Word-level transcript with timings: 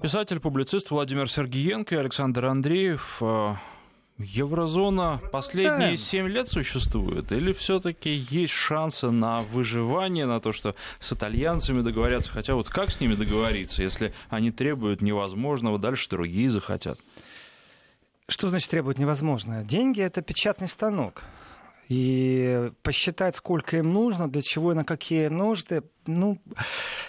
Писатель-публицист 0.00 0.92
Владимир 0.92 1.28
Сергеенко 1.28 1.96
и 1.96 1.98
Александр 1.98 2.44
Андреев. 2.44 3.18
Э, 3.20 3.56
Еврозона 4.18 5.20
последние 5.32 5.96
семь 5.96 6.28
лет 6.28 6.46
существует? 6.46 7.32
Или 7.32 7.52
все-таки 7.52 8.10
есть 8.30 8.52
шансы 8.52 9.10
на 9.10 9.40
выживание, 9.40 10.26
на 10.26 10.38
то, 10.38 10.52
что 10.52 10.76
с 11.00 11.12
итальянцами 11.12 11.82
договорятся? 11.82 12.30
Хотя 12.30 12.54
вот 12.54 12.68
как 12.68 12.92
с 12.92 13.00
ними 13.00 13.16
договориться, 13.16 13.82
если 13.82 14.14
они 14.28 14.52
требуют 14.52 15.02
невозможного, 15.02 15.78
дальше 15.78 16.08
другие 16.08 16.48
захотят? 16.48 17.00
Что 18.28 18.48
значит 18.50 18.70
требует 18.70 18.98
невозможное? 18.98 19.64
Деньги— 19.64 20.00
это 20.02 20.22
печатный 20.22 20.68
станок. 20.68 21.24
И 21.88 22.70
посчитать, 22.82 23.36
сколько 23.36 23.78
им 23.78 23.92
нужно, 23.92 24.28
для 24.30 24.42
чего 24.42 24.72
и 24.72 24.74
на 24.74 24.84
какие 24.84 25.28
нужды, 25.28 25.82
ну, 26.06 26.38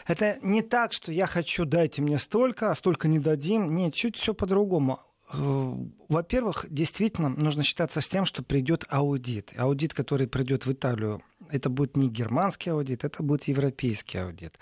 это 0.07 0.37
не 0.41 0.61
так, 0.61 0.93
что 0.93 1.11
я 1.11 1.27
хочу, 1.27 1.65
дайте 1.65 2.01
мне 2.01 2.17
столько, 2.17 2.71
а 2.71 2.75
столько 2.75 3.07
не 3.07 3.19
дадим. 3.19 3.75
Нет, 3.75 3.93
чуть 3.93 4.17
все 4.17 4.33
по-другому. 4.33 4.99
Э, 5.31 5.73
во-первых, 6.07 6.65
действительно 6.69 7.29
нужно 7.29 7.63
считаться 7.63 8.01
с 8.01 8.07
тем, 8.07 8.25
что 8.25 8.43
придет 8.43 8.85
аудит. 8.89 9.53
Аудит, 9.57 9.93
который 9.93 10.27
придет 10.27 10.65
в 10.65 10.71
Италию, 10.71 11.21
это 11.51 11.69
будет 11.69 11.97
не 11.97 12.09
германский 12.09 12.71
аудит, 12.71 13.03
это 13.03 13.23
будет 13.23 13.43
европейский 13.45 14.19
аудит. 14.19 14.57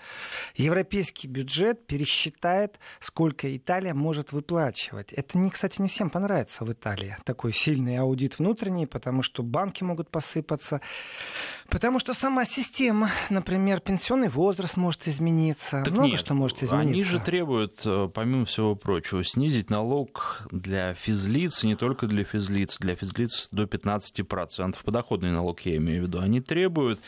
Европейский 0.56 1.28
бюджет 1.28 1.86
пересчитает, 1.86 2.78
сколько 3.00 3.54
Италия 3.54 3.94
может 3.94 4.32
выплачивать. 4.32 5.12
Это, 5.12 5.38
не, 5.38 5.50
кстати, 5.50 5.80
не 5.80 5.88
всем 5.88 6.10
понравится 6.10 6.64
в 6.64 6.72
Италии. 6.72 7.16
Такой 7.24 7.52
сильный 7.52 7.98
аудит 7.98 8.38
внутренний, 8.38 8.86
потому 8.86 9.22
что 9.22 9.42
банки 9.42 9.84
могут 9.84 10.10
посыпаться. 10.10 10.80
Потому 11.70 12.00
что 12.00 12.14
сама 12.14 12.46
система, 12.46 13.10
например, 13.28 13.80
пенсионный 13.80 14.28
возраст 14.28 14.78
может 14.78 15.06
измениться. 15.06 15.82
Так 15.84 15.92
много 15.92 16.08
нет, 16.08 16.20
что 16.20 16.34
может 16.34 16.62
измениться. 16.62 16.78
Они 16.78 17.04
же 17.04 17.18
требуют, 17.20 17.82
э, 17.84 18.08
помимо 18.12 18.46
всего 18.46 18.74
прочего, 18.74 19.22
снизить 19.22 19.68
налог 19.68 20.46
для 20.50 20.94
физлиц, 20.94 21.64
и 21.64 21.66
не 21.66 21.76
только 21.76 22.06
для 22.06 22.24
физлиц, 22.24 22.78
для 22.78 22.96
физлиц 22.96 23.48
до 23.52 23.64
15%. 23.64 24.82
Подоходный 24.82 25.30
налог 25.30 25.60
я 25.60 25.76
имею 25.76 26.04
в 26.04 26.06
виду. 26.06 26.20
Они 26.20 26.40
требуют 26.40 27.00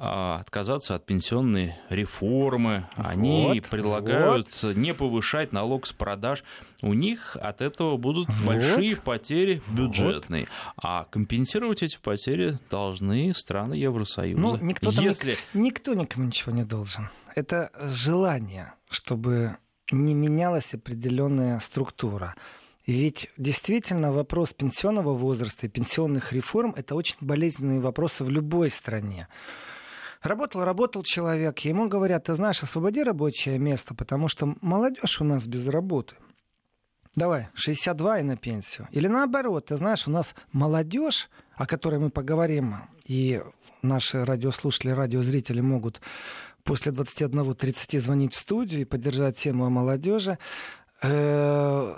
отказаться 0.00 0.94
от 0.94 1.04
пенсионной 1.04 1.74
реформы. 1.90 2.88
Они 2.96 3.60
вот, 3.60 3.70
предлагают 3.70 4.48
вот. 4.62 4.76
не 4.76 4.94
повышать 4.94 5.52
налог 5.52 5.86
с 5.86 5.92
продаж. 5.92 6.42
У 6.82 6.94
них 6.94 7.36
от 7.36 7.60
этого 7.60 7.98
будут 7.98 8.28
вот. 8.28 8.46
большие 8.46 8.96
потери 8.96 9.62
бюджетные. 9.68 10.48
Вот. 10.76 10.84
А 10.84 11.04
компенсировать 11.04 11.82
эти 11.82 11.98
потери 11.98 12.58
должны 12.70 13.34
страны 13.34 13.74
Евросоюза. 13.74 14.40
Ну, 14.40 14.56
никто, 14.56 14.90
Если... 14.90 15.36
никто 15.52 15.92
никому 15.92 16.26
ничего 16.26 16.52
не 16.52 16.64
должен. 16.64 17.10
Это 17.34 17.70
желание, 17.92 18.72
чтобы 18.88 19.56
не 19.92 20.14
менялась 20.14 20.72
определенная 20.72 21.58
структура. 21.58 22.34
Ведь 22.86 23.30
действительно 23.36 24.12
вопрос 24.12 24.54
пенсионного 24.54 25.14
возраста 25.14 25.66
и 25.66 25.68
пенсионных 25.68 26.32
реформ 26.32 26.72
это 26.76 26.94
очень 26.94 27.16
болезненные 27.20 27.80
вопросы 27.80 28.24
в 28.24 28.30
любой 28.30 28.70
стране. 28.70 29.28
Работал, 30.22 30.64
работал 30.64 31.02
человек, 31.02 31.58
ему 31.60 31.88
говорят, 31.88 32.24
ты 32.24 32.34
знаешь, 32.34 32.62
освободи 32.62 33.02
рабочее 33.02 33.58
место, 33.58 33.94
потому 33.94 34.28
что 34.28 34.54
молодежь 34.60 35.20
у 35.20 35.24
нас 35.24 35.46
без 35.46 35.66
работы. 35.66 36.14
Давай, 37.16 37.48
62 37.54 38.20
и 38.20 38.22
на 38.22 38.36
пенсию. 38.36 38.86
Или 38.92 39.08
наоборот, 39.08 39.66
ты 39.66 39.76
знаешь, 39.76 40.06
у 40.06 40.10
нас 40.10 40.34
молодежь, 40.52 41.28
о 41.54 41.66
которой 41.66 41.98
мы 41.98 42.10
поговорим, 42.10 42.76
и 43.06 43.42
наши 43.82 44.24
радиослушатели, 44.24 44.90
радиозрители 44.90 45.60
могут 45.60 46.00
после 46.64 46.92
21.30 46.92 47.98
звонить 47.98 48.34
в 48.34 48.36
студию 48.38 48.82
и 48.82 48.84
поддержать 48.84 49.38
тему 49.38 49.66
о 49.66 49.70
молодежи. 49.70 50.38
Э, 51.02 51.96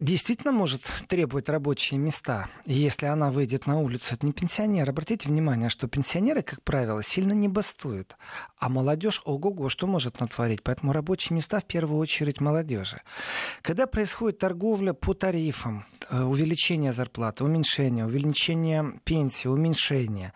действительно 0.00 0.50
может 0.50 0.82
требовать 1.08 1.48
рабочие 1.48 2.00
места, 2.00 2.48
если 2.64 3.06
она 3.06 3.30
выйдет 3.30 3.66
на 3.66 3.78
улицу, 3.78 4.14
это 4.14 4.26
не 4.26 4.32
пенсионер. 4.32 4.88
Обратите 4.88 5.28
внимание, 5.28 5.68
что 5.68 5.86
пенсионеры, 5.88 6.42
как 6.42 6.62
правило, 6.62 7.02
сильно 7.02 7.32
не 7.32 7.48
бастуют, 7.48 8.16
а 8.58 8.68
молодежь, 8.68 9.20
ого-го, 9.24 9.68
что 9.68 9.86
может 9.86 10.20
натворить. 10.20 10.62
Поэтому 10.62 10.92
рабочие 10.92 11.36
места 11.36 11.60
в 11.60 11.64
первую 11.64 12.00
очередь 12.00 12.40
молодежи. 12.40 13.02
Когда 13.62 13.86
происходит 13.86 14.38
торговля 14.38 14.94
по 14.94 15.12
тарифам, 15.12 15.84
э, 16.10 16.22
увеличение 16.22 16.92
зарплаты, 16.92 17.44
уменьшение, 17.44 18.06
увеличение 18.06 19.00
пенсии, 19.04 19.48
уменьшение, 19.48 20.32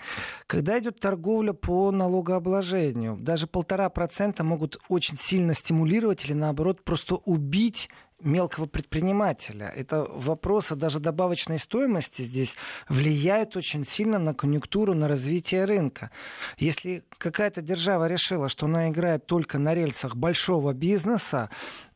когда 0.47 0.79
идет 0.79 1.01
торговля 1.01 1.53
по 1.55 1.91
налогообложению, 1.91 3.17
даже 3.19 3.47
полтора 3.47 3.89
процента 3.89 4.45
могут 4.45 4.79
очень 4.89 5.17
сильно 5.17 5.55
стимулировать 5.55 6.25
или 6.27 6.35
наоборот 6.35 6.85
просто 6.85 7.15
убить 7.15 7.89
мелкого 8.25 8.67
предпринимателя. 8.67 9.73
Это 9.75 10.05
вопросы 10.05 10.75
даже 10.75 11.01
добавочной 11.01 11.59
стоимости 11.59 12.23
здесь 12.23 12.55
влияют 12.89 13.57
очень 13.57 13.85
сильно 13.85 14.19
на 14.19 14.35
конъюнктуру, 14.35 14.95
на 14.95 15.09
развитие 15.09 15.65
рынка. 15.65 16.11
Если 16.59 17.05
какая-то 17.19 17.63
держава 17.63 18.09
решила, 18.09 18.49
что 18.49 18.67
она 18.67 18.89
играет 18.89 19.27
только 19.27 19.59
на 19.59 19.75
рельсах 19.75 20.17
большого 20.17 20.73
бизнеса, 20.73 21.51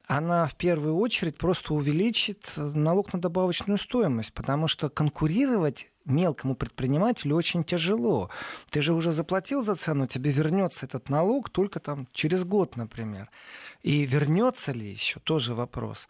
она 0.08 0.46
в 0.46 0.54
первую 0.54 0.96
очередь 0.96 1.36
просто 1.36 1.74
увеличит 1.74 2.54
налог 2.56 3.12
на 3.12 3.20
добавочную 3.20 3.76
стоимость, 3.76 4.32
потому 4.32 4.66
что 4.66 4.88
конкурировать 4.88 5.86
мелкому 6.06 6.56
предпринимателю 6.56 7.36
очень 7.36 7.62
тяжело. 7.62 8.30
Ты 8.70 8.80
же 8.80 8.94
уже 8.94 9.12
заплатил 9.12 9.62
за 9.62 9.74
цену, 9.74 10.06
тебе 10.06 10.30
вернется 10.30 10.86
этот 10.86 11.10
налог 11.10 11.50
только 11.50 11.78
там 11.78 12.08
через 12.12 12.44
год, 12.44 12.76
например. 12.76 13.30
И 13.82 14.06
вернется 14.06 14.72
ли 14.72 14.90
еще, 14.90 15.20
тоже 15.20 15.54
вопрос. 15.54 16.08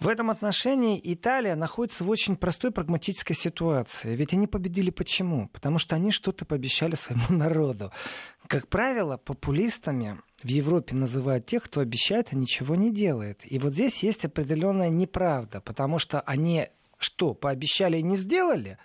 В 0.00 0.06
этом 0.06 0.30
отношении 0.30 1.00
Италия 1.02 1.56
находится 1.56 2.04
в 2.04 2.10
очень 2.10 2.36
простой 2.36 2.70
прагматической 2.70 3.34
ситуации. 3.34 4.14
Ведь 4.14 4.32
они 4.32 4.46
победили 4.46 4.90
почему? 4.90 5.48
Потому 5.48 5.78
что 5.78 5.96
они 5.96 6.12
что-то 6.12 6.44
пообещали 6.44 6.94
своему 6.94 7.26
народу. 7.30 7.92
Как 8.46 8.68
правило, 8.68 9.16
популистами 9.16 10.20
в 10.42 10.48
Европе 10.48 10.94
называют 10.94 11.46
тех, 11.46 11.64
кто 11.64 11.80
обещает, 11.80 12.28
а 12.30 12.36
ничего 12.36 12.76
не 12.76 12.92
делает. 12.92 13.40
И 13.44 13.58
вот 13.58 13.72
здесь 13.72 14.04
есть 14.04 14.24
определенная 14.24 14.88
неправда, 14.88 15.60
потому 15.60 15.98
что 15.98 16.20
они 16.20 16.68
что, 16.98 17.34
пообещали 17.34 17.98
и 17.98 18.02
не 18.02 18.16
сделали? 18.16 18.78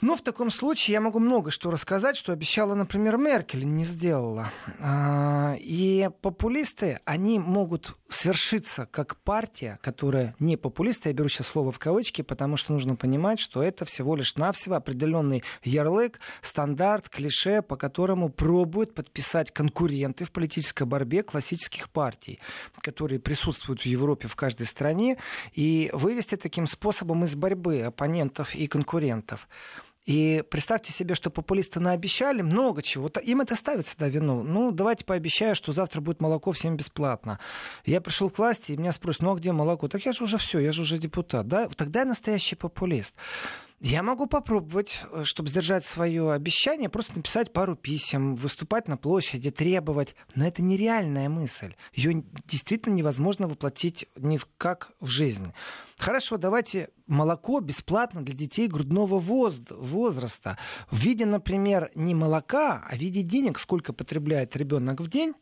Ну, 0.00 0.16
в 0.16 0.22
таком 0.22 0.50
случае 0.50 0.94
я 0.94 1.00
могу 1.00 1.18
много 1.18 1.50
что 1.50 1.70
рассказать, 1.70 2.16
что 2.16 2.32
обещала, 2.32 2.74
например, 2.74 3.16
Меркель, 3.16 3.64
не 3.64 3.84
сделала. 3.84 4.50
А, 4.78 5.56
и 5.58 6.10
популисты, 6.20 7.00
они 7.04 7.38
могут 7.38 7.96
свершиться 8.14 8.86
как 8.90 9.16
партия, 9.16 9.78
которая 9.82 10.34
не 10.38 10.56
популисты, 10.56 11.08
я 11.08 11.14
беру 11.14 11.28
сейчас 11.28 11.48
слово 11.48 11.72
в 11.72 11.78
кавычки, 11.78 12.22
потому 12.22 12.56
что 12.56 12.72
нужно 12.72 12.96
понимать, 12.96 13.40
что 13.40 13.62
это 13.62 13.84
всего 13.84 14.16
лишь 14.16 14.36
навсего 14.36 14.76
определенный 14.76 15.42
ярлык, 15.62 16.20
стандарт, 16.42 17.08
клише, 17.08 17.62
по 17.62 17.76
которому 17.76 18.28
пробуют 18.30 18.94
подписать 18.94 19.52
конкуренты 19.52 20.24
в 20.24 20.30
политической 20.30 20.84
борьбе 20.84 21.22
классических 21.22 21.90
партий, 21.90 22.40
которые 22.80 23.18
присутствуют 23.18 23.82
в 23.82 23.86
Европе 23.86 24.28
в 24.28 24.36
каждой 24.36 24.66
стране, 24.66 25.18
и 25.52 25.90
вывести 25.92 26.36
таким 26.36 26.66
способом 26.66 27.24
из 27.24 27.34
борьбы 27.34 27.82
оппонентов 27.82 28.54
и 28.54 28.66
конкурентов. 28.66 29.48
И 30.04 30.44
представьте 30.50 30.92
себе, 30.92 31.14
что 31.14 31.30
популисты 31.30 31.80
наобещали 31.80 32.42
много 32.42 32.82
чего. 32.82 33.10
Им 33.22 33.40
это 33.40 33.56
ставит 33.56 33.86
всегда 33.86 34.08
вину. 34.08 34.42
Ну, 34.42 34.70
давайте 34.70 35.04
пообещаю, 35.04 35.54
что 35.54 35.72
завтра 35.72 36.00
будет 36.00 36.20
молоко 36.20 36.52
всем 36.52 36.76
бесплатно. 36.76 37.38
Я 37.86 38.00
пришел 38.00 38.28
к 38.28 38.38
власти, 38.38 38.72
и 38.72 38.76
меня 38.76 38.92
спросят, 38.92 39.22
ну 39.22 39.32
а 39.32 39.36
где 39.36 39.52
молоко? 39.52 39.88
Так 39.88 40.04
я 40.04 40.12
же 40.12 40.24
уже 40.24 40.36
все, 40.36 40.58
я 40.58 40.72
же 40.72 40.82
уже 40.82 40.98
депутат. 40.98 41.48
Да? 41.48 41.68
Тогда 41.68 42.00
я 42.00 42.04
настоящий 42.04 42.54
популист. 42.54 43.14
Я 43.80 44.02
могу 44.02 44.26
попробовать, 44.26 45.00
э, 45.12 45.24
чтобы 45.24 45.48
сдержать 45.48 45.84
свое 45.84 46.32
обещание, 46.32 46.88
просто 46.88 47.16
написать 47.16 47.52
пару 47.52 47.76
писем, 47.76 48.34
выступать 48.34 48.88
на 48.88 48.96
площади, 48.96 49.50
требовать. 49.50 50.14
Но 50.34 50.46
это 50.46 50.62
нереальная 50.62 51.28
мысль. 51.28 51.74
Ее 51.92 52.24
действительно 52.46 52.94
невозможно 52.94 53.46
воплотить 53.46 54.06
ни 54.16 54.38
в 54.38 54.48
как 54.56 54.92
в 55.00 55.08
жизнь. 55.08 55.52
Хорошо, 55.98 56.38
давайте 56.38 56.90
молоко 57.06 57.60
бесплатно 57.60 58.24
для 58.24 58.34
детей 58.34 58.68
грудного 58.68 59.18
возраста. 59.18 60.58
В 60.90 60.98
виде, 60.98 61.26
например, 61.26 61.90
не 61.94 62.14
молока, 62.14 62.84
а 62.88 62.94
в 62.94 62.98
виде 62.98 63.22
денег, 63.22 63.58
сколько 63.58 63.92
потребляет 63.92 64.56
ребенок 64.56 65.00
в 65.00 65.08
день 65.08 65.34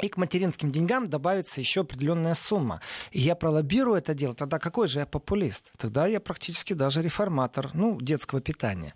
и 0.00 0.08
к 0.08 0.16
материнским 0.16 0.70
деньгам 0.70 1.08
добавится 1.08 1.60
еще 1.60 1.82
определенная 1.82 2.34
сумма. 2.34 2.80
И 3.12 3.20
я 3.20 3.34
пролоббирую 3.34 3.96
это 3.96 4.14
дело, 4.14 4.34
тогда 4.34 4.58
какой 4.58 4.88
же 4.88 5.00
я 5.00 5.06
популист? 5.06 5.70
Тогда 5.76 6.06
я 6.06 6.18
практически 6.18 6.72
даже 6.72 7.02
реформатор, 7.02 7.70
ну, 7.74 8.00
детского 8.00 8.40
питания. 8.40 8.94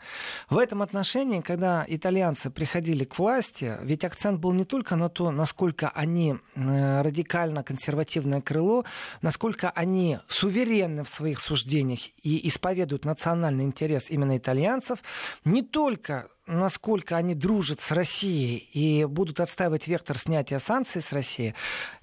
В 0.51 0.59
этом 0.59 0.83
отношении, 0.83 1.41
когда 1.41 1.85
итальянцы 1.87 2.51
приходили 2.51 3.05
к 3.05 3.19
власти, 3.19 3.77
ведь 3.83 4.05
акцент 4.05 4.41
был 4.41 4.53
не 4.53 4.65
только 4.65 4.97
на 4.97 5.09
то, 5.09 5.31
насколько 5.31 5.91
они 5.91 6.37
э, 6.55 7.03
радикально 7.03 7.63
консервативное 7.63 8.41
крыло, 8.41 8.85
насколько 9.23 9.71
они 9.71 10.19
суверенны 10.29 11.05
в 11.05 11.09
своих 11.09 11.41
суждениях 11.41 12.01
и 12.23 12.49
исповедуют 12.49 13.05
национальный 13.05 13.65
интерес 13.65 14.11
именно 14.11 14.37
итальянцев, 14.37 14.99
не 15.45 15.63
только 15.63 16.29
насколько 16.47 17.17
они 17.17 17.35
дружат 17.35 17.81
с 17.81 17.91
Россией 17.91 18.69
и 18.73 19.05
будут 19.05 19.41
отстаивать 19.41 19.89
вектор 19.89 20.17
снятия 20.19 20.59
санкций 20.59 21.03
с 21.03 21.13
России, 21.13 21.55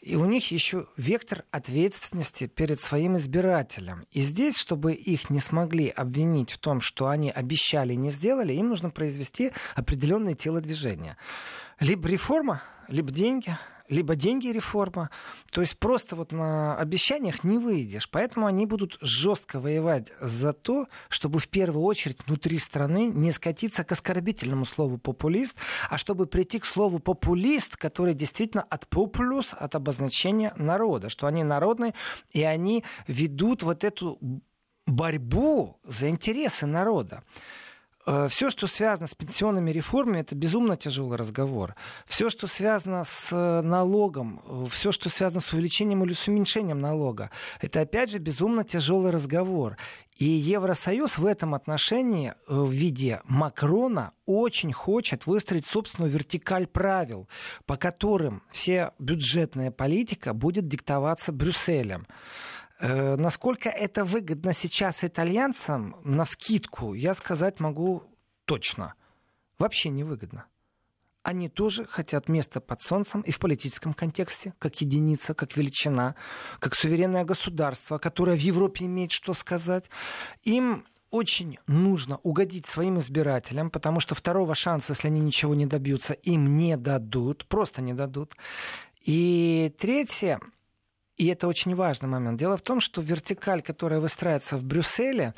и 0.02 0.16
у 0.16 0.26
них 0.26 0.52
еще 0.52 0.88
вектор 0.98 1.46
ответственности 1.52 2.48
перед 2.48 2.80
своим 2.80 3.18
избирателем. 3.18 4.06
И 4.12 4.22
здесь, 4.22 4.58
чтобы 4.58 4.94
их 4.94 5.30
не 5.30 5.40
смогли 5.40 5.90
обвинить 5.90 6.52
в 6.52 6.58
том, 6.58 6.82
что 6.82 7.08
они 7.08 7.32
обещали 7.32 7.94
и 7.94 7.98
не 7.98 8.10
сделали, 8.10 8.54
им 8.54 8.70
нужно 8.70 8.90
произвести 8.90 9.52
определенные 9.76 10.36
телодвижения. 10.36 11.18
Либо 11.80 12.08
реформа, 12.08 12.62
либо 12.88 13.12
деньги, 13.12 13.58
либо 13.90 14.16
деньги 14.16 14.48
реформа. 14.48 15.10
То 15.52 15.62
есть 15.62 15.78
просто 15.78 16.16
вот 16.16 16.32
на 16.32 16.76
обещаниях 16.78 17.44
не 17.44 17.58
выйдешь. 17.58 18.10
Поэтому 18.10 18.46
они 18.46 18.66
будут 18.66 18.98
жестко 19.02 19.60
воевать 19.60 20.12
за 20.22 20.54
то, 20.54 20.88
чтобы 21.10 21.40
в 21.40 21.48
первую 21.48 21.84
очередь 21.84 22.18
внутри 22.26 22.60
страны 22.60 23.08
не 23.08 23.32
скатиться 23.32 23.84
к 23.84 23.92
оскорбительному 23.92 24.66
слову 24.66 24.98
популист, 24.98 25.56
а 25.90 25.98
чтобы 25.98 26.26
прийти 26.26 26.60
к 26.60 26.66
слову 26.66 27.00
популист, 27.00 27.78
который 27.78 28.14
действительно 28.14 28.64
от 28.64 28.88
популюс, 28.88 29.54
от 29.58 29.76
обозначения 29.76 30.54
народа, 30.58 31.10
что 31.10 31.28
они 31.28 31.44
народные, 31.44 31.94
и 32.32 32.44
они 32.44 32.84
ведут 33.08 33.64
вот 33.64 33.84
эту 33.84 34.20
борьбу 34.86 35.80
за 35.84 36.10
интересы 36.10 36.66
народа. 36.66 37.24
Э, 38.06 38.28
все, 38.30 38.50
что 38.50 38.68
связано 38.68 39.08
с 39.08 39.16
пенсионными 39.16 39.72
реформами, 39.72 40.20
это 40.20 40.36
безумно 40.36 40.76
тяжелый 40.76 41.18
разговор. 41.18 41.76
Все, 42.06 42.30
что 42.30 42.48
связано 42.48 43.04
с 43.06 43.30
э, 43.32 43.62
налогом, 43.62 44.42
э, 44.46 44.66
все, 44.70 44.92
что 44.92 45.10
связано 45.10 45.42
с 45.42 45.54
увеличением 45.54 46.04
или 46.04 46.14
с 46.14 46.28
уменьшением 46.28 46.80
налога, 46.80 47.32
это 47.62 47.82
опять 47.82 48.12
же 48.12 48.20
безумно 48.20 48.64
тяжелый 48.64 49.12
разговор. 49.12 49.78
И 50.18 50.26
Евросоюз 50.26 51.18
в 51.18 51.26
этом 51.26 51.56
отношении 51.56 52.36
в 52.48 52.70
виде 52.70 53.22
Макрона 53.24 54.12
очень 54.28 54.72
хочет 54.72 55.26
выстроить 55.26 55.66
собственную 55.66 56.12
вертикаль 56.12 56.68
правил, 56.68 57.28
по 57.66 57.78
которым 57.78 58.44
вся 58.52 58.94
бюджетная 59.00 59.72
политика 59.72 60.34
будет 60.34 60.68
диктоваться 60.68 61.32
Брюсселем. 61.32 62.06
Э, 62.84 63.16
насколько 63.16 63.70
это 63.70 64.04
выгодно 64.04 64.54
сейчас 64.54 65.06
итальянцам, 65.06 65.96
на 66.04 66.26
скидку, 66.26 66.94
я 66.94 67.14
сказать 67.14 67.62
могу 67.62 68.04
точно. 68.44 68.96
Вообще 69.58 69.90
невыгодно. 69.90 70.48
Они 71.22 71.48
тоже 71.48 71.86
хотят 71.86 72.28
места 72.28 72.60
под 72.60 72.82
солнцем 72.82 73.22
и 73.22 73.32
в 73.32 73.40
политическом 73.40 73.94
контексте, 73.94 74.54
как 74.60 74.82
единица, 74.82 75.34
как 75.34 75.56
величина, 75.56 76.16
как 76.60 76.76
суверенное 76.76 77.24
государство, 77.24 78.00
которое 78.00 78.36
в 78.36 78.42
Европе 78.42 78.84
имеет 78.84 79.14
что 79.14 79.34
сказать. 79.34 79.90
Им 80.44 80.86
очень 81.10 81.60
нужно 81.68 82.18
угодить 82.18 82.66
своим 82.66 83.00
избирателям, 83.00 83.70
потому 83.70 84.02
что 84.02 84.14
второго 84.14 84.56
шанса, 84.56 84.92
если 84.92 85.08
они 85.08 85.22
ничего 85.22 85.56
не 85.56 85.66
добьются, 85.66 86.12
им 86.16 86.58
не 86.58 86.76
дадут, 86.76 87.46
просто 87.46 87.82
не 87.82 87.94
дадут. 87.94 88.34
И 89.00 89.74
третье, 89.80 90.42
и 91.18 91.28
это 91.28 91.48
очень 91.48 91.76
важный 91.76 92.10
момент. 92.10 92.40
Дело 92.40 92.58
в 92.58 92.62
том, 92.62 92.80
что 92.80 93.02
вертикаль, 93.02 93.62
которая 93.62 94.00
выстраивается 94.00 94.58
в 94.58 94.64
Брюсселе, 94.64 95.34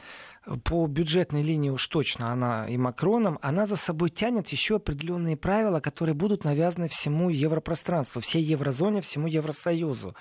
по 0.64 0.86
бюджетной 0.86 1.42
линии 1.42 1.72
уж 1.72 1.88
точно 1.88 2.32
она 2.32 2.70
и 2.70 2.78
Макроном, 2.78 3.40
она 3.42 3.66
за 3.66 3.76
собой 3.76 4.10
тянет 4.10 4.50
еще 4.50 4.76
определенные 4.76 5.38
правила, 5.38 5.80
которые 5.80 6.14
будут 6.14 6.44
навязаны 6.44 6.88
всему 6.88 7.30
европространству, 7.30 8.22
всей 8.22 8.44
еврозоне, 8.44 9.02
всему 9.02 9.28
Евросоюзу. 9.28 10.16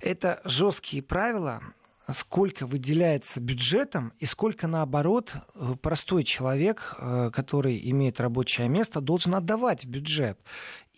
Это 0.00 0.40
жесткие 0.44 1.02
правила, 1.02 1.60
сколько 2.14 2.66
выделяется 2.66 3.40
бюджетом 3.40 4.12
и 4.18 4.26
сколько, 4.26 4.66
наоборот, 4.66 5.34
простой 5.82 6.24
человек, 6.24 6.96
э, 6.98 7.30
который 7.32 7.80
имеет 7.90 8.20
рабочее 8.20 8.68
место, 8.68 9.00
должен 9.00 9.34
отдавать 9.34 9.84
в 9.84 9.88
бюджет. 9.88 10.40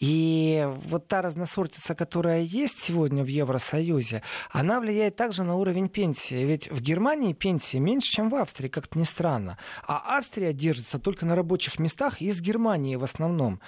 И 0.02 0.68
вот 0.88 1.06
та 1.06 1.22
разносортица, 1.22 1.94
которая 1.94 2.40
есть 2.40 2.82
сегодня 2.82 3.22
в 3.22 3.28
Евросоюзе, 3.28 4.24
она 4.50 4.80
влияет 4.80 5.14
также 5.14 5.44
на 5.44 5.54
уровень 5.54 5.88
пенсии. 5.88 6.44
Ведь 6.44 6.68
в 6.72 6.80
Германии 6.80 7.34
пенсии 7.34 7.76
меньше, 7.76 8.10
чем 8.10 8.28
в 8.28 8.34
Австрии, 8.34 8.66
как-то 8.66 8.98
не 8.98 9.04
странно. 9.04 9.58
А 9.86 10.16
Австрия 10.18 10.52
держится 10.52 10.98
только 10.98 11.24
на 11.24 11.36
рабочих 11.36 11.78
местах 11.78 12.20
из 12.20 12.40
Германии 12.40 12.96
в 12.96 13.04
основном. 13.04 13.60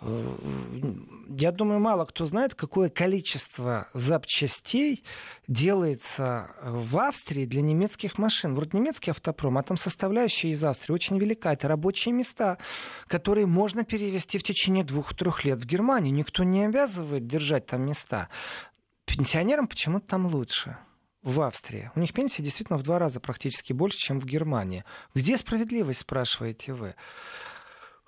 Э, 0.00 0.34
я 1.28 1.52
думаю, 1.52 1.80
мало 1.80 2.04
кто 2.04 2.26
знает, 2.26 2.54
какое 2.54 2.88
количество 2.88 3.88
запчастей 3.92 5.04
делается 5.46 6.50
в 6.62 6.98
Австрии 6.98 7.44
для 7.44 7.62
немецких 7.62 8.18
машин. 8.18 8.54
Вроде 8.54 8.78
немецкий 8.78 9.10
автопром, 9.10 9.58
а 9.58 9.62
там 9.62 9.76
составляющая 9.76 10.50
из 10.50 10.62
Австрии 10.62 10.94
очень 10.94 11.18
велика. 11.18 11.52
Это 11.52 11.68
рабочие 11.68 12.14
места, 12.14 12.58
которые 13.06 13.46
можно 13.46 13.84
перевести 13.84 14.38
в 14.38 14.42
течение 14.42 14.84
двух-трех 14.84 15.44
лет 15.44 15.58
в 15.58 15.66
Германию. 15.66 15.79
Никто 16.10 16.44
не 16.44 16.64
обязывает 16.64 17.26
держать 17.26 17.66
там 17.66 17.82
места. 17.82 18.28
Пенсионерам 19.06 19.66
почему-то 19.66 20.06
там 20.06 20.26
лучше 20.26 20.76
в 21.22 21.40
Австрии. 21.40 21.90
У 21.94 22.00
них 22.00 22.12
пенсия 22.12 22.42
действительно 22.42 22.78
в 22.78 22.82
два 22.82 22.98
раза 22.98 23.20
практически 23.20 23.72
больше, 23.72 23.98
чем 23.98 24.20
в 24.20 24.24
Германии. 24.24 24.84
Где 25.14 25.36
справедливость, 25.36 26.00
спрашиваете 26.00 26.72
вы? 26.72 26.94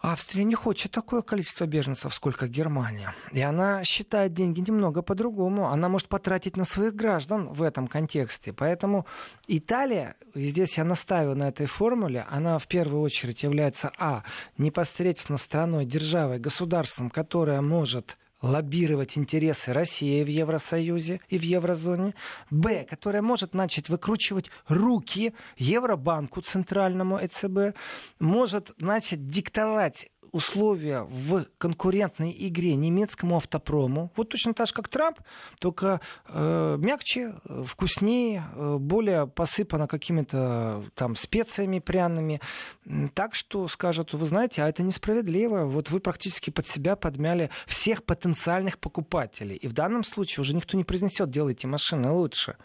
Австрия 0.02 0.42
не 0.42 0.56
хочет 0.56 0.90
такое 0.90 1.22
количество 1.22 1.64
беженцев, 1.64 2.12
сколько 2.12 2.48
Германия. 2.48 3.14
И 3.30 3.40
она 3.40 3.84
считает 3.84 4.34
деньги 4.34 4.58
немного 4.58 5.00
по-другому. 5.00 5.68
Она 5.68 5.88
может 5.88 6.08
потратить 6.08 6.56
на 6.56 6.64
своих 6.64 6.96
граждан 6.96 7.52
в 7.52 7.62
этом 7.62 7.86
контексте. 7.86 8.52
Поэтому 8.52 9.06
Италия, 9.46 10.16
и 10.34 10.40
здесь 10.40 10.76
я 10.76 10.82
настаиваю 10.82 11.36
на 11.36 11.48
этой 11.48 11.66
формуле, 11.66 12.26
она 12.28 12.58
в 12.58 12.66
первую 12.66 13.00
очередь 13.00 13.44
является, 13.44 13.92
а, 13.96 14.24
непосредственно 14.58 15.38
страной, 15.38 15.86
державой, 15.86 16.40
государством, 16.40 17.08
которое 17.08 17.60
может 17.60 18.18
лоббировать 18.42 19.16
интересы 19.16 19.72
России 19.72 20.22
в 20.22 20.28
Евросоюзе 20.28 21.20
и 21.28 21.38
в 21.38 21.42
еврозоне. 21.42 22.14
Б, 22.50 22.84
которая 22.84 23.22
может 23.22 23.54
начать 23.54 23.88
выкручивать 23.88 24.50
руки 24.68 25.32
Евробанку 25.56 26.40
центральному 26.40 27.18
ЭЦБ, 27.24 27.76
может 28.18 28.72
начать 28.80 29.28
диктовать 29.28 30.10
условия 30.32 31.02
в 31.02 31.46
конкурентной 31.58 32.34
игре 32.38 32.74
немецкому 32.74 33.36
автопрому. 33.36 34.10
Вот 34.16 34.30
точно 34.30 34.54
так 34.54 34.66
же, 34.66 34.74
как 34.74 34.88
Трамп, 34.88 35.20
только 35.60 36.00
э, 36.28 36.76
мягче, 36.78 37.34
вкуснее, 37.64 38.44
э, 38.54 38.76
более 38.78 39.26
посыпано 39.26 39.86
какими-то 39.86 40.84
там 40.94 41.16
специями 41.16 41.78
пряными. 41.78 42.40
Так 43.14 43.34
что 43.34 43.68
скажут, 43.68 44.14
вы 44.14 44.26
знаете, 44.26 44.62
а 44.62 44.68
это 44.68 44.82
несправедливо. 44.82 45.66
Вот 45.66 45.90
вы 45.90 46.00
практически 46.00 46.50
под 46.50 46.66
себя 46.66 46.96
подмяли 46.96 47.50
всех 47.66 48.04
потенциальных 48.04 48.78
покупателей. 48.78 49.56
И 49.56 49.68
в 49.68 49.72
данном 49.72 50.02
случае 50.02 50.42
уже 50.42 50.54
никто 50.54 50.76
не 50.76 50.84
произнесет, 50.84 51.30
делайте 51.30 51.66
машины 51.66 52.10
лучше. 52.10 52.56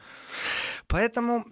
Поэтому 0.87 1.45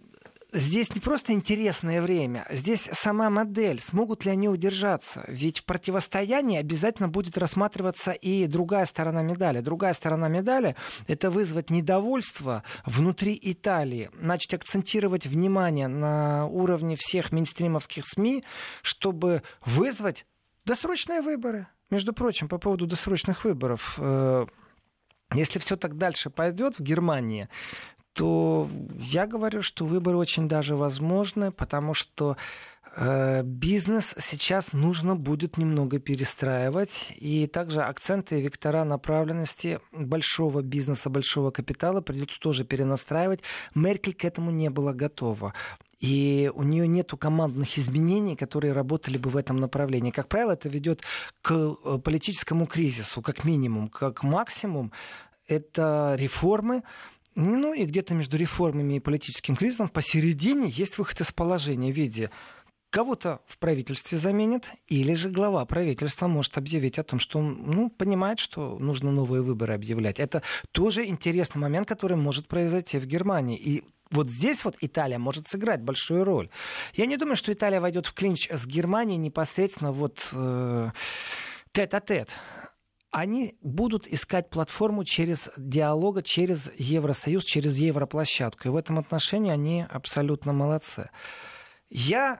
здесь 0.56 0.94
не 0.96 1.02
просто 1.02 1.34
интересное 1.34 2.02
время, 2.02 2.48
здесь 2.50 2.90
сама 2.92 3.30
модель, 3.30 3.80
смогут 3.80 4.26
ли 4.26 4.32
они 4.32 4.50
удержаться. 4.50 5.24
Ведь 5.28 5.60
в 5.60 5.66
противостоянии 5.66 6.58
обязательно 6.58 7.10
будет 7.10 7.38
рассматриваться 7.38 8.12
и 8.12 8.48
другая 8.48 8.86
сторона 8.86 9.22
медали. 9.22 9.60
Другая 9.60 9.94
сторона 9.94 10.28
медали— 10.28 10.76
это 11.08 11.30
вызвать 11.30 11.70
недовольство 11.70 12.64
внутри 12.86 13.38
Италии, 13.42 14.10
начать 14.14 14.56
акцентировать 14.56 15.28
внимание 15.28 15.88
на 15.88 16.46
уровне 16.48 16.96
всех 16.96 17.32
мейнстримовских 17.32 18.06
СМИ, 18.06 18.44
чтобы 18.82 19.44
вызвать 19.66 20.26
досрочные 20.66 21.22
выборы. 21.22 21.68
Между 21.90 22.14
прочим, 22.14 22.48
по 22.48 22.58
поводу 22.58 22.88
досрочных 22.88 23.44
выборов, 23.44 23.96
э, 24.00 24.46
если 25.36 25.60
все 25.60 25.76
так 25.76 25.98
дальше 25.98 26.30
пойдет 26.30 26.80
в 26.80 26.84
Германии, 26.84 27.50
то 28.14 28.70
я 28.98 29.28
говорю, 29.28 29.62
что 29.62 29.86
выборы 29.86 30.18
очень 30.18 30.48
даже 30.48 30.78
возможны, 30.78 31.52
потому 31.52 31.94
что 31.94 32.38
э, 32.96 33.44
бизнес 33.44 34.16
сейчас 34.20 34.72
нужно 34.72 35.18
будет 35.18 35.58
немного 35.58 36.00
перестраивать. 36.00 37.14
И 37.18 37.46
также 37.48 37.82
акценты 37.82 38.40
и 38.40 38.42
вектора 38.42 38.86
направленности 38.86 39.82
большого 39.92 40.62
бизнеса, 40.62 41.10
большого 41.10 41.52
капитала 41.52 42.00
придется 42.00 42.40
тоже 42.40 42.64
перенастраивать. 42.64 43.42
Меркель 43.76 44.14
к 44.14 44.24
этому 44.24 44.50
не 44.50 44.70
была 44.70 44.94
готова. 44.94 45.54
И 46.00 46.52
у 46.54 46.64
нее 46.64 46.88
нет 46.88 47.12
командных 47.18 47.78
изменений, 47.78 48.36
которые 48.36 48.74
работали 48.74 49.18
бы 49.18 49.30
в 49.30 49.38
этом 49.38 49.58
направлении. 49.58 50.12
Как 50.12 50.28
правило, 50.28 50.52
это 50.52 50.70
ведет 50.70 51.02
к 51.42 51.52
э, 51.52 51.98
политическому 52.04 52.68
кризису, 52.68 53.22
как 53.22 53.46
минимум. 53.46 53.88
Как 53.88 54.24
максимум, 54.24 54.92
это 55.48 56.16
реформы, 56.18 56.84
ну 57.36 57.74
и 57.74 57.86
где-то 57.86 58.14
между 58.14 58.38
реформами 58.38 58.96
и 58.96 59.00
политическим 59.00 59.56
кризисом 59.56 59.90
посередине 59.90 60.70
есть 60.70 60.98
выход 60.98 61.20
из 61.22 61.32
положения 61.32 61.92
в 61.92 61.96
виде 61.96 62.32
Кого-то 62.96 63.42
в 63.46 63.58
правительстве 63.58 64.18
заменят, 64.18 64.70
или 64.88 65.16
же 65.16 65.30
глава 65.30 65.66
правительства 65.66 66.28
может 66.28 66.58
объявить 66.58 66.98
о 66.98 67.04
том, 67.04 67.20
что 67.20 67.40
он 67.40 67.62
ну, 67.66 67.90
понимает, 67.90 68.40
что 68.40 68.80
нужно 68.80 69.12
новые 69.12 69.42
выборы 69.42 69.74
объявлять. 69.74 70.18
Это 70.18 70.44
тоже 70.72 71.06
интересный 71.06 71.60
момент, 71.60 71.90
который 71.90 72.16
может 72.16 72.48
произойти 72.48 72.98
в 72.98 73.06
Германии. 73.06 73.58
И 73.58 73.84
вот 74.12 74.30
здесь 74.30 74.64
вот 74.64 74.78
Италия 74.80 75.18
может 75.18 75.50
сыграть 75.50 75.82
большую 75.82 76.24
роль. 76.24 76.50
Я 76.94 77.06
не 77.06 77.18
думаю, 77.18 77.36
что 77.36 77.52
Италия 77.52 77.82
войдет 77.82 78.06
в 78.06 78.14
клинч 78.14 78.50
с 78.50 78.66
Германией 78.66 79.18
непосредственно 79.18 79.92
вот 79.92 80.30
э, 80.32 80.92
тет-а-тет. 81.74 82.30
Они 83.12 83.58
будут 83.60 84.08
искать 84.08 84.50
платформу 84.50 85.04
через 85.04 85.50
диалога, 85.58 86.22
через 86.22 86.72
Евросоюз, 86.78 87.44
через 87.44 87.76
Европлощадку. 87.76 88.70
И 88.70 88.72
в 88.72 88.78
этом 88.78 89.00
отношении 89.00 89.52
они 89.52 89.86
абсолютно 89.90 90.54
молодцы. 90.54 91.10
Я 91.90 92.40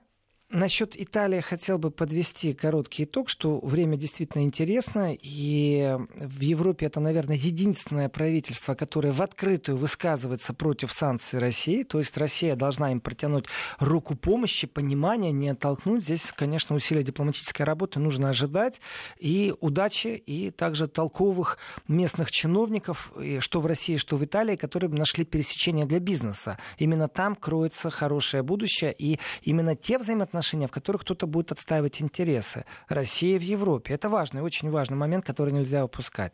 Насчет 0.52 0.96
Италии 0.96 1.40
хотел 1.42 1.80
бы 1.80 1.90
подвести 1.90 2.54
короткий 2.54 3.06
итог, 3.06 3.30
что 3.30 3.60
время 3.62 3.98
действительно 3.98 4.44
интересно, 4.44 5.18
и 5.20 5.98
в 6.16 6.40
Европе 6.40 6.86
это, 6.86 7.00
наверное, 7.00 7.36
единственное 7.36 8.10
правительство, 8.10 8.76
которое 8.76 9.12
в 9.12 9.24
открытую 9.24 9.76
высказывается 9.76 10.54
против 10.54 10.92
санкций 10.92 11.40
России, 11.40 11.82
то 11.82 11.98
есть 11.98 12.16
Россия 12.16 12.56
должна 12.56 12.92
им 12.92 13.02
протянуть 13.02 13.48
руку 13.80 14.16
помощи, 14.16 14.68
понимания, 14.68 15.32
не 15.32 15.50
оттолкнуть. 15.50 16.04
Здесь, 16.04 16.32
конечно, 16.36 16.76
усилия 16.76 17.02
дипломатической 17.02 17.64
работы 17.64 18.00
нужно 18.00 18.30
ожидать, 18.30 18.80
и 19.20 19.52
удачи, 19.62 20.10
и 20.10 20.52
также 20.52 20.88
толковых 20.88 21.58
местных 21.88 22.30
чиновников, 22.30 23.12
что 23.40 23.62
в 23.62 23.66
России, 23.66 23.98
что 23.98 24.16
в 24.16 24.24
Италии, 24.24 24.58
которые 24.58 24.92
нашли 24.92 25.26
пересечение 25.26 25.86
для 25.86 26.00
бизнеса. 26.00 26.60
Именно 26.78 27.08
там 27.08 27.36
кроется 27.36 27.90
хорошее 27.90 28.44
будущее, 28.44 28.94
и 28.96 29.20
именно 29.42 29.76
те 29.76 29.98
взаимоотношения, 29.98 30.35
отношения, 30.36 30.68
в 30.68 30.72
которых 30.72 31.02
кто-то 31.02 31.28
будет 31.28 31.52
отстаивать 31.52 32.02
интересы 32.02 32.66
России 32.88 33.38
в 33.38 33.42
Европе. 33.42 33.94
Это 33.94 34.10
важный, 34.10 34.42
очень 34.42 34.70
важный 34.70 34.98
момент, 34.98 35.26
который 35.26 35.54
нельзя 35.54 35.84
упускать. 35.86 36.34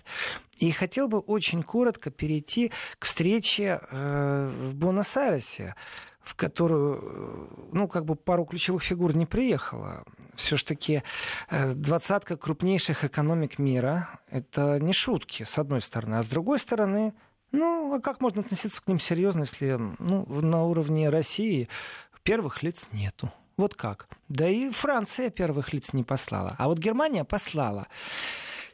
И 0.57 0.71
хотел 0.71 1.07
бы 1.07 1.19
очень 1.19 1.63
коротко 1.63 2.09
перейти 2.09 2.71
к 2.99 3.05
встрече 3.05 3.79
э, 3.91 4.49
в 4.69 4.75
Буэнос-Айресе 4.75 5.75
в 6.23 6.35
которую, 6.35 6.99
э, 7.01 7.67
ну, 7.73 7.87
как 7.87 8.05
бы 8.05 8.15
пару 8.15 8.45
ключевых 8.45 8.83
фигур 8.83 9.15
не 9.17 9.25
приехала. 9.25 10.03
Все-таки 10.35 11.01
э, 11.49 11.73
двадцатка 11.73 12.37
крупнейших 12.37 13.03
экономик 13.03 13.57
мира— 13.57 14.07
это 14.29 14.79
не 14.79 14.93
шутки, 14.93 15.43
с 15.43 15.57
одной 15.57 15.81
стороны. 15.81 16.15
А 16.15 16.23
с 16.23 16.27
другой 16.27 16.59
стороны, 16.59 17.13
ну, 17.51 17.95
а 17.95 17.99
как 17.99 18.21
можно 18.21 18.41
относиться 18.41 18.81
к 18.83 18.87
ним 18.87 18.99
серьезно, 18.99 19.41
если 19.41 19.79
ну, 19.97 20.25
на 20.41 20.63
уровне 20.63 21.09
России 21.09 21.67
первых 22.23 22.61
лиц 22.61 22.85
нету? 22.91 23.31
Вот 23.61 23.75
как. 23.75 24.07
Да 24.27 24.49
и 24.49 24.71
Франция 24.71 25.29
первых 25.29 25.71
лиц 25.71 25.93
не 25.93 26.03
послала. 26.03 26.55
А 26.57 26.67
вот 26.67 26.79
Германия 26.79 27.23
послала. 27.23 27.87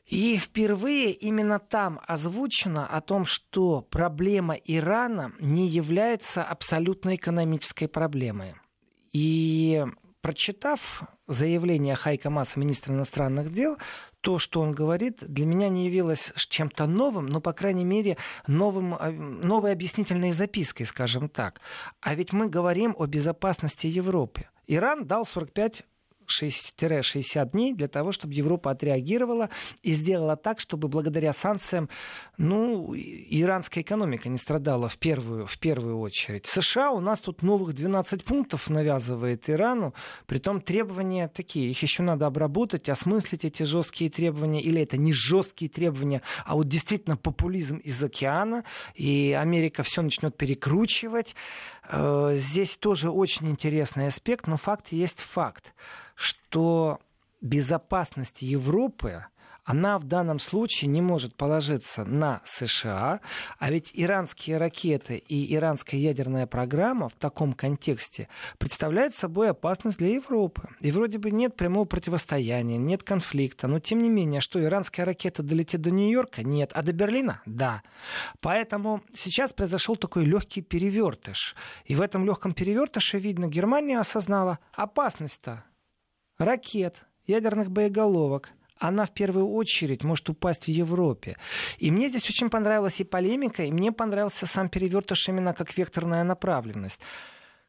И 0.05 0.37
впервые 0.37 1.11
именно 1.11 1.59
там 1.59 1.99
озвучено 2.07 2.87
о 2.87 3.01
том, 3.01 3.25
что 3.25 3.81
проблема 3.81 4.53
Ирана 4.53 5.33
не 5.41 5.67
является 5.67 6.41
абсолютно 6.41 7.15
экономической 7.15 7.87
проблемой. 7.87 8.55
И 9.11 9.85
прочитав 10.21 11.03
заявление 11.27 11.95
Хайка 11.95 12.29
Масса, 12.29 12.57
министра 12.57 12.93
иностранных 12.93 13.51
дел, 13.51 13.77
то, 14.21 14.39
что 14.39 14.61
он 14.61 14.71
говорит, 14.71 15.17
для 15.19 15.45
меня 15.45 15.67
не 15.67 15.87
явилось 15.87 16.31
чем-то 16.37 16.87
новым, 16.87 17.25
но, 17.25 17.41
по 17.41 17.51
крайней 17.51 17.83
мере, 17.83 18.15
новым, 18.47 18.93
а, 18.93 19.11
новой 19.11 19.73
объяснительной 19.73 20.31
запиской, 20.31 20.85
скажем 20.85 21.27
так. 21.27 21.59
А 21.99 22.15
ведь 22.15 22.31
мы 22.31 22.47
говорим 22.47 22.95
о 22.97 23.05
безопасности 23.05 23.87
Европы. 23.87 24.45
Иран 24.67 25.05
дал 25.05 25.25
45 25.25 25.83
6-60 26.27 27.51
дней 27.51 27.73
для 27.73 27.87
того, 27.87 28.11
чтобы 28.11 28.33
Европа 28.33 28.71
отреагировала 28.71 29.49
и 29.81 29.93
сделала 29.93 30.35
так, 30.35 30.59
чтобы 30.59 30.87
благодаря 30.87 31.33
санкциям 31.33 31.89
ну, 32.37 32.93
иранская 32.95 33.83
экономика 33.83 34.29
не 34.29 34.37
страдала 34.37 34.87
в 34.87 34.97
первую, 34.97 35.45
в 35.45 35.57
первую 35.57 35.99
очередь. 35.99 36.45
США 36.45 36.91
у 36.91 36.99
нас 36.99 37.19
тут 37.21 37.41
новых 37.41 37.73
12 37.73 38.23
пунктов 38.23 38.69
навязывает 38.69 39.49
Ирану, 39.49 39.93
притом 40.25 40.61
требования 40.61 41.27
такие, 41.27 41.69
их 41.69 41.81
еще 41.81 42.03
надо 42.03 42.27
обработать, 42.27 42.89
осмыслить 42.89 43.45
эти 43.45 43.63
жесткие 43.63 44.09
требования, 44.09 44.61
или 44.61 44.81
это 44.81 44.97
не 44.97 45.13
жесткие 45.13 45.69
требования, 45.69 46.21
а 46.45 46.55
вот 46.55 46.67
действительно 46.67 47.17
популизм 47.17 47.77
из 47.77 48.03
океана, 48.03 48.63
и 48.93 49.35
Америка 49.39 49.83
все 49.83 50.01
начнет 50.01 50.35
перекручивать. 50.35 51.35
Э, 51.89 52.33
здесь 52.35 52.77
тоже 52.77 53.09
очень 53.09 53.49
интересный 53.49 54.07
аспект, 54.07 54.47
но 54.47 54.57
факт 54.57 54.89
есть 54.89 55.21
факт 55.21 55.73
что 56.17 56.99
безопасность 57.41 58.41
Европы 58.41 59.25
она 59.67 59.99
в 59.99 60.05
данном 60.05 60.39
случае 60.39 60.89
не 60.89 61.01
может 61.01 61.35
положиться 61.35 62.05
на 62.05 62.41
США, 62.45 63.19
а 63.59 63.69
ведь 63.69 63.91
иранские 63.93 64.55
ракеты 64.55 65.17
и 65.17 65.53
иранская 65.53 65.99
ядерная 65.99 66.47
программа 66.47 67.09
в 67.09 67.15
таком 67.15 67.51
контексте 67.51 68.29
представляют 68.59 69.13
собой 69.13 69.49
опасность 69.49 69.97
для 69.97 70.13
Европы. 70.13 70.69
И 70.79 70.89
вроде 70.89 71.17
бы 71.17 71.31
нет 71.31 71.57
прямого 71.57 71.83
противостояния, 71.83 72.77
нет 72.77 73.03
конфликта, 73.03 73.67
но 73.67 73.81
тем 73.81 74.01
не 74.01 74.09
менее, 74.09 74.39
что 74.39 74.63
иранская 74.63 75.05
ракета 75.05 75.43
долетит 75.43 75.81
до 75.81 75.91
Нью-Йорка? 75.91 76.43
Нет. 76.43 76.71
А 76.73 76.81
до 76.81 76.93
Берлина? 76.93 77.41
Да. 77.45 77.83
Поэтому 78.39 79.03
сейчас 79.13 79.51
произошел 79.51 79.97
такой 79.97 80.23
легкий 80.23 80.61
перевертыш. 80.61 81.57
И 81.83 81.93
в 81.93 81.99
этом 81.99 82.23
легком 82.23 82.53
перевертыше, 82.53 83.17
видно, 83.17 83.47
Германия 83.47 83.99
осознала 83.99 84.59
опасность-то 84.71 85.65
ракет, 86.37 87.03
ядерных 87.25 87.69
боеголовок, 87.69 88.53
она 88.79 89.05
в 89.05 89.11
первую 89.11 89.47
очередь 89.47 90.03
может 90.03 90.29
упасть 90.29 90.65
в 90.65 90.69
Европе. 90.69 91.37
И 91.77 91.91
мне 91.91 92.09
здесь 92.09 92.29
очень 92.29 92.49
понравилась 92.49 92.99
и 92.99 93.03
полемика, 93.03 93.63
и 93.63 93.71
мне 93.71 93.91
понравился 93.91 94.45
сам 94.45 94.69
перевертыш 94.69 95.29
именно 95.29 95.53
как 95.53 95.77
векторная 95.77 96.23
направленность. 96.23 97.01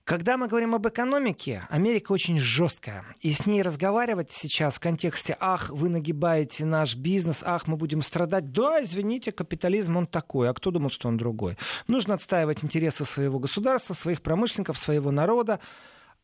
Когда 0.08 0.38
мы 0.38 0.48
говорим 0.48 0.74
об 0.74 0.88
экономике, 0.88 1.66
Америка 1.68 2.12
очень 2.12 2.38
жесткая. 2.38 3.04
И 3.20 3.30
с 3.30 3.44
ней 3.44 3.60
разговаривать 3.60 4.32
сейчас 4.32 4.76
в 4.76 4.80
контексте 4.80 5.36
«ах, 5.38 5.68
вы 5.68 5.90
нагибаете 5.90 6.64
наш 6.64 6.96
бизнес, 6.96 7.42
ах, 7.44 7.66
мы 7.66 7.76
будем 7.76 8.00
страдать». 8.00 8.50
Да, 8.50 8.82
извините, 8.82 9.32
капитализм 9.32 9.98
он 9.98 10.06
такой, 10.06 10.48
а 10.48 10.54
кто 10.54 10.70
думал, 10.70 10.88
что 10.88 11.08
он 11.08 11.18
другой? 11.18 11.58
Нужно 11.88 12.14
отстаивать 12.14 12.64
интересы 12.64 13.04
своего 13.04 13.38
государства, 13.38 13.92
своих 13.92 14.22
промышленников, 14.22 14.78
своего 14.78 15.10
народа. 15.10 15.60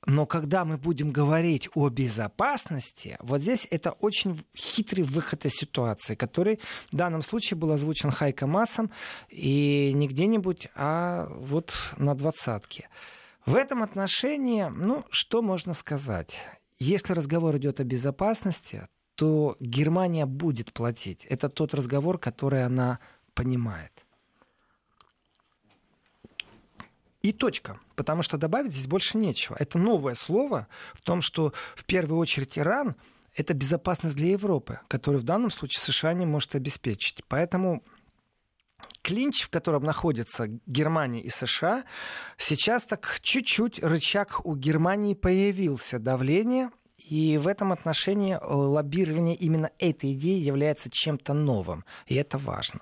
Но 0.06 0.26
когда 0.26 0.64
мы 0.64 0.76
будем 0.76 1.12
говорить 1.12 1.68
о 1.74 1.88
безопасности, 1.88 3.16
вот 3.20 3.40
здесь 3.40 3.66
это 3.70 3.92
очень 3.92 4.44
хитрый 4.54 5.02
выход 5.04 5.46
из 5.46 5.52
ситуации, 5.52 6.14
который 6.14 6.60
в 6.90 6.96
данном 6.96 7.22
случае 7.22 7.56
был 7.56 7.72
озвучен 7.72 8.10
Хайка 8.10 8.46
Массом 8.46 8.90
и 9.30 9.92
не 9.94 10.08
где-нибудь, 10.08 10.68
а 10.74 11.28
вот 11.30 11.74
на 11.96 12.14
двадцатке. 12.14 12.88
В 13.46 13.54
этом 13.54 13.82
отношении, 13.82 14.64
ну, 14.64 15.04
что 15.10 15.42
можно 15.42 15.74
сказать? 15.74 16.36
Если 16.78 17.12
разговор 17.12 17.56
идет 17.56 17.80
о 17.80 17.84
безопасности, 17.84 18.88
то 19.14 19.56
Германия 19.60 20.26
будет 20.26 20.72
платить. 20.72 21.24
Это 21.26 21.48
тот 21.48 21.72
разговор, 21.72 22.18
который 22.18 22.64
она 22.64 22.98
понимает. 23.34 24.03
И 27.24 27.32
точка. 27.32 27.80
Потому 27.96 28.20
что 28.20 28.36
добавить 28.36 28.72
здесь 28.72 28.86
больше 28.86 29.16
нечего. 29.16 29.56
Это 29.58 29.78
новое 29.78 30.14
слово 30.14 30.68
в 30.92 31.00
том, 31.00 31.22
что 31.22 31.54
в 31.74 31.86
первую 31.86 32.18
очередь 32.18 32.58
Иран— 32.58 32.96
это 33.34 33.54
безопасность 33.54 34.14
для 34.14 34.32
Европы, 34.32 34.80
которую 34.88 35.22
в 35.22 35.24
данном 35.24 35.50
случае 35.50 35.80
США 35.80 36.12
не 36.12 36.26
может 36.26 36.54
обеспечить. 36.54 37.24
Поэтому 37.28 37.82
клинч, 39.00 39.44
в 39.44 39.48
котором 39.48 39.84
находятся 39.84 40.48
Германия 40.66 41.22
и 41.22 41.30
США, 41.30 41.84
сейчас 42.36 42.84
так 42.84 43.18
чуть-чуть 43.22 43.82
рычаг 43.82 44.44
у 44.44 44.54
Германии 44.54 45.14
появился. 45.14 45.98
Давление 45.98 46.68
и 46.98 47.38
в 47.38 47.48
этом 47.48 47.72
отношении 47.72 48.38
лоббирование 48.38 49.34
именно 49.34 49.70
этой 49.78 50.12
идеи 50.12 50.40
является 50.40 50.90
чем-то 50.90 51.32
новым. 51.32 51.86
И 52.04 52.16
это 52.16 52.36
важно. 52.36 52.80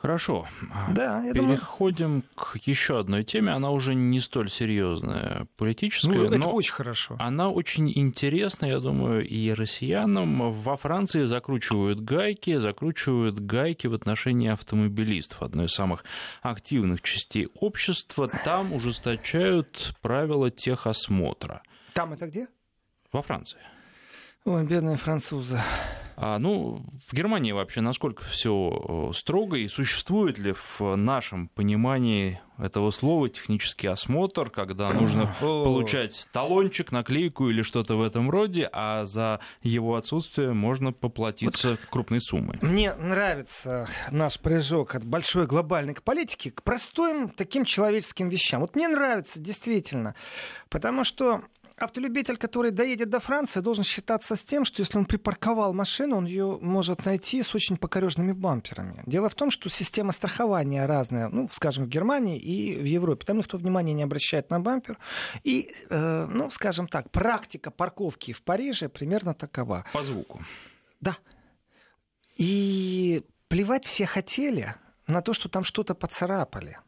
Хорошо. 0.00 0.46
Да, 0.90 1.24
я 1.24 1.32
Переходим 1.32 2.06
думаю... 2.06 2.22
к 2.36 2.56
еще 2.62 3.00
одной 3.00 3.24
теме. 3.24 3.50
Она 3.50 3.72
уже 3.72 3.96
не 3.96 4.20
столь 4.20 4.48
серьезная, 4.48 5.48
политическая. 5.56 6.14
Ну, 6.14 6.24
это 6.24 6.38
но 6.38 6.52
очень 6.52 6.72
хорошо. 6.72 7.16
Она 7.18 7.50
очень 7.50 7.90
интересна, 7.92 8.66
я 8.66 8.78
думаю, 8.78 9.26
и 9.26 9.50
россиянам. 9.50 10.52
Во 10.52 10.76
Франции 10.76 11.24
закручивают 11.24 12.00
гайки, 12.00 12.58
закручивают 12.58 13.40
гайки 13.40 13.88
в 13.88 13.94
отношении 13.94 14.48
автомобилистов. 14.48 15.42
Одной 15.42 15.66
из 15.66 15.72
самых 15.72 16.04
активных 16.42 17.02
частей 17.02 17.48
общества. 17.54 18.28
Там 18.44 18.72
ужесточают 18.78 19.96
правила 20.00 20.48
техосмотра. 20.48 21.62
Там 21.94 22.12
это 22.12 22.28
где? 22.28 22.46
Во 23.10 23.22
Франции. 23.22 23.58
Ой, 24.48 24.64
бедные 24.64 24.96
французы. 24.96 25.60
А, 26.16 26.38
ну, 26.38 26.82
в 27.06 27.12
Германии 27.12 27.52
вообще 27.52 27.82
насколько 27.82 28.24
все 28.24 29.10
строго 29.14 29.58
и 29.58 29.68
существует 29.68 30.38
ли 30.38 30.52
в 30.52 30.96
нашем 30.96 31.48
понимании 31.48 32.40
этого 32.56 32.90
слова 32.90 33.28
технический 33.28 33.88
осмотр, 33.88 34.48
когда 34.48 34.90
нужно 34.90 35.36
получать 35.40 36.26
талончик, 36.32 36.92
наклейку 36.92 37.50
или 37.50 37.60
что-то 37.60 37.96
в 37.96 38.02
этом 38.02 38.30
роде, 38.30 38.70
а 38.72 39.04
за 39.04 39.40
его 39.62 39.96
отсутствие 39.96 40.54
можно 40.54 40.94
поплатиться 40.94 41.72
вот 41.72 41.80
крупной 41.90 42.22
суммой. 42.22 42.58
Мне 42.62 42.94
нравится 42.94 43.86
наш 44.10 44.40
прыжок 44.40 44.94
от 44.94 45.04
большой 45.04 45.46
глобальной 45.46 45.94
политики 45.94 46.48
к 46.48 46.62
простым 46.62 47.28
таким 47.28 47.66
человеческим 47.66 48.30
вещам. 48.30 48.62
Вот 48.62 48.74
мне 48.74 48.88
нравится 48.88 49.38
действительно, 49.38 50.14
потому 50.70 51.04
что 51.04 51.42
автолюбитель, 51.78 52.36
который 52.36 52.70
доедет 52.70 53.08
до 53.08 53.20
Франции, 53.20 53.60
должен 53.60 53.84
считаться 53.84 54.36
с 54.36 54.40
тем, 54.40 54.64
что 54.64 54.82
если 54.82 54.98
он 54.98 55.04
припарковал 55.04 55.72
машину, 55.72 56.16
он 56.16 56.26
ее 56.26 56.58
может 56.60 57.04
найти 57.04 57.42
с 57.42 57.54
очень 57.54 57.76
покорежными 57.76 58.32
бамперами. 58.32 59.02
Дело 59.06 59.28
в 59.28 59.34
том, 59.34 59.50
что 59.50 59.68
система 59.68 60.12
страхования 60.12 60.86
разная, 60.86 61.28
ну, 61.28 61.48
скажем, 61.52 61.84
в 61.84 61.88
Германии 61.88 62.38
и 62.38 62.76
в 62.76 62.84
Европе. 62.84 63.24
Там 63.26 63.38
никто 63.38 63.56
внимания 63.58 63.92
не 63.92 64.02
обращает 64.02 64.50
на 64.50 64.60
бампер. 64.60 64.98
И, 65.44 65.70
э, 65.90 66.26
ну, 66.30 66.50
скажем 66.50 66.88
так, 66.88 67.10
практика 67.10 67.70
парковки 67.70 68.32
в 68.32 68.42
Париже 68.42 68.88
примерно 68.88 69.34
такова. 69.34 69.84
По 69.92 70.02
звуку. 70.02 70.44
Да. 71.00 71.16
И 72.36 73.22
плевать 73.48 73.84
все 73.84 74.06
хотели 74.06 74.74
на 75.06 75.22
то, 75.22 75.32
что 75.32 75.48
там 75.48 75.64
что-то 75.64 75.94
поцарапали. 75.94 76.78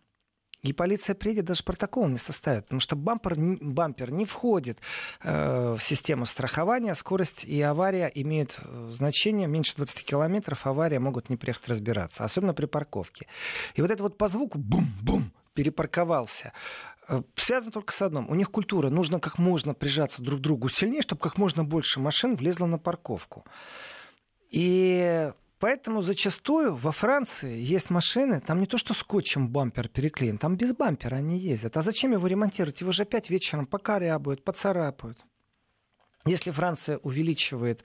И 0.62 0.75
полиция 0.75 1.14
приедет, 1.14 1.47
даже 1.47 1.62
протокол 1.64 2.07
не 2.09 2.19
составит, 2.19 2.64
потому 2.64 2.81
что 2.81 2.95
бампер, 2.95 3.35
бампер 3.37 4.12
не 4.12 4.26
входит 4.26 4.79
э, 5.23 5.76
в 5.79 5.83
систему 5.83 6.26
страхования. 6.26 6.95
Скорость 6.95 7.45
и 7.45 7.62
авария 7.62 8.12
имеют 8.14 8.59
э, 8.62 8.90
значение. 8.93 9.49
Меньше 9.49 9.75
20 9.76 10.05
километров 10.05 10.67
авария 10.67 10.99
могут 10.99 11.31
не 11.31 11.37
приехать 11.37 11.69
разбираться, 11.69 12.25
особенно 12.25 12.52
при 12.52 12.67
парковке. 12.67 13.26
И 13.75 13.81
вот 13.81 13.90
это 13.90 14.02
вот 14.02 14.19
по 14.19 14.29
звуку 14.29 14.59
бум-бум 14.59 15.33
перепарковался. 15.55 16.52
Э, 17.09 17.23
связано 17.37 17.73
только 17.73 17.95
с 17.95 18.02
одним. 18.02 18.29
У 18.29 18.35
них 18.35 18.50
культура. 18.50 18.90
Нужно 18.90 19.19
как 19.19 19.38
можно 19.38 19.73
прижаться 19.73 20.21
друг 20.21 20.40
к 20.40 20.43
другу 20.43 20.69
сильнее, 20.69 21.00
чтобы 21.00 21.23
как 21.23 21.38
можно 21.38 21.64
больше 21.64 22.00
машин 22.00 22.37
влезло 22.37 22.67
на 22.67 22.79
парковку. 22.79 23.47
И 24.50 25.33
Поэтому 25.61 26.00
зачастую 26.00 26.75
во 26.75 26.90
Франции 26.90 27.61
есть 27.61 27.90
машины, 27.90 28.40
там 28.40 28.61
не 28.61 28.67
то 28.67 28.79
что 28.79 28.95
скотчем 28.95 29.50
бампер 29.50 29.88
переклеен, 29.88 30.38
там 30.38 30.57
без 30.57 30.73
бампера 30.73 31.17
они 31.17 31.38
ездят. 31.38 31.76
А 31.76 31.83
зачем 31.83 32.12
его 32.12 32.26
ремонтировать? 32.26 32.81
Его 32.81 32.93
же 32.93 33.02
опять 33.02 33.29
вечером 33.29 33.67
покорябают, 33.67 34.43
поцарапают. 34.43 35.19
Если 36.25 36.50
Франция 36.50 36.97
увеличивает 36.99 37.85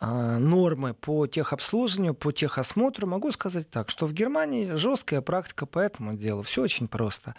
нормы 0.00 0.94
по 0.94 1.26
техобслуживанию, 1.26 2.14
по 2.14 2.32
техосмотру, 2.32 3.06
могу 3.06 3.30
сказать 3.32 3.70
так, 3.70 3.90
что 3.90 4.06
в 4.06 4.12
Германии 4.12 4.74
жесткая 4.74 5.20
практика 5.20 5.66
по 5.66 5.78
этому 5.78 6.14
делу. 6.14 6.42
Все 6.42 6.62
очень 6.62 6.88
просто. 6.88 7.34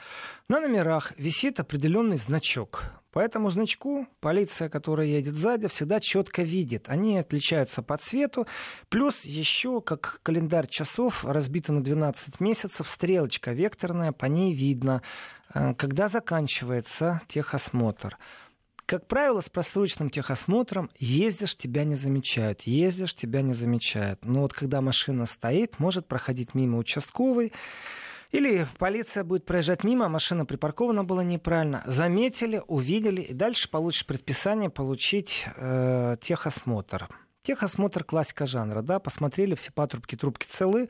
На 0.49 0.59
номерах 0.59 1.13
висит 1.17 1.59
определенный 1.59 2.17
значок. 2.17 2.83
По 3.11 3.19
этому 3.19 3.49
значку 3.49 4.07
полиция, 4.19 4.69
которая 4.69 5.07
едет 5.07 5.35
сзади, 5.35 5.67
всегда 5.67 5.99
четко 5.99 6.43
видит. 6.43 6.87
Они 6.87 7.17
отличаются 7.17 7.81
по 7.81 7.97
цвету. 7.97 8.45
Плюс 8.89 9.25
еще, 9.25 9.81
как 9.81 10.19
календарь 10.21 10.67
часов, 10.67 11.25
разбита 11.25 11.73
на 11.73 11.83
12 11.83 12.39
месяцев, 12.39 12.87
стрелочка 12.87 13.53
векторная, 13.53 14.11
по 14.11 14.25
ней 14.25 14.53
видно, 14.53 15.01
э, 15.53 15.73
когда 15.73 16.09
заканчивается 16.09 17.21
техосмотр. 17.27 18.17
Как 18.87 19.05
правило, 19.05 19.41
с 19.41 19.49
просроченным 19.49 20.09
техосмотром 20.09 20.89
ездишь, 20.97 21.57
тебя 21.57 21.83
не 21.83 21.95
замечают, 21.95 22.61
ездишь, 22.61 23.13
тебя 23.13 23.41
не 23.41 23.53
замечают. 23.53 24.23
Но 24.23 24.43
вот 24.43 24.53
когда 24.53 24.79
машина 24.79 25.25
стоит, 25.25 25.77
может 25.77 26.07
проходить 26.07 26.55
мимо 26.55 26.77
участковый, 26.77 27.51
или 28.31 28.65
полиция 28.77 29.25
будет 29.25 29.45
проезжать 29.45 29.83
мимо, 29.83 30.05
а 30.05 30.09
машина 30.09 30.45
припаркована 30.45 31.03
была 31.03 31.21
неправильно. 31.21 31.83
Заметили, 31.85 32.63
увидели, 32.65 33.19
и 33.19 33.33
дальше 33.33 33.69
получишь 33.69 34.05
предписание 34.05 34.69
получить 34.69 35.45
э, 35.57 36.15
техосмотр. 36.21 37.09
Техосмотр 37.47 38.03
классика 38.03 38.45
жанра, 38.45 38.81
да, 38.81 38.99
посмотрели, 38.99 39.55
все 39.55 39.71
патрубки, 39.71 40.17
трубки 40.17 40.45
целы, 40.45 40.89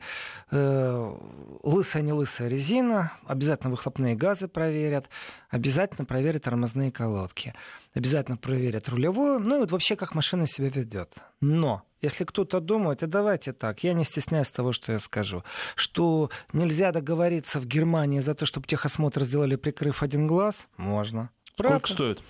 э, 0.50 1.16
лысая, 1.62 2.02
не 2.02 2.12
лысая 2.12 2.48
резина, 2.48 3.12
обязательно 3.28 3.70
выхлопные 3.70 4.16
газы 4.16 4.48
проверят, 4.48 5.08
обязательно 5.50 6.04
проверят 6.04 6.42
тормозные 6.42 6.90
колодки, 6.90 7.54
обязательно 7.94 8.36
проверят 8.36 8.88
рулевую, 8.88 9.38
ну 9.38 9.54
и 9.54 9.58
вот 9.60 9.70
вообще 9.70 9.94
как 9.94 10.16
машина 10.16 10.48
себя 10.48 10.68
ведет. 10.68 11.18
Но 11.40 11.84
если 12.00 12.24
кто-то 12.24 12.58
думает, 12.58 13.04
и 13.04 13.06
давайте 13.06 13.52
так, 13.52 13.84
я 13.84 13.92
не 13.92 14.02
стесняюсь 14.02 14.50
того, 14.50 14.72
что 14.72 14.90
я 14.90 14.98
скажу, 14.98 15.44
что 15.76 16.28
нельзя 16.52 16.90
договориться 16.90 17.60
в 17.60 17.66
Германии 17.66 18.18
за 18.18 18.34
то, 18.34 18.46
чтобы 18.46 18.66
техосмотр 18.66 19.22
сделали, 19.22 19.54
прикрыв 19.54 20.02
один 20.02 20.26
глаз, 20.26 20.66
можно. 20.76 21.30
Сколько 21.52 21.78
Правда? 21.78 21.86
стоит? 21.86 22.22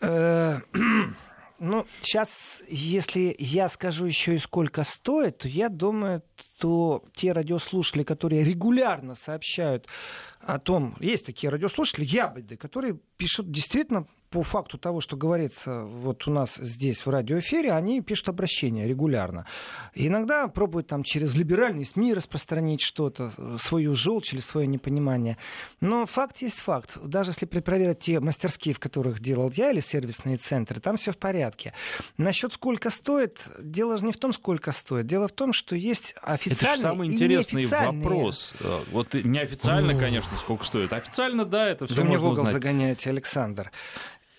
Ну, 1.64 1.86
сейчас, 2.02 2.62
если 2.68 3.34
я 3.38 3.70
скажу 3.70 4.04
еще 4.04 4.34
и 4.34 4.38
сколько 4.38 4.84
стоит, 4.84 5.38
то 5.38 5.48
я 5.48 5.70
думаю, 5.70 6.22
то 6.58 7.02
те 7.14 7.32
радиослушатели, 7.32 8.02
которые 8.02 8.44
регулярно 8.44 9.14
сообщают 9.14 9.88
о 10.40 10.58
том, 10.58 10.94
есть 11.00 11.24
такие 11.24 11.48
радиослушатели, 11.48 12.04
ябеды, 12.04 12.58
которые 12.58 12.98
пишут 13.16 13.50
действительно 13.50 14.06
по 14.34 14.42
факту 14.42 14.78
того, 14.78 15.00
что 15.00 15.16
говорится 15.16 15.84
вот 15.84 16.26
у 16.26 16.32
нас 16.32 16.56
здесь 16.56 17.06
в 17.06 17.08
радиоэфире, 17.08 17.70
они 17.70 18.00
пишут 18.00 18.30
обращения 18.30 18.84
регулярно. 18.88 19.46
И 19.94 20.08
иногда 20.08 20.48
пробуют 20.48 20.88
там 20.88 21.04
через 21.04 21.36
либеральные 21.36 21.84
СМИ 21.84 22.14
распространить 22.14 22.80
что-то, 22.80 23.30
свою 23.58 23.94
желчь 23.94 24.32
или 24.32 24.40
свое 24.40 24.66
непонимание. 24.66 25.38
Но 25.80 26.04
факт 26.04 26.38
есть 26.38 26.58
факт. 26.58 26.98
Даже 27.00 27.30
если 27.30 27.46
проверить 27.46 28.00
те 28.00 28.18
мастерские, 28.18 28.74
в 28.74 28.80
которых 28.80 29.20
делал 29.20 29.52
я, 29.54 29.70
или 29.70 29.78
сервисные 29.78 30.36
центры, 30.36 30.80
там 30.80 30.96
все 30.96 31.12
в 31.12 31.16
порядке. 31.16 31.72
Насчет 32.16 32.54
сколько 32.54 32.90
стоит, 32.90 33.46
дело 33.62 33.98
же 33.98 34.04
не 34.04 34.10
в 34.10 34.16
том, 34.16 34.32
сколько 34.32 34.72
стоит. 34.72 35.06
Дело 35.06 35.28
в 35.28 35.32
том, 35.32 35.52
что 35.52 35.76
есть 35.76 36.16
официальные 36.22 36.80
Это 36.80 36.88
самый 36.88 37.08
интересный 37.08 37.66
вопрос. 37.66 38.52
Э, 38.58 38.80
вот 38.90 39.14
неофициально, 39.14 39.96
конечно, 39.96 40.36
сколько 40.38 40.64
стоит. 40.64 40.92
Официально, 40.92 41.44
да, 41.44 41.68
это 41.68 41.86
все 41.86 41.94
Вы 41.94 42.02
можно 42.02 42.10
мне 42.10 42.18
в 42.18 42.24
угол 42.24 42.40
узнать. 42.40 42.52
загоняете, 42.54 43.10
Александр. 43.10 43.70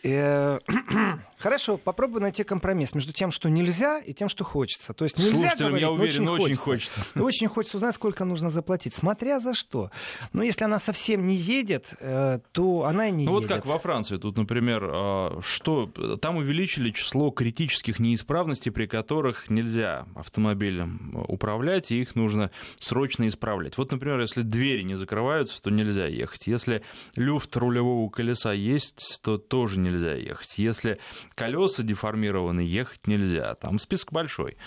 Э, 0.07 0.59
хорошо, 1.45 1.77
попробуй 1.77 2.21
найти 2.21 2.43
компромисс 2.43 2.93
между 2.95 3.13
тем, 3.13 3.31
что 3.31 3.49
нельзя, 3.49 3.99
и 3.99 4.13
тем, 4.13 4.29
что 4.29 4.43
хочется. 4.43 4.93
То 4.93 5.05
есть 5.05 5.17
нельзя 5.17 5.37
Слушателям, 5.37 5.69
говорить, 5.69 5.81
я 5.81 5.91
уверен, 5.91 6.27
очень, 6.27 6.43
очень 6.43 6.55
хочется. 6.55 7.01
хочется. 7.01 7.23
Очень 7.23 7.47
хочется 7.47 7.77
узнать, 7.77 7.95
сколько 7.95 8.25
нужно 8.25 8.49
заплатить, 8.49 8.93
смотря 8.95 9.39
за 9.39 9.53
что. 9.53 9.91
Но 10.33 10.43
если 10.43 10.63
она 10.63 10.79
совсем 10.79 11.27
не 11.27 11.35
едет, 11.35 11.93
э, 11.99 12.39
то 12.51 12.85
она 12.85 13.09
и 13.09 13.11
не 13.11 13.25
ну, 13.25 13.37
едет. 13.37 13.49
Вот 13.49 13.57
как 13.57 13.65
во 13.65 13.79
Франции, 13.79 14.17
тут, 14.17 14.37
например, 14.37 14.89
а, 14.91 15.39
что 15.43 15.87
там 16.21 16.37
увеличили 16.37 16.91
число 16.91 17.31
критических 17.31 17.99
неисправностей, 17.99 18.71
при 18.71 18.87
которых 18.87 19.49
нельзя 19.49 20.05
автомобилем 20.15 21.25
управлять, 21.27 21.91
и 21.91 22.01
их 22.01 22.15
нужно 22.15 22.51
срочно 22.77 23.27
исправлять. 23.27 23.77
Вот, 23.77 23.91
например, 23.91 24.19
если 24.19 24.41
двери 24.41 24.83
не 24.83 24.95
закрываются, 24.95 25.61
то 25.61 25.69
нельзя 25.69 26.07
ехать. 26.07 26.47
Если 26.47 26.81
люфт 27.15 27.55
рулевого 27.55 28.09
колеса 28.09 28.53
есть, 28.53 29.19
то 29.21 29.37
тоже 29.37 29.79
нельзя 29.79 29.95
нельзя 29.95 30.13
ехать. 30.13 30.57
Если 30.57 30.99
колеса 31.35 31.83
деформированы, 31.83 32.61
ехать 32.61 33.07
нельзя. 33.07 33.53
Там 33.55 33.79
список 33.79 34.11
большой. 34.11 34.57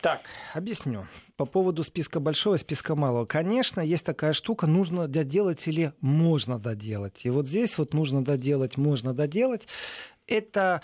Так, 0.00 0.22
объясню. 0.54 1.06
По 1.36 1.44
поводу 1.44 1.84
списка 1.84 2.20
большого 2.20 2.56
списка 2.56 2.94
малого. 2.94 3.26
Конечно, 3.26 3.80
есть 3.80 4.04
такая 4.04 4.32
штука, 4.32 4.66
нужно 4.66 5.08
доделать 5.08 5.66
или 5.68 5.92
можно 6.00 6.58
доделать. 6.58 7.24
И 7.24 7.30
вот 7.30 7.46
здесь 7.46 7.76
вот 7.76 7.92
нужно 7.92 8.24
доделать, 8.24 8.76
можно 8.76 9.12
доделать. 9.12 9.68
Это 10.26 10.80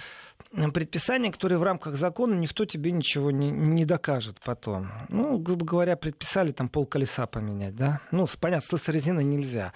предписание, 0.72 1.30
которое 1.30 1.58
в 1.58 1.62
рамках 1.62 1.96
закона 1.96 2.34
никто 2.34 2.64
тебе 2.64 2.90
ничего 2.90 3.30
не, 3.30 3.50
не 3.50 3.84
докажет 3.84 4.40
потом. 4.44 4.88
Ну, 5.08 5.38
грубо 5.38 5.64
говоря, 5.64 5.96
предписали 5.96 6.52
там 6.52 6.68
пол 6.68 6.86
колеса 6.86 7.26
поменять, 7.26 7.76
да? 7.76 8.00
Ну, 8.10 8.26
понятно, 8.40 8.78
с 8.78 8.88
резиной 8.88 9.24
нельзя. 9.24 9.72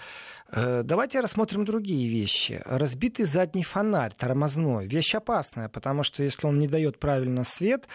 Э, 0.53 0.83
давайте 0.85 1.21
рассмотрим 1.21 1.65
другие 1.65 2.09
вещи. 2.09 2.61
Разбитый 2.65 3.25
задний 3.27 3.63
фонарь 3.63 4.13
тормозной. 4.17 4.87
Вещь 4.87 5.15
опасная, 5.15 5.69
потому 5.69 6.03
что 6.03 6.23
если 6.23 6.47
он 6.47 6.59
не 6.59 6.67
дает 6.67 6.99
правильно 6.99 7.45
свет, 7.45 7.87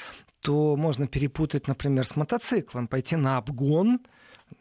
то 0.42 0.76
можно 0.76 1.08
перепутать, 1.08 1.68
например, 1.68 2.06
с 2.06 2.16
мотоциклом, 2.16 2.88
пойти 2.88 3.16
на 3.16 3.38
обгон, 3.38 4.00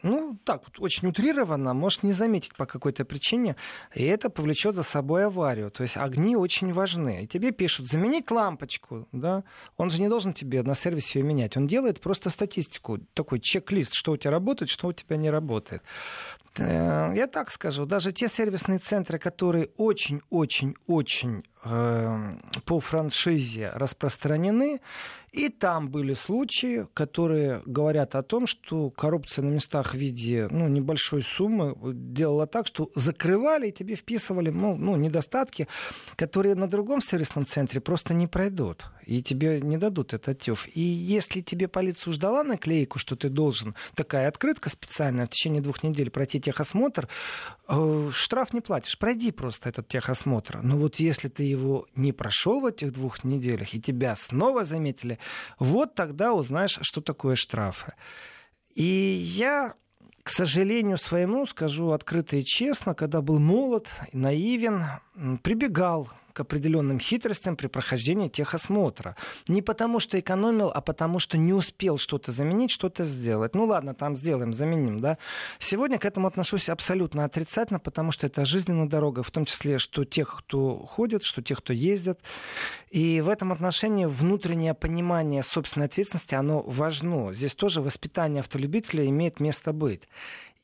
ну, 0.05 0.37
так 0.43 0.61
вот, 0.65 0.79
очень 0.79 1.07
утрированно, 1.07 1.73
может 1.73 2.03
не 2.03 2.11
заметить 2.11 2.55
по 2.55 2.65
какой-то 2.65 3.05
причине, 3.05 3.55
и 3.95 4.03
это 4.05 4.29
повлечет 4.29 4.75
за 4.75 4.83
собой 4.83 5.25
аварию. 5.25 5.71
То 5.71 5.81
есть 5.81 5.97
огни 5.97 6.35
очень 6.35 6.71
важны. 6.73 7.23
И 7.23 7.27
тебе 7.27 7.51
пишут, 7.51 7.87
заменить 7.87 8.29
лампочку, 8.29 9.07
да, 9.11 9.43
он 9.77 9.89
же 9.89 9.99
не 10.01 10.07
должен 10.07 10.33
тебе 10.33 10.61
на 10.61 10.75
сервисе 10.75 11.19
ее 11.19 11.25
менять, 11.25 11.57
он 11.57 11.65
делает 11.65 11.99
просто 12.01 12.29
статистику, 12.29 12.99
такой 13.15 13.39
чек-лист, 13.39 13.93
что 13.93 14.11
у 14.11 14.17
тебя 14.17 14.31
работает, 14.31 14.69
что 14.69 14.87
у 14.87 14.93
тебя 14.93 15.17
не 15.17 15.31
работает. 15.31 15.81
Э, 16.57 17.13
я 17.15 17.27
так 17.27 17.51
скажу, 17.51 17.85
даже 17.85 18.11
те 18.11 18.27
сервисные 18.27 18.79
центры, 18.79 19.19
которые 19.19 19.69
очень-очень-очень 19.77 21.43
э, 21.63 22.37
по 22.65 22.79
франшизе 22.79 23.71
распространены, 23.75 24.79
и 25.35 25.49
там 25.49 25.89
были 25.89 26.13
случаи, 26.13 26.87
которые 26.93 27.61
говорят 27.65 28.15
о 28.15 28.23
том, 28.23 28.47
что 28.47 28.89
коррупция 28.89 29.43
на 29.43 29.49
местах 29.49 29.93
в 29.93 29.97
виде 29.97 30.47
ну, 30.49 30.69
небольшой 30.69 31.23
суммы 31.23 31.75
делала 31.93 32.47
так, 32.47 32.67
что 32.67 32.89
закрывали 32.95 33.67
и 33.67 33.73
тебе 33.73 33.95
вписывали 33.95 34.49
ну, 34.49 34.77
ну, 34.77 34.95
недостатки, 34.95 35.67
которые 36.15 36.55
на 36.55 36.69
другом 36.69 37.01
сервисном 37.01 37.45
центре 37.45 37.81
просто 37.81 38.13
не 38.13 38.27
пройдут. 38.27 38.85
И 39.05 39.21
тебе 39.21 39.59
не 39.59 39.77
дадут 39.77 40.13
этот 40.13 40.39
тюф. 40.39 40.69
И 40.73 40.79
если 40.79 41.41
тебе 41.41 41.67
полиция 41.67 42.13
ждала 42.13 42.45
наклейку, 42.45 42.97
что 42.97 43.17
ты 43.17 43.27
должен, 43.27 43.75
такая 43.93 44.29
открытка 44.29 44.69
специальная, 44.69 45.25
в 45.25 45.29
течение 45.31 45.61
двух 45.61 45.83
недель 45.83 46.11
пройти 46.11 46.39
техосмотр, 46.45 47.07
э, 47.67 48.09
штраф 48.13 48.53
не 48.53 48.61
платишь. 48.61 48.97
Пройди 48.97 49.31
просто 49.31 49.69
этот 49.69 49.87
техосмотр. 49.87 50.59
Но 50.63 50.77
вот 50.77 50.95
если 50.95 51.27
ты 51.27 51.43
его 51.43 51.87
не 51.95 52.11
прошел 52.13 52.61
в 52.61 52.65
этих 52.65 52.93
двух 52.93 53.23
неделях, 53.23 53.73
и 53.73 53.81
тебя 53.81 54.15
снова 54.15 54.63
заметили, 54.63 55.17
вот 55.59 55.95
тогда 55.95 56.33
узнаешь, 56.33 56.79
что 56.81 57.01
такое 57.01 57.35
штрафы. 57.35 57.93
И 58.75 58.83
я 58.83 59.73
к 60.23 60.29
сожалению 60.29 60.97
своему, 60.97 61.45
скажу 61.45 61.91
открыто 61.91 62.35
и 62.35 62.43
честно, 62.43 62.95
когда 62.95 63.21
был 63.21 63.39
молод, 63.39 63.87
наивен, 64.11 64.83
прибегал 65.43 66.09
к 66.35 66.41
определенным 66.41 66.99
хитростям 66.99 67.55
при 67.55 67.67
прохождении 67.67 68.27
техосмотра. 68.27 69.15
Не 69.47 69.61
потому 69.61 70.01
что 70.01 70.19
экономил, 70.19 70.69
а 70.69 70.81
потому 70.81 71.17
что 71.19 71.37
не 71.37 71.53
успел 71.53 71.97
что-то 71.97 72.33
заменить, 72.33 72.71
что-то 72.71 73.05
сделать. 73.05 73.55
Ну 73.55 73.63
ладно, 73.65 73.93
там 73.93 74.17
сделаем, 74.17 74.53
заменим, 74.53 74.99
да. 74.99 75.17
Сегодня 75.59 75.97
к 75.97 76.03
этому 76.03 76.27
отношусь 76.27 76.67
абсолютно 76.67 77.23
отрицательно, 77.23 77.79
потому 77.79 78.11
что 78.11 78.27
это 78.27 78.43
жизненная 78.43 78.87
дорога, 78.87 79.23
в 79.23 79.31
том 79.31 79.45
числе, 79.45 79.79
что 79.79 80.03
тех, 80.03 80.35
кто 80.39 80.85
ходит, 80.85 81.23
что 81.23 81.41
тех, 81.41 81.59
кто 81.59 81.71
ездит. 81.71 82.19
И 82.91 83.21
в 83.21 83.29
этом 83.29 83.53
отношении 83.53 84.05
внутреннее 84.05 84.73
понимание 84.73 85.41
собственной 85.41 85.85
ответственности, 85.85 86.35
оно 86.35 86.61
важно. 86.63 87.33
Здесь 87.33 87.55
тоже 87.55 87.79
воспитание 87.79 88.41
автолюбителя 88.41 89.05
имеет 89.05 89.39
место 89.39 89.71
быть. 89.71 90.01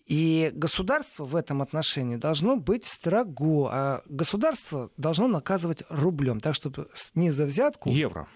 И 0.06 0.52
государство 0.54 1.26
в 1.26 1.36
этом 1.36 1.62
отношении 1.62 2.16
должно 2.16 2.56
быть 2.56 2.86
строго, 2.86 3.70
а 3.72 4.02
государство 4.06 4.90
должно 4.98 5.28
наказывать 5.28 5.84
рублем, 5.90 6.40
так 6.40 6.56
чтобы 6.56 6.90
не 7.16 7.30
за 7.32 7.46
взятку... 7.46 7.90
Евро. 7.90 8.28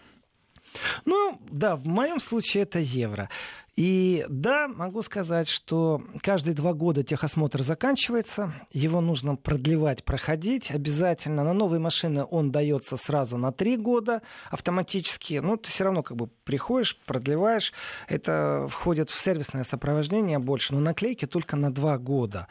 Ну, 1.05 1.39
да, 1.49 1.75
в 1.75 1.85
моем 1.85 2.19
случае 2.19 2.63
это 2.63 2.79
евро. 2.79 3.29
И 3.75 4.25
да, 4.29 4.69
могу 4.69 5.01
сказать, 5.01 5.49
что 5.49 6.01
каждые 6.21 6.55
два 6.55 6.73
года 6.73 7.03
техосмотр 7.03 7.61
заканчивается, 7.61 8.53
его 8.71 9.01
нужно 9.01 9.35
продлевать, 9.35 10.05
проходить 10.05 10.71
обязательно. 10.71 11.43
На 11.43 11.51
новые 11.51 11.81
машины 11.81 12.25
он 12.29 12.51
дается 12.51 12.95
сразу 12.95 13.37
на 13.37 13.51
три 13.51 13.75
года 13.75 14.21
автоматически. 14.49 15.39
Ну, 15.43 15.57
ты 15.57 15.69
все 15.69 15.83
равно 15.83 16.03
как 16.03 16.15
бы 16.15 16.27
приходишь, 16.45 16.97
продлеваешь. 17.05 17.73
Это 18.07 18.65
входит 18.69 19.09
в 19.09 19.19
сервисное 19.19 19.63
сопровождение 19.63 20.39
больше, 20.39 20.73
но 20.73 20.79
наклейки 20.79 21.25
только 21.25 21.57
на 21.57 21.73
два 21.73 21.97
года. 21.97 22.47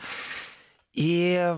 И 0.93 1.57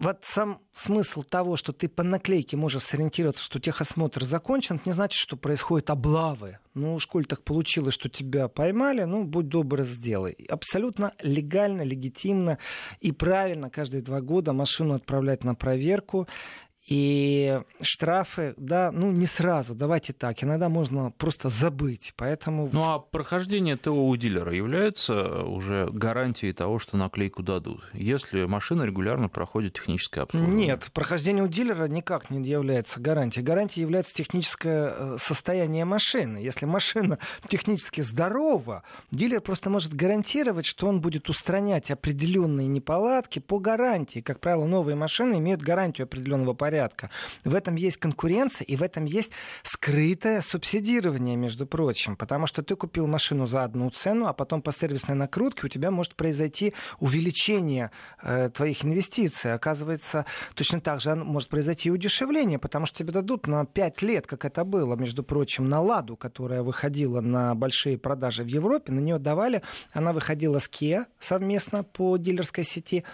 вот 0.00 0.20
сам 0.22 0.60
смысл 0.72 1.22
того, 1.22 1.56
что 1.56 1.72
ты 1.72 1.88
по 1.88 2.02
наклейке 2.02 2.56
можешь 2.56 2.82
сориентироваться, 2.84 3.44
что 3.44 3.60
техосмотр 3.60 4.24
закончен, 4.24 4.76
это 4.76 4.88
не 4.88 4.92
значит, 4.92 5.18
что 5.20 5.36
происходят 5.36 5.90
облавы. 5.90 6.58
Ну, 6.74 6.94
уж 6.94 7.06
коль 7.06 7.26
так 7.26 7.42
получилось, 7.42 7.94
что 7.94 8.08
тебя 8.08 8.48
поймали, 8.48 9.04
ну, 9.04 9.24
будь 9.24 9.48
добр, 9.48 9.82
сделай. 9.82 10.32
Абсолютно 10.48 11.12
легально, 11.22 11.82
легитимно 11.82 12.58
и 13.00 13.12
правильно 13.12 13.68
каждые 13.68 14.02
два 14.02 14.20
года 14.20 14.52
машину 14.54 14.94
отправлять 14.94 15.44
на 15.44 15.54
проверку. 15.54 16.26
И 16.90 17.62
штрафы, 17.80 18.52
да, 18.56 18.90
ну 18.90 19.12
не 19.12 19.26
сразу, 19.26 19.76
давайте 19.76 20.12
так, 20.12 20.42
иногда 20.42 20.68
можно 20.68 21.12
просто 21.12 21.48
забыть, 21.48 22.12
поэтому... 22.16 22.68
Ну 22.72 22.82
а 22.82 22.98
прохождение 22.98 23.76
ТО 23.76 23.92
у 23.92 24.16
дилера 24.16 24.52
является 24.52 25.44
уже 25.44 25.88
гарантией 25.92 26.52
того, 26.52 26.80
что 26.80 26.96
наклейку 26.96 27.44
дадут, 27.44 27.84
если 27.92 28.44
машина 28.44 28.82
регулярно 28.82 29.28
проходит 29.28 29.74
техническое 29.74 30.22
обслуживание? 30.22 30.66
Нет, 30.66 30.90
прохождение 30.92 31.44
у 31.44 31.46
дилера 31.46 31.86
никак 31.86 32.28
не 32.28 32.42
является 32.42 32.98
гарантией. 32.98 33.44
Гарантией 33.44 33.82
является 33.82 34.12
техническое 34.12 34.92
э, 34.96 35.16
состояние 35.20 35.84
машины. 35.84 36.38
Если 36.38 36.66
машина 36.66 37.20
технически 37.48 38.00
здорова, 38.00 38.82
дилер 39.12 39.40
просто 39.40 39.70
может 39.70 39.94
гарантировать, 39.94 40.66
что 40.66 40.88
он 40.88 41.00
будет 41.00 41.28
устранять 41.28 41.92
определенные 41.92 42.66
неполадки 42.66 43.38
по 43.38 43.60
гарантии. 43.60 44.18
Как 44.18 44.40
правило, 44.40 44.66
новые 44.66 44.96
машины 44.96 45.36
имеют 45.38 45.62
гарантию 45.62 46.06
определенного 46.06 46.54
порядка 46.54 46.79
порядка. 46.80 47.10
В 47.44 47.54
этом 47.54 47.76
есть 47.76 47.98
конкуренция, 47.98 48.64
и 48.64 48.76
в 48.76 48.82
этом 48.82 49.04
есть 49.04 49.32
скрытое 49.62 50.40
субсидирование, 50.40 51.36
между 51.36 51.66
прочим. 51.66 52.16
Потому 52.16 52.46
что 52.46 52.62
ты 52.62 52.76
купил 52.76 53.06
машину 53.06 53.46
за 53.46 53.64
одну 53.64 53.90
цену, 53.90 54.26
а 54.26 54.32
потом 54.32 54.62
по 54.62 54.72
сервисной 54.72 55.16
накрутке 55.16 55.66
у 55.66 55.68
тебя 55.68 55.90
может 55.90 56.14
произойти 56.14 56.72
увеличение 56.98 57.90
э, 58.22 58.50
твоих 58.50 58.84
инвестиций. 58.84 59.52
Оказывается, 59.52 60.24
точно 60.54 60.80
так 60.80 61.00
же 61.00 61.14
может 61.14 61.48
произойти 61.48 61.88
и 61.88 61.92
удешевление, 61.92 62.58
потому 62.58 62.86
что 62.86 62.98
тебе 62.98 63.12
дадут 63.12 63.46
на 63.46 63.66
5 63.66 64.02
лет, 64.02 64.26
как 64.26 64.44
это 64.44 64.64
было, 64.64 64.96
между 64.96 65.22
прочим, 65.22 65.68
на 65.68 65.80
«Ладу», 65.80 66.16
которая 66.16 66.62
выходила 66.62 67.20
на 67.20 67.54
большие 67.54 67.98
продажи 67.98 68.42
в 68.42 68.46
Европе, 68.46 68.92
на 68.92 69.00
нее 69.00 69.18
давали, 69.18 69.62
она 69.92 70.12
выходила 70.12 70.58
с 70.58 70.68
Kia 70.68 71.04
совместно 71.18 71.84
по 71.84 72.16
дилерской 72.16 72.64
сети, 72.64 73.04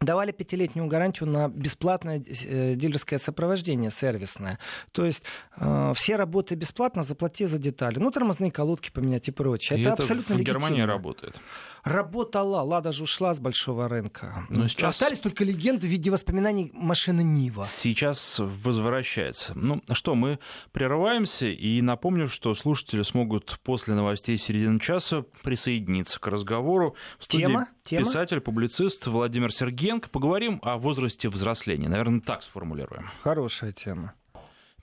давали 0.00 0.32
пятилетнюю 0.32 0.88
гарантию 0.88 1.28
на 1.28 1.48
бесплатное 1.48 2.18
э, 2.18 2.74
дилерское 2.74 3.18
сопровождение 3.18 3.90
сервисное. 3.90 4.58
То 4.92 5.04
есть 5.04 5.22
э, 5.56 5.92
все 5.94 6.16
работы 6.16 6.54
бесплатно, 6.54 7.02
заплати 7.02 7.46
за 7.46 7.58
детали. 7.58 7.98
Ну, 7.98 8.10
тормозные 8.10 8.50
колодки 8.50 8.90
поменять 8.90 9.28
и 9.28 9.30
прочее. 9.30 9.78
И 9.78 9.82
это, 9.82 9.92
это 9.92 10.02
абсолютно 10.02 10.34
в 10.34 10.38
легитимно. 10.38 10.58
Германии 10.58 10.82
работает. 10.82 11.40
Работала. 11.84 12.62
Лада 12.62 12.92
же 12.92 13.02
ушла 13.02 13.34
с 13.34 13.40
большого 13.40 13.88
рынка. 13.88 14.46
Но 14.48 14.66
сейчас... 14.68 14.94
Остались 14.94 15.20
только 15.20 15.44
легенды 15.44 15.86
в 15.86 15.90
виде 15.90 16.10
воспоминаний 16.10 16.70
машины 16.72 17.22
Нива. 17.22 17.64
Сейчас 17.64 18.36
возвращается. 18.38 19.52
Ну 19.54 19.82
что, 19.92 20.14
мы 20.14 20.38
прерываемся 20.72 21.46
и 21.46 21.82
напомню, 21.82 22.26
что 22.26 22.54
слушатели 22.54 23.02
смогут 23.02 23.60
после 23.62 23.94
новостей 23.94 24.38
середины 24.38 24.80
часа 24.80 25.24
присоединиться 25.42 26.18
к 26.18 26.26
разговору. 26.26 26.96
В 27.18 27.24
студии 27.26 27.44
Тема? 27.44 27.68
Тема? 27.84 28.04
писатель, 28.04 28.40
публицист 28.40 29.06
Владимир 29.06 29.52
Сергенко. 29.52 30.08
Поговорим 30.08 30.60
о 30.62 30.78
возрасте 30.78 31.28
взросления. 31.28 31.88
Наверное, 31.88 32.20
так 32.20 32.42
сформулируем. 32.42 33.10
Хорошая 33.22 33.72
тема. 33.72 34.14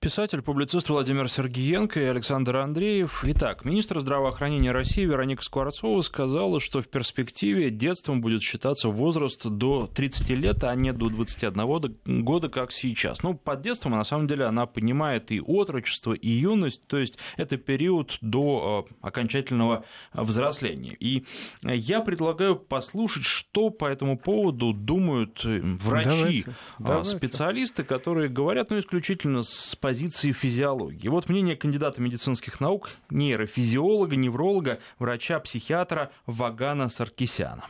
Писатель, 0.02 0.42
публицист 0.42 0.90
Владимир 0.90 1.30
Сергиенко 1.30 2.00
и 2.00 2.06
Александр 2.06 2.58
Андреев. 2.58 3.24
Итак, 3.24 3.64
министр 3.64 4.00
здравоохранения 4.00 4.72
России 4.72 5.06
Вероника 5.06 5.44
Скворцова 5.44 6.02
сказала, 6.02 6.60
что 6.60 6.82
в 6.82 6.88
перспективе 6.88 7.70
детством 7.70 8.20
будет 8.20 8.42
считаться 8.42 8.90
возраст 8.90 9.46
до 9.46 9.86
30 9.86 10.30
лет, 10.32 10.64
а 10.64 10.74
не 10.74 10.92
до 10.92 11.10
21 11.10 12.24
года, 12.24 12.50
как 12.50 12.72
сейчас. 12.72 13.22
Ну, 13.22 13.36
под 13.36 13.62
детством, 13.62 13.92
на 13.92 14.04
самом 14.04 14.26
деле, 14.26 14.46
она 14.46 14.66
понимает 14.66 15.32
и 15.32 15.40
отрочество, 15.40 16.14
и 16.14 16.30
юность, 16.32 16.88
то 16.88 16.98
есть 16.98 17.20
это 17.38 17.58
период 17.58 18.18
до 18.22 18.88
э, 18.90 18.94
окончательного 19.02 19.86
взросления. 20.14 20.98
И 21.00 21.28
я 21.62 22.02
предлагаю 22.02 22.56
послушать, 22.56 23.26
что 23.26 23.70
по 23.70 23.86
этому 23.86 24.18
поводу 24.18 24.74
думают 24.74 25.46
э, 25.46 25.60
врачи, 25.62 26.10
давайте, 26.10 26.50
э, 26.50 26.54
давайте. 26.80 27.10
специалисты, 27.12 27.84
которые 27.84 28.30
говорят, 28.30 28.72
ну, 28.72 28.80
исключительно 28.80 29.44
с 29.44 29.76
позиции 29.76 29.91
физиологии. 29.94 31.08
Вот 31.08 31.30
мнение 31.30 31.56
кандидата 31.56 32.02
медицинских 32.02 32.60
наук, 32.60 32.90
нейрофизиолога, 33.10 34.16
невролога, 34.16 34.80
врача-психиатра 35.00 36.12
Вагана 36.26 36.90
Саркисяна. 36.90 37.66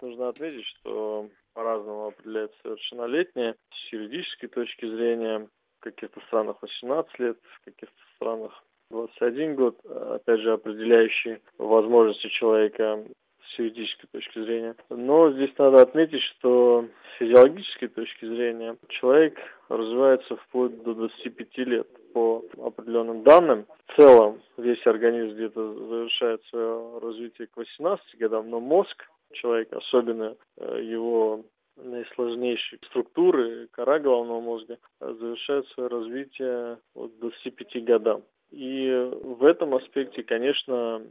Нужно 0.00 0.28
отметить, 0.28 0.64
что 0.66 1.28
по-разному 1.54 2.08
определяется 2.08 2.56
совершеннолетнее. 2.62 3.56
С 3.70 3.92
юридической 3.92 4.46
точки 4.46 4.86
зрения 4.86 5.48
в 5.80 5.84
каких-то 5.84 6.20
странах 6.28 6.56
18 6.62 7.18
лет, 7.18 7.38
в 7.60 7.64
каких-то 7.64 8.00
странах 8.16 8.64
21 8.90 9.54
год, 9.56 9.78
опять 9.84 10.40
же, 10.40 10.52
определяющий 10.52 11.38
возможности 11.58 12.28
человека 12.28 13.04
с 13.48 13.58
юридической 13.58 14.06
точки 14.08 14.42
зрения. 14.42 14.76
Но 14.90 15.32
здесь 15.32 15.52
надо 15.58 15.82
отметить, 15.82 16.22
что 16.22 16.86
с 17.14 17.18
физиологической 17.18 17.88
точки 17.88 18.26
зрения 18.26 18.76
человек 18.88 19.38
развивается 19.68 20.36
вплоть 20.36 20.82
до 20.82 20.94
25 20.94 21.58
лет 21.58 21.88
по 22.12 22.44
определенным 22.62 23.22
данным. 23.22 23.66
В 23.86 23.96
целом 23.96 24.40
весь 24.56 24.84
организм 24.86 25.34
где-то 25.34 25.74
завершает 25.74 26.44
свое 26.46 26.98
развитие 27.00 27.46
к 27.48 27.56
18 27.56 28.18
годам, 28.18 28.50
но 28.50 28.60
мозг 28.60 29.08
человека, 29.32 29.78
особенно 29.78 30.36
э, 30.56 30.80
его 30.82 31.44
наисложнейшие 31.76 32.80
структуры, 32.86 33.68
кора 33.70 33.98
головного 33.98 34.40
мозга, 34.40 34.78
завершает 35.00 35.66
свое 35.68 35.88
развитие 35.88 36.78
к 36.94 37.08
25 37.20 37.84
годам. 37.84 38.22
И 38.50 39.10
в 39.22 39.44
этом 39.44 39.74
аспекте, 39.74 40.22
конечно, 40.22 41.02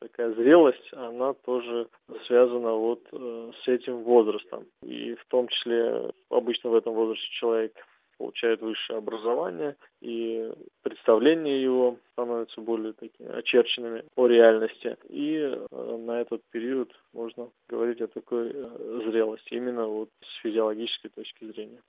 такая 0.00 0.32
зрелость, 0.32 0.92
она 0.92 1.34
тоже 1.34 1.88
связана 2.26 2.72
вот 2.72 3.02
э, 3.12 3.52
с 3.62 3.68
этим 3.68 4.02
возрастом. 4.02 4.66
И 4.82 5.14
в 5.14 5.24
том 5.26 5.48
числе 5.48 6.10
обычно 6.30 6.70
в 6.70 6.74
этом 6.74 6.94
возрасте 6.94 7.26
человек 7.32 7.74
получает 8.20 8.60
высшее 8.60 8.98
образование, 8.98 9.76
и 10.02 10.52
представления 10.82 11.62
его 11.62 11.96
становятся 12.12 12.60
более 12.60 12.92
такими 12.92 13.30
очерченными 13.30 14.04
о 14.14 14.26
реальности. 14.26 14.98
И 15.08 15.36
э, 15.36 15.96
на 15.96 16.20
этот 16.20 16.42
период 16.50 16.92
можно 17.14 17.50
говорить 17.68 18.02
о 18.02 18.08
такой 18.08 18.50
э, 18.52 19.00
зрелости, 19.06 19.54
именно 19.54 19.86
вот 19.86 20.10
с 20.22 20.42
физиологической 20.42 21.10
точки 21.10 21.46
зрения. 21.46 21.80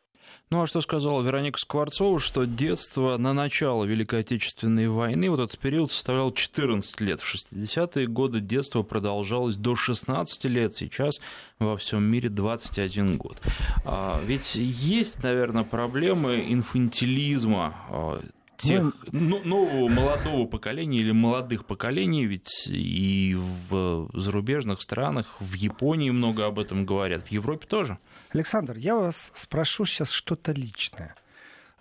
Ну 0.49 0.62
а 0.62 0.67
что 0.67 0.81
сказала 0.81 1.21
Вероника 1.21 1.57
Скворцова, 1.57 2.19
что 2.19 2.45
детство 2.45 3.17
на 3.17 3.34
начало 3.34 3.86
Великой 3.86 4.19
Отечественной 4.19 4.89
войны, 4.89 5.29
вот 5.29 5.39
этот 5.39 5.57
период 5.57 5.91
составлял 5.91 6.34
14 6.34 6.99
лет. 6.99 7.21
В 7.21 7.36
60-е 7.36 8.07
годы 8.07 8.41
детство 8.41 8.84
продолжалось 8.84 9.55
до 9.55 9.75
16 9.77 10.45
лет, 10.45 10.75
сейчас 10.75 11.21
во 11.60 11.77
всем 11.77 12.03
мире 12.03 12.27
21 12.27 13.17
год. 13.17 13.41
А, 13.86 14.21
ведь 14.25 14.55
есть, 14.55 15.23
наверное, 15.23 15.63
проблемы 15.63 16.45
инфантилизма 16.49 17.73
а, 17.89 18.21
тех 18.62 18.93
ну, 19.12 19.41
нового 19.43 19.88
молодого 19.88 20.45
поколения 20.45 20.99
или 20.99 21.12
молодых 21.12 21.65
поколений, 21.65 22.25
ведь 22.25 22.67
и 22.67 23.38
в 23.69 24.10
зарубежных 24.13 24.81
странах, 24.81 25.36
в 25.39 25.53
Японии 25.53 26.12
много 26.12 26.45
об 26.45 26.60
этом 26.60 26.86
говорят, 26.86 27.27
в 27.27 27.31
Европе 27.31 27.67
тоже. 27.67 27.97
Александр, 28.34 28.78
я 28.78 28.96
вас 28.96 29.32
спрошу 29.36 29.86
сейчас 29.86 30.12
что-то 30.12 30.52
личное. 30.52 31.15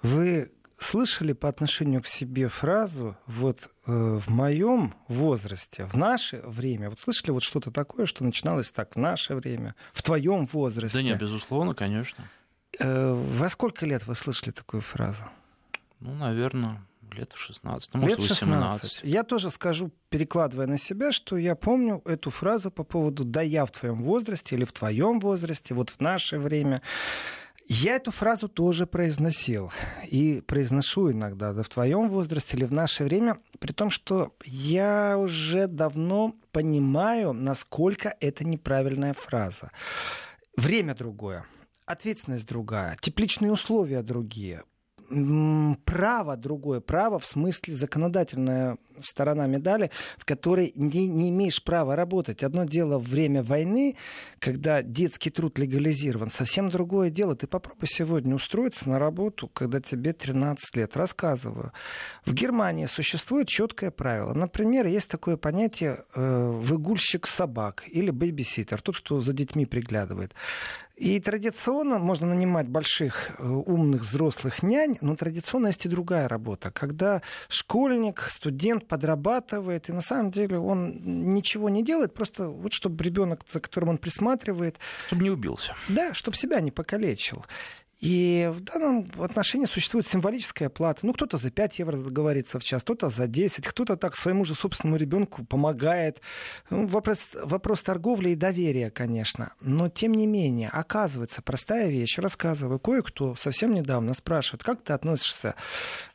Вы 0.03 0.51
слышали 0.79 1.33
по 1.33 1.49
отношению 1.49 2.03
к 2.03 2.07
себе 2.07 2.49
фразу 2.49 3.17
вот 3.27 3.69
э, 3.87 3.93
в 3.93 4.29
моем 4.29 4.95
возрасте, 5.09 5.85
в 5.85 5.95
наше 5.95 6.39
время, 6.39 6.91
вот 6.91 6.99
слышали 6.99 7.31
вот 7.31 7.43
что-то 7.43 7.71
такое, 7.71 8.07
что 8.07 8.25
начиналось 8.25 8.73
так 8.73 8.97
в 8.97 8.99
наше 8.99 9.35
время, 9.35 9.75
в 9.93 10.03
твоем 10.03 10.47
возрасте? 10.47 10.99
Да 10.99 11.05
нет, 11.05 11.21
безусловно, 11.21 11.75
конечно. 11.75 12.25
Э, 12.79 13.13
во 13.13 13.49
сколько 13.51 13.87
лет 13.87 14.07
вы 14.07 14.15
слышали 14.15 14.51
такую 14.51 14.81
фразу? 14.81 15.25
Ну, 16.01 16.15
наверное, 16.15 16.83
лет 17.15 17.33
в 17.33 17.39
16, 17.39 17.95
ну, 17.95 18.01
может, 18.01 18.19
лет 18.19 18.29
18. 18.29 18.83
16. 18.83 19.01
Я 19.05 19.23
тоже 19.23 19.51
скажу, 19.51 19.91
перекладывая 20.09 20.67
на 20.67 20.79
себя, 20.79 21.13
что 21.13 21.37
я 21.37 21.55
помню 21.55 22.03
эту 22.05 22.31
фразу 22.31 22.71
по 22.71 22.85
поводу 22.85 23.25
«да 23.25 23.43
я 23.43 23.65
в 23.67 23.71
твоем 23.71 24.03
возрасте» 24.03 24.57
или 24.57 24.65
«в 24.65 24.73
твоем 24.73 25.21
возрасте», 25.21 25.75
вот 25.75 25.91
в 25.91 26.01
наше 26.01 26.39
время. 26.39 26.83
Я 27.73 27.95
эту 27.95 28.11
фразу 28.11 28.49
тоже 28.49 28.85
произносил. 28.87 29.71
И 30.09 30.43
произношу 30.45 31.13
иногда, 31.13 31.53
да 31.53 31.63
в 31.63 31.69
твоем 31.69 32.09
возрасте 32.09 32.57
или 32.57 32.65
в 32.65 32.73
наше 32.73 33.05
время, 33.05 33.37
при 33.61 33.73
том, 33.73 33.91
что 33.91 34.35
я 34.45 35.17
уже 35.17 35.69
давно 35.69 36.35
понимаю, 36.51 37.33
насколько 37.33 38.13
это 38.19 38.45
неправильная 38.45 39.15
фраза. 39.15 39.71
Время 40.57 40.97
другое, 40.97 41.47
ответственность 41.87 42.47
другая, 42.47 42.97
тепличные 43.01 43.53
условия 43.53 44.03
другие, 44.03 44.65
право 45.85 46.37
другое, 46.37 46.81
право 46.81 47.19
в 47.19 47.27
смысле 47.27 47.75
законодательная 47.75 48.79
сторона 49.03 49.47
медали, 49.47 49.91
в 50.19 50.25
которой 50.25 50.73
не, 50.77 51.07
не 51.07 51.31
имеешь 51.31 51.63
права 51.63 51.97
работать. 51.97 52.43
Одно 52.43 52.65
дело 52.65 52.99
время 52.99 53.43
войны, 53.43 53.97
когда 54.39 54.83
детский 54.83 55.31
труд 55.31 55.59
легализирован, 55.59 56.31
совсем 56.31 56.69
другое 56.69 57.11
дело. 57.11 57.35
Ты 57.35 57.47
попробуй 57.47 57.89
сегодня 57.89 58.35
устроиться 58.35 58.89
на 58.89 58.99
работу, 58.99 59.49
когда 59.49 59.81
тебе 59.81 60.13
13 60.13 60.77
лет. 60.77 60.97
Рассказываю. 60.97 61.73
В 62.25 62.33
Германии 62.33 62.87
существует 62.87 63.49
четкое 63.49 63.91
правило. 63.91 64.35
Например, 64.35 64.87
есть 64.87 65.11
такое 65.11 65.37
понятие 65.37 66.05
э, 66.15 66.51
выгульщик 66.51 67.27
собак 67.27 67.85
или 67.89 68.11
бейбиситер, 68.11 68.81
тот, 68.81 68.99
кто 68.99 69.21
за 69.21 69.33
детьми 69.33 69.67
приглядывает. 69.67 70.35
И 71.01 71.19
традиционно 71.19 71.99
можно 71.99 72.27
нанимать 72.27 72.69
больших 72.69 73.31
э, 73.39 73.43
умных 73.43 74.03
взрослых 74.03 74.63
нянь, 74.63 74.99
но 75.01 75.17
традиционно 75.17 75.69
есть 75.69 75.87
и 75.87 75.89
другая 75.89 76.29
работа, 76.29 76.71
когда 76.71 77.23
школьник, 77.49 78.29
студент 78.31 78.87
подрабатывает, 78.87 79.89
и 79.89 79.93
на 79.93 80.03
самом 80.03 80.31
деле 80.31 80.59
он 80.59 81.33
ничего 81.33 81.71
не 81.71 81.83
делает, 81.83 82.13
просто 82.13 82.51
вот 82.51 82.75
чтобы 82.75 83.03
ребенок, 83.03 83.41
за 83.51 83.61
которым 83.61 83.89
он 83.89 83.99
присматривает... 83.99 84.77
Чтобы 85.07 85.23
не 85.23 85.31
убился. 85.31 85.75
Да, 85.89 86.13
чтобы 86.13 86.37
себя 86.37 86.61
не 86.61 86.71
покалечил. 86.71 87.47
И 88.01 88.51
в 88.51 88.61
данном 88.61 89.11
отношении 89.19 89.67
существует 89.67 90.09
символическая 90.09 90.71
плата. 90.71 91.01
Ну, 91.03 91.13
кто-то 91.13 91.37
за 91.37 91.51
5 91.51 91.79
евро 91.81 91.97
договорится 91.99 92.59
в 92.59 92.65
час, 92.65 92.83
кто-то 92.83 93.11
за 93.11 93.27
10, 93.27 93.67
кто-то 93.67 93.97
так 93.97 94.17
своему 94.17 94.45
же 94.47 94.55
собственному 94.55 94.97
ребенку 94.97 95.45
помогает. 95.45 96.23
Ну, 96.71 96.87
вопрос, 96.87 97.29
вопрос 97.35 97.83
торговли 97.83 98.31
и 98.31 98.35
доверия, 98.35 98.91
конечно. 98.91 99.53
Но, 99.61 99.91
тем 99.91 100.13
не 100.13 100.27
менее, 100.27 100.71
оказывается, 100.71 101.43
простая 101.43 101.91
вещь. 101.91 102.19
Рассказываю, 102.19 102.79
кое-кто 102.79 103.35
совсем 103.35 103.75
недавно 103.75 104.15
спрашивает, 104.15 104.65
как 104.65 104.83
ты 104.83 104.95
относишься, 104.95 105.55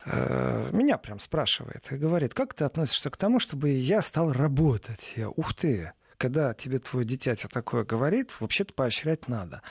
э, 0.04 0.70
меня 0.72 0.98
прям 0.98 1.20
спрашивает, 1.20 1.84
и 1.92 1.96
говорит, 1.96 2.34
как 2.34 2.52
ты 2.54 2.64
относишься 2.64 3.10
к 3.10 3.16
тому, 3.16 3.38
чтобы 3.38 3.70
я 3.70 4.02
стал 4.02 4.32
работать? 4.32 5.12
Я, 5.14 5.28
ух 5.28 5.54
ты, 5.54 5.92
когда 6.16 6.52
тебе 6.52 6.80
твой 6.80 7.04
дитятя 7.04 7.46
такое 7.48 7.84
говорит, 7.84 8.34
вообще-то 8.40 8.74
поощрять 8.74 9.28
надо. 9.28 9.62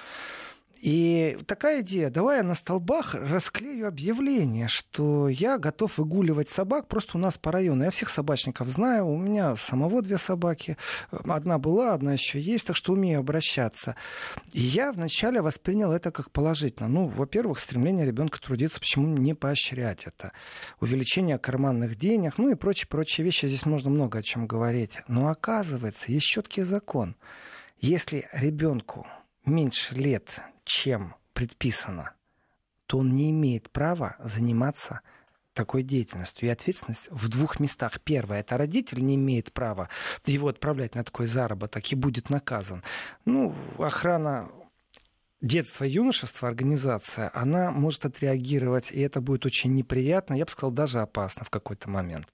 И 0.82 1.38
такая 1.48 1.82
идея, 1.82 2.10
давай 2.10 2.38
я 2.38 2.44
на 2.44 2.56
столбах 2.56 3.16
расклею 3.16 3.88
объявление, 3.88 4.68
что 4.68 5.30
я 5.30 5.58
готов 5.58 5.98
выгуливать 5.98 6.50
собак 6.50 6.88
просто 6.88 7.18
у 7.18 7.20
нас 7.20 7.38
по 7.38 7.52
району. 7.52 7.84
Я 7.84 7.92
всех 7.92 8.10
собачников 8.10 8.68
знаю, 8.68 9.08
у 9.08 9.18
меня 9.18 9.56
самого 9.56 10.02
две 10.02 10.18
собаки. 10.18 10.78
Одна 11.12 11.58
была, 11.58 11.94
одна 11.94 12.14
еще 12.14 12.40
есть, 12.40 12.68
так 12.68 12.76
что 12.76 12.94
умею 12.94 13.20
обращаться. 13.20 13.96
И 14.52 14.62
я 14.62 14.92
вначале 14.92 15.42
воспринял 15.42 15.92
это 15.92 16.12
как 16.12 16.32
положительно. 16.32 16.88
Ну, 16.88 17.08
во-первых, 17.08 17.60
стремление 17.60 18.06
ребенка 18.06 18.40
трудиться, 18.40 18.80
почему 18.80 19.08
не 19.08 19.34
поощрять 19.34 20.06
это? 20.06 20.34
Увеличение 20.80 21.40
карманных 21.40 21.96
денег, 21.96 22.38
ну 22.38 22.50
и 22.50 22.56
прочие-прочие 22.56 23.26
вещи. 23.26 23.48
Здесь 23.48 23.66
можно 23.66 23.90
много 23.90 24.20
о 24.20 24.24
чем 24.24 24.46
говорить. 24.46 25.00
Но 25.08 25.30
оказывается, 25.30 26.12
есть 26.12 26.26
четкий 26.26 26.62
закон. 26.62 27.16
Если 27.80 28.28
ребенку 28.34 29.08
меньше 29.46 29.96
лет 29.96 30.42
чем 30.66 31.16
предписано, 31.34 32.14
то 32.88 32.98
он 33.00 33.16
не 33.16 33.32
имеет 33.32 33.72
права 33.72 34.16
заниматься 34.20 35.02
такой 35.54 35.84
деятельностью. 35.84 36.48
И 36.48 36.52
ответственность 36.52 37.08
в 37.10 37.30
двух 37.30 37.60
местах. 37.60 38.02
Первое, 38.02 38.42
это 38.42 38.58
родитель 38.58 39.04
не 39.04 39.16
имеет 39.16 39.54
права 39.54 39.90
его 40.26 40.50
отправлять 40.50 40.96
на 40.96 41.04
такой 41.04 41.28
заработок 41.28 41.92
и 41.92 41.96
будет 41.96 42.30
наказан. 42.30 42.84
Ну, 43.24 43.56
охрана 43.80 44.52
детства 45.42 45.86
и 45.86 45.92
юношества, 45.92 46.48
организация, 46.50 47.32
она 47.34 47.72
может 47.72 48.06
отреагировать, 48.06 48.92
и 48.92 49.00
это 49.00 49.22
будет 49.22 49.46
очень 49.46 49.74
неприятно, 49.74 50.34
я 50.34 50.46
бы 50.46 50.52
сказал, 50.52 50.72
даже 50.72 51.00
опасно 51.00 51.46
в 51.46 51.50
какой-то 51.50 51.90
момент. 51.90 52.28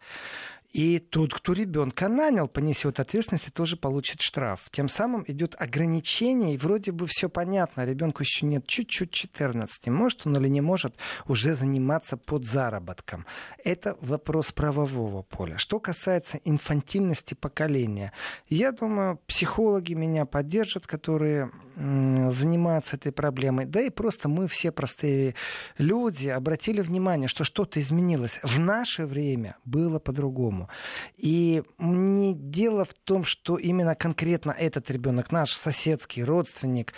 И 0.71 0.99
тот, 0.99 1.34
кто 1.34 1.51
ребенка 1.51 2.07
нанял, 2.07 2.47
понесет 2.47 3.01
ответственность 3.01 3.47
и 3.47 3.51
тоже 3.51 3.75
получит 3.75 4.21
штраф. 4.21 4.69
Тем 4.71 4.88
самым 4.88 5.25
идет 5.27 5.55
ограничение, 5.60 6.55
и 6.55 6.57
вроде 6.57 6.93
бы 6.93 7.07
все 7.07 7.27
понятно. 7.27 7.86
Ребенку 7.86 8.23
еще 8.23 8.45
нет 8.45 8.65
чуть-чуть 8.67 9.12
14. 9.12 9.88
Может 9.88 10.25
он 10.25 10.38
или 10.38 10.47
не 10.47 10.62
может 10.62 10.95
уже 11.27 11.55
заниматься 11.55 12.15
под 12.15 12.45
заработком. 12.45 13.25
Это 13.63 13.97
вопрос 13.99 14.53
правового 14.53 15.23
поля. 15.23 15.57
Что 15.57 15.79
касается 15.79 16.39
инфантильности 16.45 17.34
поколения, 17.34 18.13
я 18.47 18.71
думаю, 18.71 19.19
психологи 19.27 19.93
меня 19.93 20.25
поддержат, 20.25 20.88
которые 20.88 21.51
занимаются 21.75 22.95
этой 22.95 23.12
проблемой. 23.12 23.65
Да 23.65 23.81
и 23.81 23.89
просто 23.89 24.29
мы 24.29 24.47
все 24.47 24.71
простые 24.71 25.36
люди 25.77 26.27
обратили 26.27 26.81
внимание, 26.81 27.27
что 27.27 27.43
что-то 27.43 27.81
изменилось. 27.81 28.39
В 28.43 28.60
наше 28.60 29.05
время 29.05 29.57
было 29.65 29.99
по-другому 29.99 30.61
по-другому. 30.62 30.69
И 31.17 31.63
не 31.80 32.34
дело 32.34 32.86
в 32.86 32.93
том, 32.93 33.24
что 33.24 33.58
именно 33.58 33.95
конкретно 33.95 34.52
этот 34.52 34.91
ребенок, 34.91 35.32
наш 35.32 35.54
соседский 35.54 36.24
родственник, 36.24 36.93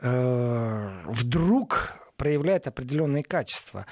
э, 0.00 1.02
вдруг 1.06 1.94
проявляет 2.16 2.66
определенные 2.66 3.22
качества 3.22 3.86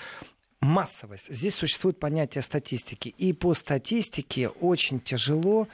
массовость. 0.61 1.29
Здесь 1.29 1.55
существует 1.55 1.99
понятие 1.99 2.43
статистики. 2.43 3.09
И 3.09 3.33
по 3.33 3.55
статистике 3.55 4.49
очень 4.49 5.01
тяжело 5.01 5.69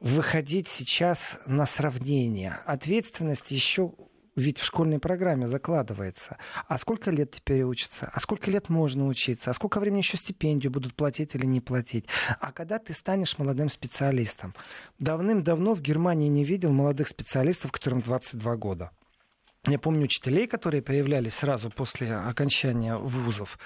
выходить 0.00 0.68
сейчас 0.68 1.40
на 1.46 1.66
сравнение. 1.66 2.58
Ответственность 2.66 3.50
еще 3.50 3.92
ведь 4.36 4.58
в 4.58 4.64
школьной 4.64 4.98
программе 4.98 5.46
закладывается. 5.46 6.38
А 6.68 6.78
сколько 6.78 7.10
лет 7.10 7.32
теперь 7.32 7.62
учатся? 7.62 8.10
А 8.12 8.20
сколько 8.20 8.50
лет 8.50 8.68
можно 8.68 9.06
учиться? 9.06 9.50
А 9.50 9.54
сколько 9.54 9.80
времени 9.80 10.00
еще 10.00 10.16
стипендию 10.16 10.70
будут 10.70 10.94
платить 10.94 11.34
или 11.34 11.46
не 11.46 11.60
платить? 11.60 12.06
А 12.40 12.52
когда 12.52 12.78
ты 12.78 12.94
станешь 12.94 13.38
молодым 13.38 13.68
специалистом? 13.68 14.54
Давным-давно 14.98 15.74
в 15.74 15.82
Германии 15.82 16.28
не 16.28 16.44
видел 16.44 16.72
молодых 16.72 17.08
специалистов, 17.08 17.72
которым 17.72 18.00
22 18.00 18.56
года. 18.56 18.90
Я 19.68 19.78
помню 19.78 20.04
учителей, 20.06 20.48
которые 20.48 20.82
появлялись 20.82 21.34
сразу 21.34 21.70
после 21.70 22.12
окончания 22.16 22.96
вузов. 22.96 23.60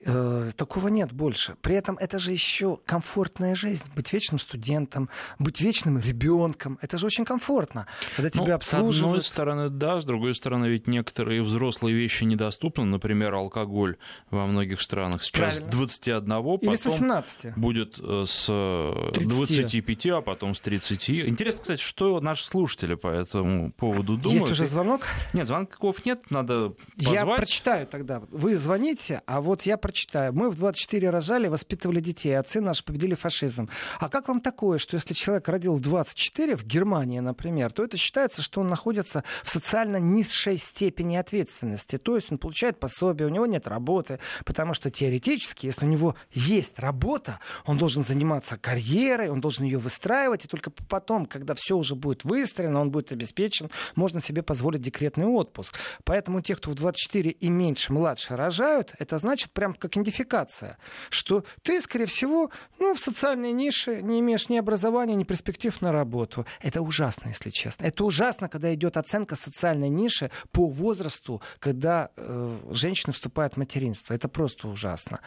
Э, 0.00 0.50
такого 0.56 0.88
нет 0.88 1.12
больше. 1.12 1.56
При 1.60 1.74
этом 1.74 1.98
это 1.98 2.18
же 2.18 2.32
еще 2.32 2.78
комфортная 2.86 3.54
жизнь. 3.54 3.84
Быть 3.94 4.10
вечным 4.14 4.38
студентом, 4.38 5.10
быть 5.38 5.60
вечным 5.60 5.98
ребенком. 5.98 6.78
Это 6.80 6.96
же 6.96 7.04
очень 7.04 7.26
комфортно, 7.26 7.86
когда 8.16 8.30
ну, 8.34 8.44
тебя 8.44 8.54
обслуживают. 8.54 8.96
С 8.96 9.02
одной 9.02 9.20
стороны, 9.20 9.68
да, 9.68 10.00
с 10.00 10.06
другой 10.06 10.34
стороны, 10.34 10.66
ведь 10.68 10.86
некоторые 10.86 11.42
взрослые 11.42 11.94
вещи 11.94 12.24
недоступны. 12.24 12.86
Например, 12.86 13.34
алкоголь 13.34 13.98
во 14.30 14.46
многих 14.46 14.80
странах 14.80 15.22
сейчас 15.22 15.58
Правильно. 15.58 15.70
с 15.70 15.74
21, 15.74 16.28
потом 16.28 16.58
Или 16.62 16.76
с 16.76 16.84
18. 16.86 17.58
будет 17.58 17.98
э, 17.98 18.24
с 18.26 18.46
25, 18.46 20.06
э, 20.06 20.10
а 20.12 20.22
потом 20.22 20.54
с 20.54 20.62
30. 20.62 21.10
Интересно, 21.10 21.60
кстати, 21.60 21.82
что 21.82 22.20
наши 22.20 22.46
слушатели 22.46 22.94
по 22.94 23.08
этому 23.08 23.70
поводу 23.72 24.16
думают. 24.16 24.44
Есть 24.44 24.52
уже 24.52 24.66
звонок? 24.66 25.02
Нет, 25.34 25.41
нет, 25.42 25.48
звонков 25.48 26.04
нет, 26.06 26.30
надо 26.30 26.74
позвать. 26.96 27.14
Я 27.14 27.26
прочитаю 27.26 27.86
тогда. 27.86 28.22
Вы 28.30 28.56
звоните, 28.56 29.22
а 29.26 29.40
вот 29.40 29.62
я 29.62 29.76
прочитаю. 29.76 30.32
Мы 30.32 30.50
в 30.50 30.56
24 30.56 31.10
рожали, 31.10 31.48
воспитывали 31.48 32.00
детей, 32.00 32.38
отцы 32.38 32.60
наши 32.60 32.84
победили 32.84 33.14
фашизм. 33.14 33.68
А 33.98 34.08
как 34.08 34.28
вам 34.28 34.40
такое, 34.40 34.78
что 34.78 34.96
если 34.96 35.14
человек 35.14 35.48
родил 35.48 35.74
в 35.74 35.80
24 35.80 36.56
в 36.56 36.64
Германии, 36.64 37.20
например, 37.20 37.72
то 37.72 37.84
это 37.84 37.96
считается, 37.96 38.42
что 38.42 38.60
он 38.60 38.68
находится 38.68 39.24
в 39.42 39.50
социально 39.50 39.96
низшей 39.96 40.58
степени 40.58 41.16
ответственности. 41.16 41.98
То 41.98 42.16
есть 42.16 42.30
он 42.30 42.38
получает 42.38 42.78
пособие, 42.78 43.26
у 43.26 43.30
него 43.30 43.46
нет 43.46 43.66
работы, 43.66 44.18
потому 44.44 44.74
что 44.74 44.90
теоретически, 44.90 45.66
если 45.66 45.86
у 45.86 45.88
него 45.88 46.14
есть 46.32 46.78
работа, 46.78 47.40
он 47.64 47.78
должен 47.78 48.02
заниматься 48.02 48.56
карьерой, 48.56 49.28
он 49.28 49.40
должен 49.40 49.64
ее 49.64 49.78
выстраивать, 49.78 50.44
и 50.44 50.48
только 50.48 50.70
потом, 50.70 51.26
когда 51.26 51.54
все 51.54 51.76
уже 51.76 51.94
будет 51.94 52.24
выстроено, 52.24 52.80
он 52.80 52.90
будет 52.90 53.12
обеспечен, 53.12 53.70
можно 53.94 54.20
себе 54.20 54.42
позволить 54.42 54.82
декретный 54.82 55.26
отпуск. 55.34 55.78
Поэтому 56.04 56.40
те, 56.40 56.56
кто 56.56 56.70
в 56.70 56.74
24 56.74 57.30
и 57.30 57.48
меньше, 57.48 57.92
младше 57.92 58.36
рожают, 58.36 58.94
это 58.98 59.18
значит 59.18 59.52
прям 59.52 59.74
как 59.74 59.96
идентификация, 59.96 60.78
что 61.10 61.44
ты, 61.62 61.80
скорее 61.80 62.06
всего, 62.06 62.50
ну, 62.78 62.94
в 62.94 63.00
социальной 63.00 63.52
нише 63.52 64.02
не 64.02 64.20
имеешь 64.20 64.48
ни 64.48 64.56
образования, 64.56 65.14
ни 65.14 65.24
перспектив 65.24 65.80
на 65.80 65.92
работу. 65.92 66.46
Это 66.60 66.82
ужасно, 66.82 67.28
если 67.28 67.50
честно. 67.50 67.86
Это 67.86 68.04
ужасно, 68.04 68.48
когда 68.48 68.72
идет 68.74 68.96
оценка 68.96 69.36
социальной 69.36 69.88
ниши 69.88 70.30
по 70.50 70.66
возрасту, 70.66 71.42
когда 71.58 72.10
э, 72.16 72.58
женщина 72.70 73.12
вступает 73.12 73.54
в 73.54 73.56
материнство. 73.56 74.14
Это 74.14 74.28
просто 74.28 74.68
ужасно. 74.68 75.20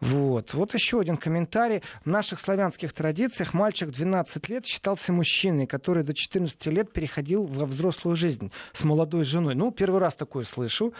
Вот. 0.00 0.52
вот 0.54 0.74
еще 0.74 1.00
один 1.00 1.16
комментарий. 1.16 1.82
В 2.04 2.06
наших 2.06 2.38
славянских 2.38 2.92
традициях 2.92 3.54
мальчик 3.54 3.90
12 3.90 4.48
лет 4.48 4.66
считался 4.66 5.12
мужчиной, 5.12 5.66
который 5.66 6.02
до 6.02 6.12
14 6.14 6.66
лет 6.66 6.92
переходил 6.92 7.46
во 7.46 7.66
взрослую 7.66 8.16
жизнь 8.16 8.52
с 8.72 8.84
молодой 8.84 9.24
женой. 9.24 9.54
Ну, 9.54 9.70
первый 9.70 10.00
раз 10.00 10.16
такое 10.16 10.44
слышу. 10.44 10.92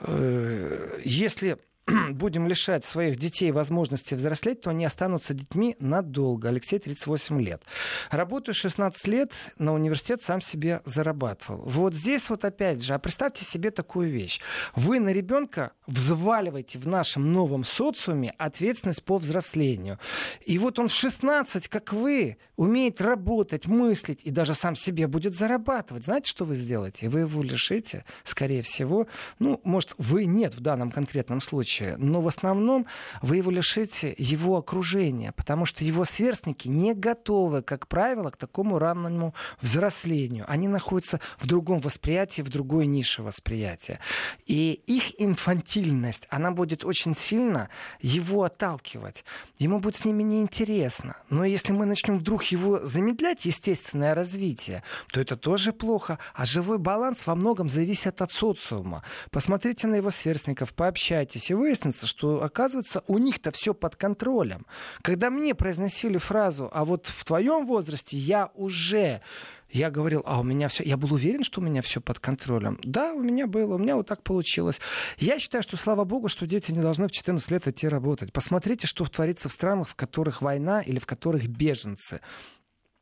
Э, 0.00 1.00
если 1.04 1.58
будем 2.12 2.46
лишать 2.46 2.84
своих 2.84 3.16
детей 3.16 3.50
возможности 3.50 4.14
взрослеть, 4.14 4.62
то 4.62 4.70
они 4.70 4.84
останутся 4.84 5.34
детьми 5.34 5.76
надолго. 5.78 6.48
Алексей, 6.48 6.78
38 6.78 7.40
лет. 7.42 7.62
Работаю 8.10 8.54
16 8.54 9.06
лет, 9.08 9.32
на 9.58 9.74
университет 9.74 10.22
сам 10.22 10.40
себе 10.40 10.80
зарабатывал. 10.84 11.62
Вот 11.64 11.94
здесь 11.94 12.30
вот 12.30 12.44
опять 12.44 12.82
же, 12.82 12.94
а 12.94 12.98
представьте 12.98 13.44
себе 13.44 13.70
такую 13.70 14.10
вещь. 14.10 14.40
Вы 14.74 14.98
на 14.98 15.10
ребенка 15.10 15.72
взваливаете 15.86 16.78
в 16.78 16.88
нашем 16.88 17.32
новом 17.32 17.64
социуме 17.64 18.34
ответственность 18.38 19.04
по 19.04 19.18
взрослению. 19.18 19.98
И 20.46 20.58
вот 20.58 20.78
он 20.78 20.88
в 20.88 20.92
16, 20.92 21.68
как 21.68 21.92
вы, 21.92 22.38
умеет 22.56 23.00
работать, 23.00 23.66
мыслить 23.66 24.20
и 24.22 24.30
даже 24.30 24.54
сам 24.54 24.76
себе 24.76 25.06
будет 25.06 25.34
зарабатывать. 25.34 26.04
Знаете, 26.04 26.30
что 26.30 26.44
вы 26.44 26.54
сделаете? 26.54 27.08
Вы 27.08 27.20
его 27.20 27.42
лишите, 27.42 28.04
скорее 28.22 28.62
всего, 28.62 29.06
ну, 29.38 29.60
может, 29.64 29.94
вы 29.98 30.24
нет 30.24 30.54
в 30.54 30.60
данном 30.60 30.90
конкретном 30.90 31.40
случае, 31.40 31.73
случае, 31.74 31.96
но 31.98 32.20
в 32.20 32.28
основном 32.28 32.86
вы 33.22 33.36
его 33.36 33.50
лишите 33.50 34.14
его 34.18 34.56
окружения, 34.56 35.32
потому 35.32 35.66
что 35.66 35.84
его 35.84 36.04
сверстники 36.04 36.68
не 36.68 36.94
готовы, 36.94 37.62
как 37.62 37.88
правило, 37.88 38.30
к 38.30 38.36
такому 38.36 38.78
ранному 38.78 39.34
взрослению. 39.60 40.44
Они 40.48 40.68
находятся 40.68 41.20
в 41.38 41.46
другом 41.46 41.80
восприятии, 41.80 42.42
в 42.42 42.48
другой 42.48 42.86
нише 42.86 43.22
восприятия. 43.22 43.98
И 44.46 44.82
их 44.86 45.20
инфантильность, 45.20 46.26
она 46.30 46.50
будет 46.50 46.84
очень 46.84 47.14
сильно 47.14 47.68
его 48.00 48.44
отталкивать. 48.44 49.24
Ему 49.58 49.80
будет 49.80 49.96
с 49.96 50.04
ними 50.04 50.22
неинтересно. 50.22 51.16
Но 51.30 51.44
если 51.44 51.72
мы 51.72 51.86
начнем 51.86 52.18
вдруг 52.18 52.44
его 52.44 52.84
замедлять, 52.86 53.44
естественное 53.44 54.14
развитие, 54.14 54.82
то 55.12 55.20
это 55.20 55.36
тоже 55.36 55.72
плохо. 55.72 56.18
А 56.34 56.44
живой 56.44 56.78
баланс 56.78 57.26
во 57.26 57.34
многом 57.34 57.68
зависит 57.68 58.22
от 58.22 58.32
социума. 58.32 59.02
Посмотрите 59.30 59.86
на 59.86 59.96
его 59.96 60.10
сверстников, 60.10 60.72
пообщайтесь, 60.74 61.50
и 61.50 61.54
вы 61.54 61.63
выяснится, 61.64 62.06
что, 62.06 62.42
оказывается, 62.42 63.02
у 63.06 63.16
них-то 63.16 63.50
все 63.52 63.72
под 63.72 63.96
контролем. 63.96 64.66
Когда 65.00 65.30
мне 65.30 65.54
произносили 65.54 66.18
фразу, 66.18 66.68
а 66.72 66.84
вот 66.84 67.06
в 67.06 67.24
твоем 67.24 67.64
возрасте 67.64 68.18
я 68.18 68.50
уже 68.54 69.22
я 69.70 69.90
говорил, 69.90 70.22
а 70.24 70.38
у 70.38 70.44
меня 70.44 70.68
все, 70.68 70.84
я 70.84 70.96
был 70.96 71.14
уверен, 71.14 71.42
что 71.42 71.60
у 71.60 71.64
меня 71.64 71.82
все 71.82 72.00
под 72.00 72.20
контролем. 72.20 72.78
Да, 72.84 73.12
у 73.12 73.20
меня 73.20 73.46
было, 73.46 73.74
у 73.74 73.78
меня 73.78 73.96
вот 73.96 74.06
так 74.06 74.22
получилось. 74.22 74.80
Я 75.18 75.40
считаю, 75.40 75.64
что 75.64 75.76
слава 75.76 76.04
богу, 76.04 76.28
что 76.28 76.46
дети 76.46 76.70
не 76.70 76.80
должны 76.80 77.08
в 77.08 77.12
14 77.12 77.50
лет 77.50 77.66
идти 77.66 77.88
работать. 77.88 78.32
Посмотрите, 78.32 78.86
что 78.86 79.04
творится 79.04 79.48
в 79.48 79.52
странах, 79.52 79.88
в 79.88 79.94
которых 79.94 80.42
война 80.42 80.80
или 80.82 80.98
в 80.98 81.06
которых 81.06 81.48
беженцы. 81.48 82.20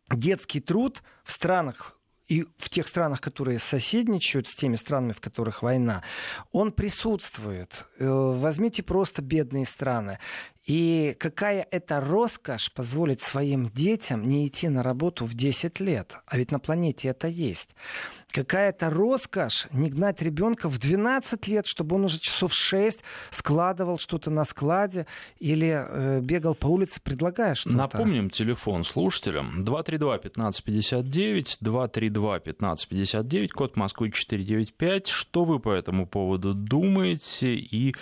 Детский 0.09 0.61
труд 0.61 1.03
в 1.25 1.33
странах, 1.33 1.98
и 2.29 2.47
в 2.57 2.69
тех 2.69 2.89
странах, 2.89 3.21
которые 3.21 3.59
соседничают 3.59 4.49
с 4.49 4.55
теми 4.55 4.77
странами, 4.77 5.13
в 5.13 5.21
которых 5.21 5.63
война, 5.63 6.03
он 6.53 6.73
присутствует. 6.73 7.85
Э, 7.99 8.09
возьмите 8.09 8.83
просто 8.83 9.23
бедные 9.23 9.67
страны. 9.67 10.19
И 10.65 11.17
какая 11.19 11.67
это 11.71 12.01
роскошь 12.01 12.73
позволить 12.73 13.21
своим 13.21 13.69
детям 13.71 14.27
не 14.29 14.47
идти 14.47 14.69
на 14.69 14.83
работу 14.83 15.25
в 15.25 15.35
10 15.35 15.81
лет. 15.81 16.15
А 16.27 16.37
ведь 16.37 16.53
на 16.53 16.61
планете 16.61 17.09
это 17.09 17.27
есть. 17.27 17.75
Какая-то 18.33 18.88
роскошь 18.90 19.66
не 19.73 19.90
гнать 19.90 20.23
ребенка 20.23 20.68
в 20.68 20.79
12 20.79 21.47
лет, 21.49 21.66
чтобы 21.66 21.97
он 21.97 22.05
уже 22.05 22.18
часов 22.18 22.55
6 22.55 23.01
складывал 23.31 23.99
что-то 23.99 24.31
на 24.31 24.45
складе 24.45 25.07
или 25.38 25.85
э, 25.87 26.21
бегал 26.21 26.55
по 26.55 26.66
улице, 26.66 27.01
предлагая 27.03 27.55
что-то. 27.55 27.77
Напомним 27.77 28.31
телефон 28.31 28.85
слушателям. 28.85 29.64
232-1559, 29.64 31.59
232-1559, 31.62 33.49
код 33.49 33.77
Москвы 33.77 34.11
495. 34.11 35.09
Что 35.09 35.45
вы 35.45 35.59
по 35.59 35.71
этому 35.71 36.07
поводу 36.07 36.55
думаете 36.55 37.55
и 37.55 37.95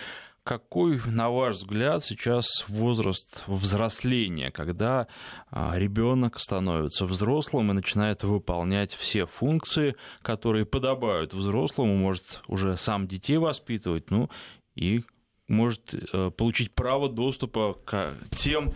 какой, 0.45 1.01
на 1.07 1.31
ваш 1.31 1.57
взгляд, 1.57 2.05
сейчас 2.05 2.65
возраст 2.69 3.45
взросления, 3.47 4.51
когда 4.51 5.07
а, 5.51 5.75
ребенок 5.77 6.41
становится 6.41 7.07
взрослым 7.07 7.71
и 7.71 7.75
начинает 7.75 8.25
выполнять 8.25 8.93
все 8.93 9.27
функции, 9.27 9.97
которые 10.23 10.65
подобают 10.65 11.35
взрослому, 11.35 11.97
может 11.97 12.43
уже 12.47 12.77
сам 12.77 13.07
детей 13.07 13.37
воспитывать, 13.37 14.11
ну 14.11 14.31
и 14.75 15.03
может 15.49 15.93
э, 15.93 16.31
получить 16.31 16.73
право 16.73 17.09
доступа 17.09 17.77
к 17.85 18.15
тем 18.31 18.73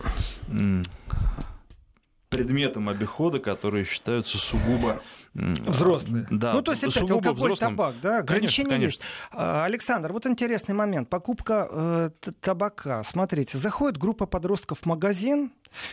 предметам 2.29 2.89
обихода, 2.89 3.39
которые 3.39 3.85
считаются 3.85 4.37
сугубо 4.37 5.01
Взрослые. 5.35 6.25
Да, 6.31 6.53
ну, 6.53 6.61
то 6.61 6.71
есть 6.71 6.83
это 6.83 7.01
алкоголь, 7.01 7.33
взрослым. 7.33 7.71
табак, 7.71 7.95
да, 8.01 8.19
ограничения 8.19 8.69
конечно, 8.69 8.69
конечно. 8.69 8.85
есть. 8.85 9.01
А, 9.33 9.65
Александр, 9.65 10.13
вот 10.13 10.25
интересный 10.25 10.73
момент. 10.73 11.09
Покупка 11.09 11.67
э, 11.69 12.09
табака. 12.39 13.03
Смотрите, 13.03 13.57
заходит 13.57 13.97
группа 13.97 14.27
подростков 14.27 14.79
в 14.79 14.85
магазин, 14.85 15.51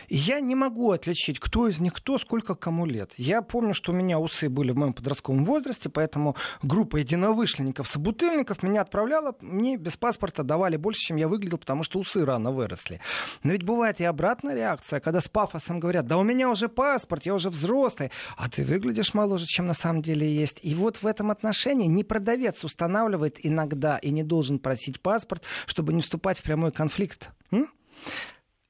я 0.09 0.39
не 0.39 0.55
могу 0.55 0.91
отличить, 0.91 1.39
кто 1.39 1.67
из 1.67 1.79
них 1.79 1.93
кто, 1.93 2.17
сколько 2.17 2.55
кому 2.55 2.85
лет. 2.85 3.13
Я 3.17 3.41
помню, 3.41 3.73
что 3.73 3.91
у 3.91 3.95
меня 3.95 4.19
усы 4.19 4.49
были 4.49 4.71
в 4.71 4.77
моем 4.77 4.93
подростковом 4.93 5.45
возрасте, 5.45 5.89
поэтому 5.89 6.35
группа 6.61 6.97
единовышленников, 6.97 7.87
собутыльников 7.87 8.63
меня 8.63 8.81
отправляла, 8.81 9.35
мне 9.41 9.77
без 9.77 9.97
паспорта 9.97 10.43
давали 10.43 10.77
больше, 10.77 11.01
чем 11.01 11.17
я 11.17 11.27
выглядел, 11.27 11.57
потому 11.57 11.83
что 11.83 11.99
усы 11.99 12.25
рано 12.25 12.51
выросли. 12.51 12.99
Но 13.43 13.51
ведь 13.51 13.63
бывает 13.63 13.99
и 13.99 14.03
обратная 14.03 14.55
реакция, 14.55 14.99
когда 14.99 15.21
с 15.21 15.29
пафосом 15.29 15.79
говорят, 15.79 16.07
да 16.07 16.17
у 16.17 16.23
меня 16.23 16.49
уже 16.49 16.69
паспорт, 16.69 17.25
я 17.25 17.33
уже 17.33 17.49
взрослый, 17.49 18.11
а 18.37 18.49
ты 18.49 18.63
выглядишь 18.63 19.13
моложе, 19.13 19.45
чем 19.45 19.67
на 19.67 19.73
самом 19.73 20.01
деле 20.01 20.27
есть. 20.33 20.59
И 20.63 20.75
вот 20.75 20.97
в 20.97 21.05
этом 21.05 21.31
отношении 21.31 21.87
не 21.87 22.03
продавец 22.03 22.63
устанавливает 22.63 23.37
иногда 23.45 23.97
и 23.97 24.09
не 24.11 24.23
должен 24.23 24.59
просить 24.59 25.01
паспорт, 25.01 25.43
чтобы 25.65 25.93
не 25.93 26.01
вступать 26.01 26.39
в 26.39 26.43
прямой 26.43 26.71
конфликт. 26.71 27.29
М? 27.51 27.67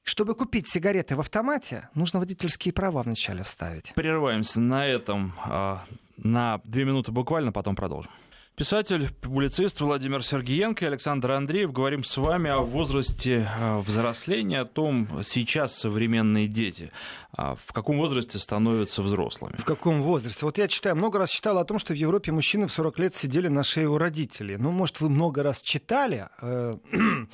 Чтобы 0.04 0.34
купить 0.34 0.68
сигареты 0.68 1.16
в 1.16 1.20
автомате, 1.20 1.88
нужно 1.94 2.20
водительские 2.20 2.74
права 2.74 3.02
вначале 3.02 3.42
вставить. 3.42 3.92
Прерываемся 3.94 4.60
на 4.60 4.86
этом 4.86 5.32
а, 5.46 5.82
на 6.18 6.60
две 6.64 6.84
минуты 6.84 7.10
буквально, 7.10 7.52
потом 7.52 7.74
продолжим. 7.74 8.10
Писатель, 8.56 9.10
публицист 9.20 9.80
Владимир 9.80 10.22
Сергеенко 10.22 10.84
и 10.84 10.88
Александр 10.88 11.32
Андреев. 11.32 11.72
Говорим 11.72 12.04
с 12.04 12.16
вами 12.16 12.50
о 12.50 12.60
возрасте 12.60 13.50
а, 13.58 13.80
взросления, 13.80 14.60
о 14.60 14.64
том, 14.64 15.08
сейчас 15.24 15.76
современные 15.76 16.46
дети 16.46 16.92
а, 17.36 17.56
в 17.56 17.72
каком 17.72 17.98
возрасте 17.98 18.38
становятся 18.38 19.02
взрослыми. 19.02 19.56
В 19.58 19.64
каком 19.64 20.02
возрасте? 20.02 20.44
Вот 20.44 20.58
я 20.58 20.68
читаю, 20.68 20.94
много 20.94 21.18
раз 21.18 21.30
читал 21.30 21.58
о 21.58 21.64
том, 21.64 21.78
что 21.78 21.92
в 21.92 21.96
Европе 21.96 22.30
мужчины 22.30 22.68
в 22.68 22.72
40 22.72 22.98
лет 23.00 23.16
сидели 23.16 23.48
на 23.48 23.64
шее 23.64 23.88
у 23.88 23.98
родителей. 23.98 24.56
Ну, 24.56 24.70
может, 24.70 25.00
вы 25.00 25.08
много 25.08 25.42
раз 25.42 25.60
читали, 25.60 26.28
э, 26.40 26.76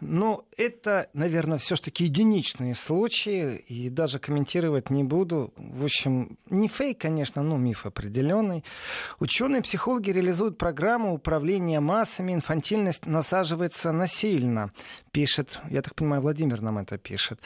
но 0.00 0.44
это, 0.56 1.08
наверное, 1.12 1.58
все-таки 1.58 2.04
единичные 2.04 2.74
случаи, 2.76 3.56
и 3.56 3.90
даже 3.90 4.20
комментировать 4.20 4.90
не 4.90 5.02
буду. 5.02 5.52
В 5.56 5.84
общем, 5.84 6.38
не 6.48 6.68
фейк, 6.68 7.00
конечно, 7.00 7.42
но 7.42 7.56
миф 7.56 7.84
определенный. 7.84 8.62
Ученые-психологи 9.18 10.10
реализуют 10.10 10.56
программу 10.68 11.14
управления 11.14 11.80
массами, 11.80 12.34
инфантильность 12.34 13.06
насаживается 13.06 13.90
насильно, 13.90 14.70
пишет, 15.18 15.58
я 15.68 15.82
так 15.82 15.96
понимаю, 15.96 16.22
Владимир 16.22 16.60
нам 16.60 16.78
это 16.78 16.96
пишет. 16.96 17.40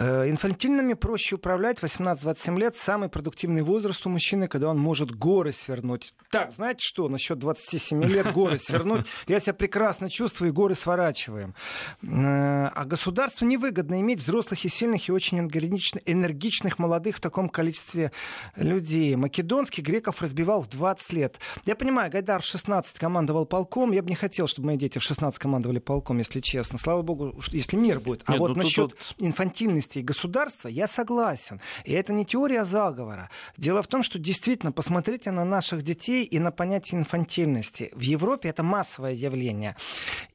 Э, 0.00 0.30
инфантильными 0.30 0.94
проще 0.94 1.34
управлять 1.34 1.80
18-27 1.80 2.56
лет, 2.56 2.76
самый 2.76 3.08
продуктивный 3.08 3.62
возраст 3.62 4.06
у 4.06 4.10
мужчины, 4.10 4.46
когда 4.46 4.68
он 4.68 4.78
может 4.78 5.10
горы 5.10 5.50
свернуть. 5.50 6.14
Так, 6.30 6.52
знаете 6.52 6.86
что, 6.86 7.08
насчет 7.08 7.40
27 7.40 8.04
лет 8.04 8.32
горы 8.32 8.60
свернуть? 8.60 9.06
Я 9.26 9.40
себя 9.40 9.54
прекрасно 9.54 10.08
чувствую, 10.08 10.50
и 10.50 10.52
горы 10.52 10.76
сворачиваем. 10.76 11.56
Э, 12.04 12.68
а 12.72 12.84
государству 12.84 13.44
невыгодно 13.44 14.00
иметь 14.00 14.20
взрослых 14.20 14.64
и 14.64 14.68
сильных, 14.68 15.08
и 15.08 15.12
очень 15.12 15.40
энергичных 15.40 16.78
молодых 16.78 17.16
в 17.16 17.20
таком 17.20 17.48
количестве 17.48 18.12
людей. 18.54 19.16
Македонский 19.16 19.82
греков 19.82 20.22
разбивал 20.22 20.62
в 20.62 20.68
20 20.68 21.12
лет. 21.14 21.36
Я 21.64 21.74
понимаю, 21.74 22.12
Гайдар 22.12 22.40
16 22.40 22.96
командовал 23.00 23.46
полком. 23.46 23.90
Я 23.90 24.04
бы 24.04 24.08
не 24.08 24.14
хотел, 24.14 24.46
чтобы 24.46 24.66
мои 24.66 24.76
дети 24.76 24.98
в 24.98 25.02
16 25.02 25.36
командовали 25.40 25.80
полком, 25.80 26.18
если 26.18 26.38
честно. 26.38 26.78
Слава 26.78 27.02
богу, 27.08 27.40
если 27.52 27.76
мир 27.76 28.00
будет. 28.00 28.22
А 28.26 28.32
Нет, 28.32 28.40
вот 28.40 28.48
ну, 28.56 28.62
насчет 28.62 28.90
тут... 28.90 29.14
инфантильности 29.18 30.00
государства 30.00 30.68
я 30.68 30.86
согласен. 30.86 31.60
И 31.84 31.92
это 31.92 32.12
не 32.12 32.24
теория 32.24 32.64
заговора. 32.64 33.30
Дело 33.56 33.82
в 33.82 33.86
том, 33.86 34.02
что 34.02 34.18
действительно, 34.18 34.72
посмотрите 34.72 35.30
на 35.30 35.44
наших 35.44 35.82
детей 35.82 36.24
и 36.24 36.38
на 36.38 36.50
понятие 36.50 37.00
инфантильности. 37.00 37.90
В 37.94 38.00
Европе 38.00 38.48
это 38.48 38.62
массовое 38.62 39.14
явление. 39.14 39.76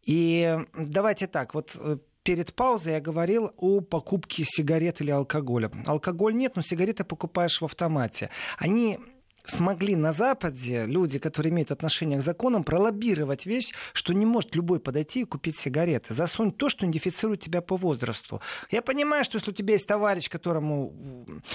И 0.03 0.57
давайте 0.73 1.27
так, 1.27 1.53
вот 1.53 1.71
э, 1.75 1.97
перед 2.23 2.53
паузой 2.53 2.93
я 2.93 3.01
говорил 3.01 3.51
о 3.57 3.81
покупке 3.81 4.43
сигарет 4.45 5.01
или 5.01 5.11
алкоголя. 5.11 5.71
Алкоголь 5.85 6.35
нет, 6.35 6.55
но 6.55 6.61
сигареты 6.61 7.03
покупаешь 7.03 7.61
в 7.61 7.65
автомате. 7.65 8.29
Они 8.57 8.99
смогли 9.45 9.95
на 9.95 10.13
Западе 10.13 10.85
люди, 10.85 11.19
которые 11.19 11.51
имеют 11.51 11.71
отношение 11.71 12.19
к 12.19 12.21
законам, 12.21 12.63
пролоббировать 12.63 13.45
вещь, 13.45 13.73
что 13.93 14.13
не 14.13 14.25
может 14.25 14.55
любой 14.55 14.79
подойти 14.79 15.21
и 15.21 15.25
купить 15.25 15.57
сигареты. 15.57 16.13
Засунь 16.13 16.51
то, 16.51 16.69
что 16.69 16.85
идентифицирует 16.85 17.41
тебя 17.41 17.61
по 17.61 17.75
возрасту. 17.75 18.41
Я 18.71 18.81
понимаю, 18.81 19.23
что 19.23 19.37
если 19.37 19.51
у 19.51 19.53
тебя 19.53 19.73
есть 19.73 19.87
товарищ, 19.87 20.29
которому 20.29 20.93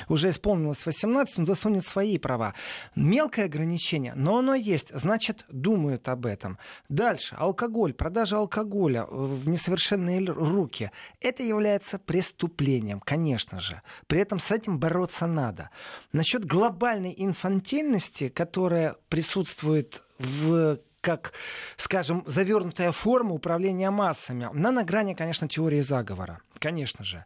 уже 0.08 0.30
исполнилось 0.30 0.84
18, 0.84 1.38
он 1.38 1.46
засунет 1.46 1.86
свои 1.86 2.18
права. 2.18 2.54
Мелкое 2.94 3.46
ограничение, 3.46 4.12
но 4.14 4.38
оно 4.38 4.54
есть. 4.54 4.90
Значит, 4.94 5.44
думают 5.48 6.08
об 6.08 6.26
этом. 6.26 6.58
Дальше. 6.88 7.36
Алкоголь, 7.38 7.94
продажа 7.94 8.36
алкоголя 8.36 9.06
в 9.08 9.48
несовершенные 9.48 10.24
руки. 10.26 10.90
Это 11.20 11.42
является 11.42 11.98
преступлением, 11.98 13.00
конечно 13.00 13.60
же. 13.60 13.80
При 14.06 14.20
этом 14.20 14.38
с 14.38 14.50
этим 14.50 14.78
бороться 14.78 15.26
надо. 15.26 15.70
Насчет 16.12 16.44
глобальной 16.44 17.14
инфантильности 17.16 17.77
деятельности, 17.78 18.28
которая 18.28 18.96
присутствует 19.08 20.02
в 20.18 20.78
как, 21.00 21.32
скажем, 21.76 22.24
завернутая 22.26 22.90
форма 22.90 23.32
управления 23.32 23.90
массами, 23.90 24.46
она 24.46 24.72
на 24.72 24.82
грани, 24.82 25.14
конечно, 25.14 25.48
теории 25.48 25.80
заговора. 25.80 26.40
Конечно 26.58 27.04
же. 27.04 27.24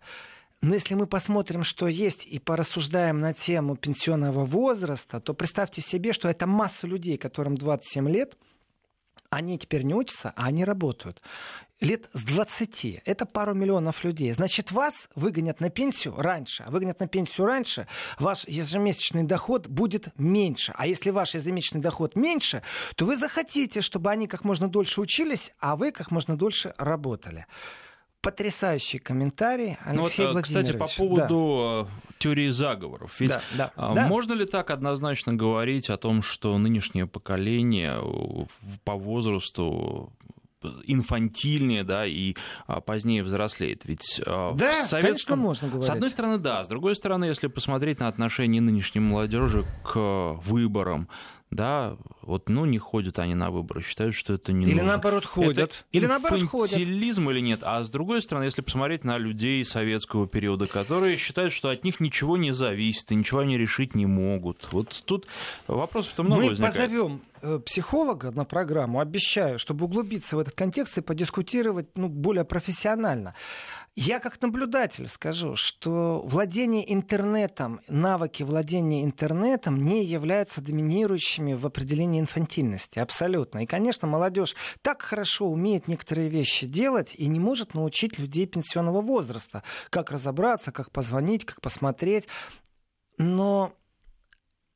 Но 0.60 0.74
если 0.74 0.94
мы 0.94 1.06
посмотрим, 1.06 1.64
что 1.64 1.88
есть, 1.88 2.26
и 2.26 2.38
порассуждаем 2.38 3.18
на 3.18 3.32
тему 3.32 3.74
пенсионного 3.76 4.44
возраста, 4.44 5.20
то 5.20 5.34
представьте 5.34 5.80
себе, 5.80 6.12
что 6.12 6.28
это 6.28 6.46
масса 6.46 6.86
людей, 6.86 7.16
которым 7.16 7.56
27 7.56 8.08
лет, 8.10 8.36
они 9.30 9.58
теперь 9.58 9.82
не 9.82 9.94
учатся, 9.94 10.32
а 10.36 10.44
они 10.44 10.64
работают 10.64 11.22
лет 11.82 12.08
с 12.12 12.22
20. 12.22 13.02
Это 13.04 13.26
пару 13.26 13.54
миллионов 13.54 14.04
людей. 14.04 14.32
Значит, 14.32 14.72
вас 14.72 15.08
выгонят 15.14 15.60
на 15.60 15.70
пенсию 15.70 16.14
раньше. 16.16 16.64
А 16.66 16.70
выгонят 16.70 17.00
на 17.00 17.08
пенсию 17.08 17.46
раньше, 17.46 17.86
ваш 18.18 18.46
ежемесячный 18.46 19.24
доход 19.24 19.66
будет 19.66 20.08
меньше. 20.16 20.72
А 20.76 20.86
если 20.86 21.10
ваш 21.10 21.34
ежемесячный 21.34 21.80
доход 21.80 22.16
меньше, 22.16 22.62
то 22.96 23.04
вы 23.04 23.16
захотите, 23.16 23.80
чтобы 23.80 24.10
они 24.10 24.26
как 24.26 24.44
можно 24.44 24.68
дольше 24.68 25.00
учились, 25.00 25.52
а 25.58 25.76
вы 25.76 25.92
как 25.92 26.10
можно 26.10 26.36
дольше 26.36 26.74
работали. 26.78 27.46
Потрясающий 28.20 28.98
комментарий, 29.00 29.76
Алексей 29.84 30.24
ну, 30.24 30.34
вот, 30.34 30.44
Кстати, 30.44 30.72
по 30.72 30.86
поводу 30.86 31.88
да. 31.90 31.90
Э, 31.90 32.12
теории 32.20 32.50
заговоров. 32.50 33.16
Ведь 33.18 33.30
да, 33.30 33.42
да, 33.56 33.72
а, 33.74 33.94
да. 33.94 34.06
можно 34.06 34.32
ли 34.32 34.44
так 34.44 34.70
однозначно 34.70 35.32
говорить 35.32 35.90
о 35.90 35.96
том, 35.96 36.22
что 36.22 36.56
нынешнее 36.56 37.08
поколение 37.08 37.98
э, 38.00 38.76
по 38.84 38.94
возрасту 38.94 40.12
инфантильнее, 40.86 41.84
да, 41.84 42.06
и 42.06 42.34
а, 42.66 42.80
позднее 42.80 43.22
взрослеет. 43.22 43.84
Ведь 43.84 44.20
а, 44.26 44.54
да, 44.54 44.72
в 44.72 44.86
советском... 44.86 45.00
конечно, 45.00 45.36
можно 45.36 45.68
говорить. 45.68 45.86
С 45.86 45.90
одной 45.90 46.10
стороны, 46.10 46.38
да. 46.38 46.64
С 46.64 46.68
другой 46.68 46.96
стороны, 46.96 47.24
если 47.26 47.46
посмотреть 47.48 48.00
на 48.00 48.08
отношение 48.08 48.60
нынешней 48.60 49.00
молодежи 49.00 49.64
к 49.84 50.34
выборам, 50.44 51.08
да, 51.52 51.96
вот, 52.22 52.48
ну, 52.48 52.64
не 52.64 52.78
ходят 52.78 53.18
они 53.18 53.34
на 53.34 53.50
выборы, 53.50 53.82
считают, 53.82 54.14
что 54.14 54.32
это 54.32 54.52
не 54.52 54.64
Или 54.64 54.72
нужно. 54.72 54.88
наоборот 54.88 55.26
ходят. 55.26 55.58
Это 55.58 55.74
или 55.92 56.06
наоборот 56.06 56.42
ходят. 56.44 56.78
или 56.78 57.40
нет? 57.40 57.60
А 57.62 57.84
с 57.84 57.90
другой 57.90 58.22
стороны, 58.22 58.44
если 58.44 58.62
посмотреть 58.62 59.04
на 59.04 59.18
людей 59.18 59.62
советского 59.64 60.26
периода, 60.26 60.66
которые 60.66 61.18
считают, 61.18 61.52
что 61.52 61.68
от 61.68 61.84
них 61.84 62.00
ничего 62.00 62.38
не 62.38 62.52
зависит, 62.52 63.12
и 63.12 63.14
ничего 63.14 63.40
они 63.40 63.58
решить 63.58 63.94
не 63.94 64.06
могут. 64.06 64.68
Вот 64.72 65.02
тут 65.04 65.26
вопросов-то 65.66 66.22
много 66.22 66.42
Мы 66.42 66.48
возникает. 66.48 66.74
позовем 66.74 67.20
э, 67.42 67.58
психолога 67.64 68.30
на 68.30 68.44
программу, 68.44 69.00
обещаю, 69.00 69.58
чтобы 69.58 69.84
углубиться 69.84 70.36
в 70.36 70.38
этот 70.38 70.54
контекст 70.54 70.96
и 70.98 71.00
подискутировать 71.02 71.88
ну, 71.96 72.08
более 72.08 72.44
профессионально. 72.44 73.34
Я 73.94 74.20
как 74.20 74.40
наблюдатель 74.40 75.06
скажу, 75.06 75.54
что 75.54 76.22
владение 76.24 76.94
интернетом, 76.94 77.82
навыки 77.88 78.42
владения 78.42 79.04
интернетом 79.04 79.84
не 79.84 80.02
являются 80.02 80.62
доминирующими 80.62 81.52
в 81.52 81.66
определении 81.66 82.18
инфантильности. 82.18 83.00
Абсолютно. 83.00 83.64
И, 83.64 83.66
конечно, 83.66 84.08
молодежь 84.08 84.56
так 84.80 85.02
хорошо 85.02 85.46
умеет 85.46 85.88
некоторые 85.88 86.30
вещи 86.30 86.66
делать 86.66 87.14
и 87.14 87.26
не 87.26 87.38
может 87.38 87.74
научить 87.74 88.18
людей 88.18 88.46
пенсионного 88.46 89.02
возраста. 89.02 89.62
Как 89.90 90.10
разобраться, 90.10 90.72
как 90.72 90.90
позвонить, 90.90 91.44
как 91.44 91.60
посмотреть. 91.60 92.26
Но 93.18 93.74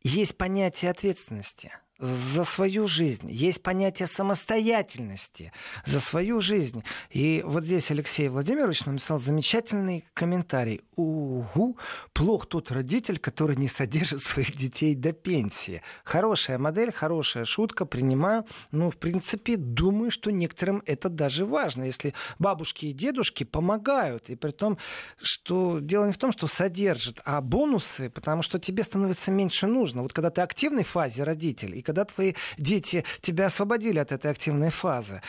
есть 0.02 0.36
понятие 0.36 0.90
ответственности– 0.90 1.72
за 1.99 2.44
свою 2.44 2.86
жизнь. 2.86 3.30
Есть 3.30 3.62
понятие 3.62 4.07
самостоятельности 4.07 5.53
за 5.84 6.01
свою 6.01 6.40
жизнь. 6.40 6.84
И 7.11 7.42
вот 7.44 7.64
здесь 7.64 7.90
Алексей 7.90 8.28
Владимирович 8.28 8.84
написал 8.84 9.18
замечательный 9.18 10.05
комментарий. 10.14 10.82
Угу, 10.97 11.76
плох 12.12 12.47
тот 12.47 12.70
родитель, 12.70 13.18
который 13.18 13.57
не 13.57 13.68
содержит 13.68 14.22
своих 14.22 14.53
детей 14.57 14.94
до 14.94 15.12
пенсии. 15.12 15.82
Хорошая 16.05 16.59
модель, 16.59 16.92
хорошая 16.92 17.44
шутка, 17.44 17.84
принимаю. 17.86 18.44
Ну, 18.70 18.90
в 18.90 18.97
принципе, 18.97 19.57
думаю, 19.57 20.11
что 20.11 20.30
некоторым 20.30 20.82
это 20.86 21.09
даже 21.09 21.47
важно. 21.47 21.84
Если 21.84 22.14
бабушки 22.38 22.86
и 22.86 22.92
дедушки 22.92 23.44
помогают, 23.44 24.28
и 24.30 24.36
при 24.36 24.51
том, 24.51 24.78
что 25.16 25.78
дело 25.80 26.07
не 26.07 26.12
в 26.12 26.18
том, 26.18 26.32
что 26.32 26.47
содержат, 26.47 27.20
а 27.24 27.40
бонусы, 27.40 28.11
потому 28.11 28.42
что 28.42 28.59
тебе 28.59 28.82
становится 28.82 29.30
меньше 29.30 29.66
нужно. 29.66 30.03
Вот 30.03 30.12
когда 30.12 30.30
ты 30.30 30.40
активной 30.40 30.84
фазе 30.84 31.22
родитель, 31.22 31.76
и 31.76 31.82
когда 31.87 32.05
твои 32.05 32.34
дети 32.59 33.05
тебя 33.20 33.47
освободили 33.47 33.99
от 33.99 34.12
этой 34.12 34.30
активной 34.30 34.70
фазы. 34.70 35.22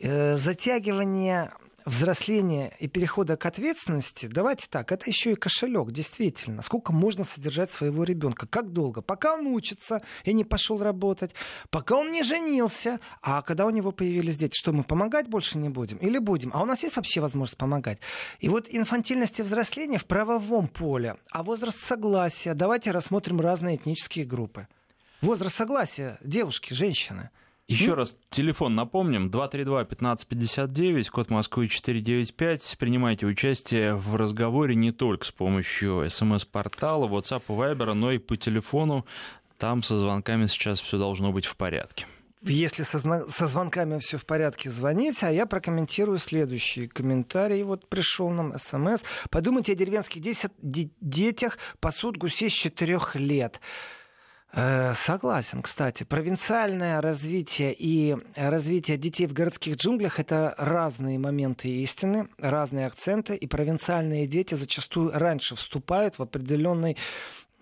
Э, 0.00 0.36
затягивание 0.36 1.50
взросления 1.84 2.72
и 2.78 2.88
перехода 2.88 3.36
к 3.36 3.46
ответственности, 3.46 4.26
давайте 4.26 4.68
так, 4.68 4.92
это 4.92 5.08
еще 5.08 5.32
и 5.32 5.34
кошелек, 5.34 5.90
действительно. 5.90 6.62
Сколько 6.62 6.92
можно 6.92 7.24
содержать 7.24 7.70
своего 7.70 8.04
ребенка? 8.04 8.46
Как 8.46 8.72
долго? 8.72 9.00
Пока 9.00 9.34
он 9.34 9.46
учится 9.46 10.02
и 10.24 10.32
не 10.32 10.44
пошел 10.44 10.82
работать, 10.82 11.32
пока 11.70 11.96
он 11.96 12.10
не 12.10 12.22
женился, 12.22 13.00
а 13.20 13.42
когда 13.42 13.66
у 13.66 13.70
него 13.70 13.92
появились 13.92 14.36
дети, 14.36 14.56
что 14.56 14.72
мы 14.72 14.84
помогать 14.84 15.28
больше 15.28 15.58
не 15.58 15.68
будем? 15.68 15.98
Или 15.98 16.18
будем? 16.18 16.50
А 16.54 16.62
у 16.62 16.66
нас 16.66 16.82
есть 16.82 16.96
вообще 16.96 17.20
возможность 17.20 17.58
помогать? 17.58 17.98
И 18.40 18.48
вот 18.48 18.66
инфантильность 18.68 19.40
и 19.40 19.42
взросление 19.42 19.98
в 19.98 20.04
правовом 20.04 20.68
поле, 20.68 21.16
а 21.30 21.42
возраст 21.42 21.78
согласия, 21.78 22.54
давайте 22.54 22.90
рассмотрим 22.90 23.40
разные 23.40 23.76
этнические 23.76 24.24
группы. 24.24 24.66
Возраст 25.22 25.56
согласия 25.56 26.18
девушки, 26.20 26.74
женщины. 26.74 27.30
Еще 27.68 27.90
ну? 27.90 27.94
раз 27.94 28.16
телефон 28.28 28.74
напомним. 28.74 29.30
232-1559, 29.30 31.08
код 31.10 31.30
Москвы 31.30 31.68
495. 31.68 32.76
Принимайте 32.76 33.26
участие 33.26 33.94
в 33.94 34.16
разговоре 34.16 34.74
не 34.74 34.90
только 34.90 35.24
с 35.24 35.30
помощью 35.30 36.10
смс-портала, 36.10 37.06
WhatsApp 37.06 37.44
и 37.48 37.52
Viber, 37.52 37.94
но 37.94 38.10
и 38.10 38.18
по 38.18 38.36
телефону. 38.36 39.06
Там 39.58 39.84
со 39.84 39.96
звонками 39.96 40.46
сейчас 40.48 40.80
все 40.80 40.98
должно 40.98 41.30
быть 41.30 41.46
в 41.46 41.54
порядке. 41.54 42.06
если 42.42 42.82
со, 42.82 42.98
со 42.98 43.46
звонками 43.46 44.00
все 44.00 44.16
в 44.16 44.26
порядке, 44.26 44.70
звоните, 44.70 45.26
а 45.26 45.30
я 45.30 45.46
прокомментирую 45.46 46.18
следующий 46.18 46.88
комментарий. 46.88 47.62
Вот 47.62 47.88
пришел 47.88 48.28
нам 48.30 48.58
смс. 48.58 49.04
Подумайте 49.30 49.70
о 49.70 49.76
деревенских 49.76 50.20
детях, 50.20 51.58
пасут 51.78 52.16
гусей 52.16 52.50
с 52.50 52.54
четырех 52.54 53.14
лет. 53.14 53.60
Э, 54.54 54.92
согласен, 54.94 55.62
кстати. 55.62 56.02
Провинциальное 56.02 57.00
развитие 57.00 57.74
и 57.76 58.16
развитие 58.36 58.98
детей 58.98 59.26
в 59.26 59.32
городских 59.32 59.76
джунглях— 59.76 60.20
это 60.20 60.54
разные 60.58 61.18
моменты 61.18 61.68
истины, 61.68 62.28
разные 62.38 62.86
акценты, 62.86 63.34
и 63.34 63.46
провинциальные 63.46 64.26
дети 64.26 64.54
зачастую 64.54 65.10
раньше 65.14 65.56
вступают 65.56 66.18
в 66.18 66.22
определенный 66.22 66.98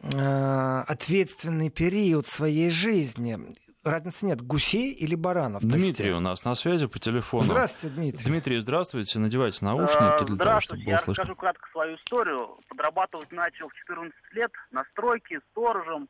э, 0.02 0.84
ответственный 0.88 1.70
период 1.70 2.26
своей 2.26 2.70
жизни 2.70 3.38
разницы 3.84 4.26
нет, 4.26 4.42
гусей 4.42 4.92
или 4.92 5.14
баранов. 5.14 5.62
Дмитрий 5.62 6.12
у 6.12 6.20
нас 6.20 6.44
на 6.44 6.54
связи 6.54 6.86
по 6.86 6.98
телефону. 6.98 7.44
Здравствуйте, 7.44 7.96
Дмитрий. 7.96 8.24
Дмитрий, 8.24 8.58
здравствуйте. 8.58 9.18
Надевайте 9.18 9.64
наушники 9.64 10.26
для 10.26 10.36
того, 10.36 10.60
чтобы 10.60 10.82
было 10.82 10.90
я 10.90 10.98
слышно. 10.98 11.22
расскажу 11.22 11.36
кратко 11.36 11.68
свою 11.70 11.96
историю. 11.96 12.58
Подрабатывать 12.68 13.32
начал 13.32 13.68
в 13.68 13.74
14 13.74 14.12
лет 14.32 14.50
на 14.70 14.84
стройке, 14.92 15.40
сторожем. 15.50 16.08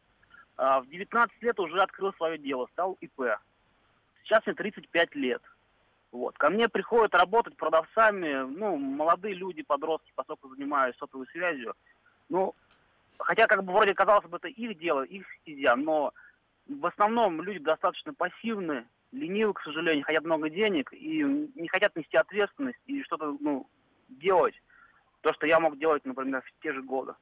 А, 0.63 0.83
в 0.83 0.89
19 0.89 1.43
лет 1.43 1.59
уже 1.59 1.81
открыл 1.81 2.13
свое 2.13 2.37
дело, 2.37 2.69
стал 2.73 2.99
ИП. 3.01 3.39
Сейчас 4.23 4.45
мне 4.45 4.55
35 4.55 5.15
лет. 5.15 5.41
Вот. 6.13 6.37
Ко 6.37 6.51
мне 6.51 6.69
приходят 6.69 7.15
работать 7.15 7.57
продавцами, 7.57 8.43
ну, 8.43 8.77
молодые 8.77 9.35
люди, 9.35 9.63
подростки, 9.63 10.13
поскольку 10.15 10.51
занимаюсь 10.51 10.95
сотовой 10.99 11.27
связью. 11.29 11.75
Ну, 12.29 12.55
хотя, 13.19 13.47
как 13.47 13.65
бы, 13.65 13.73
вроде 13.73 13.95
казалось 13.95 14.27
бы, 14.27 14.37
это 14.37 14.49
их 14.49 14.79
дело, 14.79 15.03
их 15.03 15.25
стезя, 15.41 15.77
но 15.77 16.13
в 16.69 16.85
основном 16.85 17.41
люди 17.41 17.61
достаточно 17.61 18.13
пассивны, 18.13 18.85
ленивы, 19.13 19.55
к 19.55 19.63
сожалению, 19.63 20.05
хотят 20.05 20.25
много 20.25 20.51
денег 20.51 20.93
и 20.93 21.23
не 21.55 21.69
хотят 21.69 21.97
нести 21.97 22.19
ответственность 22.19 22.81
и 22.85 23.03
что-то 23.05 23.35
ну, 23.41 23.67
делать. 24.11 24.61
То, 25.23 25.33
что 25.33 25.47
я 25.47 25.59
мог 25.59 25.79
делать, 25.79 26.05
например, 26.05 26.43
в 26.43 26.63
те 26.63 26.75
же 26.75 26.83
годы. 26.83 27.15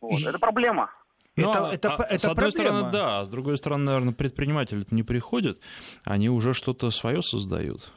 Вот. 0.00 0.18
И... 0.18 0.24
Это 0.24 0.40
проблема. 0.40 0.90
Ну, 1.36 1.50
это, 1.50 1.70
это, 1.72 1.94
а, 1.94 2.02
это 2.02 2.18
с 2.18 2.24
одной 2.24 2.50
проблема. 2.50 2.50
стороны, 2.50 2.92
да, 2.92 3.20
а 3.20 3.24
с 3.24 3.28
другой 3.28 3.56
стороны, 3.56 3.84
наверное, 3.84 4.12
предприниматели 4.12 4.84
не 4.90 5.02
приходят, 5.02 5.58
они 6.04 6.28
уже 6.28 6.54
что-то 6.54 6.90
свое 6.90 7.22
создают 7.22 7.90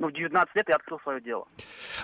ну, 0.00 0.08
в 0.08 0.12
19 0.14 0.56
лет 0.56 0.68
я 0.68 0.76
открыл 0.76 0.98
свое 1.00 1.20
дело. 1.20 1.46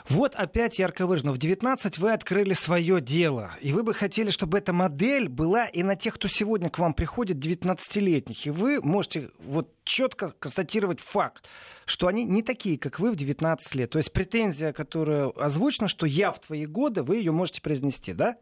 Вот 0.07 0.35
опять 0.35 0.79
ярко 0.79 1.07
выражено. 1.07 1.33
В 1.33 1.39
19 1.39 1.97
вы 1.97 2.13
открыли 2.13 2.53
свое 2.53 3.01
дело. 3.01 3.53
И 3.63 3.73
вы 3.73 3.83
бы 3.83 3.95
хотели, 3.95 4.31
чтобы 4.31 4.59
эта 4.59 4.75
модель 4.75 5.31
была 5.31 5.67
и 5.67 5.83
на 5.83 5.97
тех, 5.97 6.15
кто 6.15 6.29
сегодня 6.29 6.69
к 6.69 6.79
вам 6.79 6.93
приходит, 6.93 7.39
19-летних. 7.39 8.47
И 8.47 8.51
вы 8.51 8.83
можете 8.83 9.31
вот 9.39 9.73
четко 9.85 10.35
констатировать 10.39 11.01
факт, 11.01 11.49
что 11.87 12.07
они 12.07 12.25
не 12.25 12.43
такие, 12.43 12.79
как 12.79 13.01
вы 13.01 13.11
в 13.11 13.17
19 13.17 13.75
лет. 13.75 13.91
То 13.91 13.99
есть 13.99 14.13
претензия, 14.13 14.75
которая 14.75 15.31
озвучена, 15.31 15.89
что 15.89 16.05
я 16.05 16.33
в 16.33 16.41
твои 16.41 16.67
годы, 16.67 17.03
вы 17.03 17.17
ее 17.17 17.33
можете 17.33 17.63
произнести, 17.63 18.13
да? 18.13 18.37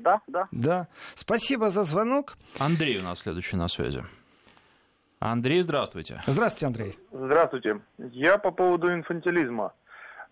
Да, 0.00 0.20
да. 0.26 0.48
Да. 0.50 0.88
Спасибо 1.14 1.70
за 1.70 1.84
звонок. 1.84 2.36
Андрей 2.58 2.98
у 2.98 3.02
нас 3.02 3.20
следующий 3.20 3.56
на 3.56 3.68
связи. 3.68 4.02
Андрей, 5.18 5.62
здравствуйте. 5.62 6.20
Здравствуйте, 6.26 6.66
Андрей. 6.66 6.98
Здравствуйте. 7.12 7.80
Я 7.98 8.38
по 8.38 8.50
поводу 8.50 8.92
инфантилизма. 8.92 9.74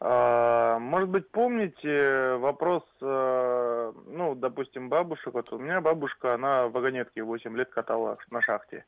А, 0.01 0.79
может 0.79 1.09
быть, 1.09 1.31
помните 1.31 2.37
вопрос, 2.37 2.85
э, 3.03 3.93
ну, 4.07 4.35
допустим, 4.35 4.89
бабушек. 4.89 5.35
Вот 5.35 5.53
у 5.53 5.59
меня 5.59 5.81
бабушка, 5.81 6.35
она 6.35 6.69
вагонетки 6.69 7.21
8 7.21 7.57
лет 7.57 7.69
катала 7.71 8.17
на 8.31 8.41
шахте. 8.41 8.85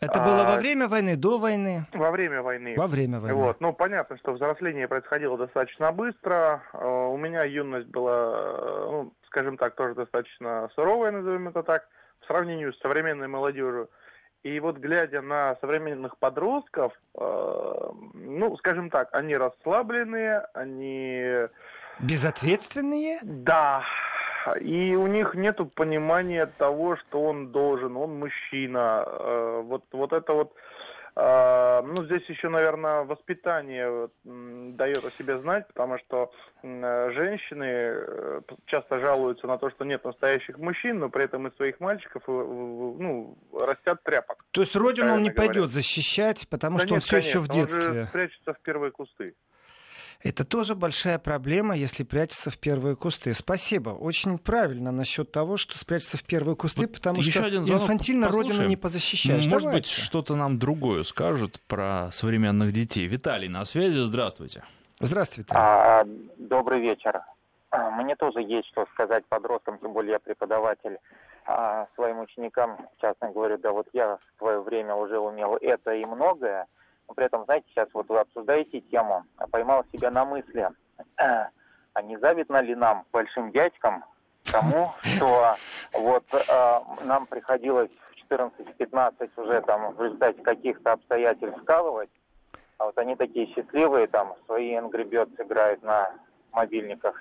Это 0.00 0.20
было 0.20 0.44
во 0.44 0.54
а, 0.54 0.58
время 0.58 0.88
войны, 0.88 1.16
до 1.16 1.38
войны? 1.38 1.86
Во 1.94 2.10
время 2.10 2.42
войны. 2.42 2.74
Во 2.76 2.86
время 2.86 3.18
войны. 3.18 3.34
Вот. 3.34 3.60
Ну, 3.60 3.72
понятно, 3.72 4.18
что 4.18 4.32
взросление 4.32 4.88
происходило 4.88 5.38
достаточно 5.38 5.90
быстро. 5.92 6.62
А, 6.72 7.06
у 7.08 7.16
меня 7.16 7.44
юность 7.44 7.88
была, 7.88 8.90
ну, 8.90 9.12
скажем 9.26 9.56
так, 9.56 9.74
тоже 9.74 9.94
достаточно 9.94 10.68
суровая, 10.74 11.10
назовем 11.10 11.48
это 11.48 11.62
так, 11.62 11.88
в 12.20 12.26
сравнении 12.26 12.70
с 12.70 12.78
современной 12.80 13.28
молодежью. 13.28 13.88
И 14.42 14.60
вот 14.60 14.76
глядя 14.76 15.22
на 15.22 15.56
современных 15.60 16.18
подростков, 16.18 16.92
э, 17.18 17.90
ну, 18.14 18.56
скажем 18.58 18.90
так, 18.90 19.08
они 19.12 19.36
расслабленные, 19.36 20.46
они... 20.54 21.48
Безответственные? 21.98 23.18
Да. 23.22 23.84
И 24.60 24.94
у 24.94 25.08
них 25.08 25.34
нет 25.34 25.58
понимания 25.74 26.46
того, 26.46 26.96
что 26.96 27.24
он 27.24 27.50
должен, 27.50 27.96
он 27.96 28.20
мужчина. 28.20 29.04
Э, 29.06 29.62
вот, 29.64 29.82
вот 29.90 30.12
это 30.12 30.32
вот 30.32 30.54
ну, 31.16 32.04
здесь 32.04 32.28
еще, 32.28 32.50
наверное, 32.50 33.04
воспитание 33.04 34.10
дает 34.24 35.02
о 35.02 35.10
себе 35.12 35.40
знать, 35.40 35.66
потому 35.68 35.98
что 35.98 36.30
женщины 36.62 37.64
э, 37.64 38.40
часто 38.66 39.00
жалуются 39.00 39.46
на 39.46 39.56
то, 39.56 39.70
что 39.70 39.84
нет 39.84 40.04
настоящих 40.04 40.58
мужчин, 40.58 40.98
но 40.98 41.08
при 41.08 41.24
этом 41.24 41.46
из 41.46 41.56
своих 41.56 41.80
мальчиков 41.80 42.22
э, 42.26 42.30
ну, 42.32 43.38
растят 43.58 44.02
тряпок. 44.02 44.44
То 44.50 44.60
есть 44.60 44.76
родину 44.76 45.14
он 45.14 45.22
не 45.22 45.30
говоря. 45.30 45.48
пойдет 45.48 45.70
защищать, 45.70 46.46
потому 46.50 46.76
да 46.76 46.84
что 46.84 46.94
нет, 46.94 46.94
он 46.94 47.00
все 47.00 47.10
конечно, 47.12 47.28
еще 47.28 47.38
в 47.38 47.48
детстве. 47.48 47.88
Он 47.88 47.94
же 47.94 48.06
спрячется 48.06 48.52
в 48.52 48.60
первые 48.60 48.90
кусты. 48.90 49.34
Это 50.22 50.44
тоже 50.44 50.74
большая 50.74 51.18
проблема, 51.18 51.76
если 51.76 52.02
прячется 52.02 52.50
в 52.50 52.58
первые 52.58 52.96
кусты. 52.96 53.32
Спасибо. 53.34 53.90
Очень 53.90 54.38
правильно 54.38 54.90
насчет 54.90 55.30
того, 55.30 55.56
что 55.56 55.78
спрячется 55.78 56.16
в 56.16 56.24
первые 56.24 56.56
кусты, 56.56 56.82
вот 56.82 56.94
потому 56.94 57.22
что 57.22 57.44
один 57.44 57.62
инфантильно 57.62 58.26
послушаем. 58.26 58.52
родину 58.52 58.68
не 58.68 58.76
позащищаешь. 58.76 59.44
Может 59.44 59.62
Давайте. 59.62 59.78
быть, 59.78 59.86
что-то 59.86 60.34
нам 60.34 60.58
другое 60.58 61.02
скажут 61.04 61.60
про 61.68 62.10
современных 62.12 62.72
детей. 62.72 63.06
Виталий 63.06 63.48
на 63.48 63.64
связи. 63.64 64.00
Здравствуйте. 64.00 64.64
Здравствуйте. 65.00 65.50
А, 65.54 66.04
добрый 66.38 66.80
вечер. 66.80 67.20
А, 67.70 67.90
мне 67.90 68.16
тоже 68.16 68.40
есть 68.40 68.68
что 68.68 68.86
сказать 68.94 69.24
подросткам, 69.26 69.78
тем 69.78 69.92
более 69.92 70.12
я 70.12 70.18
преподаватель 70.18 70.98
а, 71.44 71.86
своим 71.94 72.20
ученикам. 72.20 72.88
Часто 73.00 73.28
говорю, 73.28 73.58
да 73.58 73.72
вот 73.72 73.86
я 73.92 74.16
в 74.16 74.38
свое 74.38 74.60
время 74.60 74.94
уже 74.94 75.18
умел 75.18 75.56
это 75.60 75.92
и 75.92 76.04
многое, 76.04 76.66
но 77.08 77.14
при 77.14 77.26
этом, 77.26 77.44
знаете, 77.44 77.66
сейчас 77.70 77.88
вот 77.92 78.08
вы 78.08 78.18
обсуждаете 78.18 78.80
тему, 78.80 79.24
поймал 79.50 79.84
себя 79.92 80.10
на 80.10 80.24
мысли, 80.24 80.68
а 81.16 82.02
не 82.02 82.18
завидно 82.18 82.60
ли 82.60 82.74
нам, 82.74 83.04
большим 83.12 83.52
дядькам, 83.52 84.04
тому, 84.44 84.92
что 85.02 85.56
вот 85.92 86.24
э, 86.32 86.80
нам 87.04 87.26
приходилось 87.26 87.90
в 87.90 88.32
14-15 88.32 89.30
уже 89.36 89.60
там 89.62 89.94
в 89.94 90.02
результате 90.02 90.40
каких-то 90.42 90.92
обстоятельств 90.92 91.60
вкалывать, 91.62 92.10
а 92.78 92.86
вот 92.86 92.98
они 92.98 93.16
такие 93.16 93.46
счастливые, 93.54 94.06
там 94.06 94.34
свои 94.46 94.74
Angry 94.74 95.08
Birds 95.08 95.42
играют 95.42 95.82
на 95.82 96.12
мобильниках. 96.52 97.14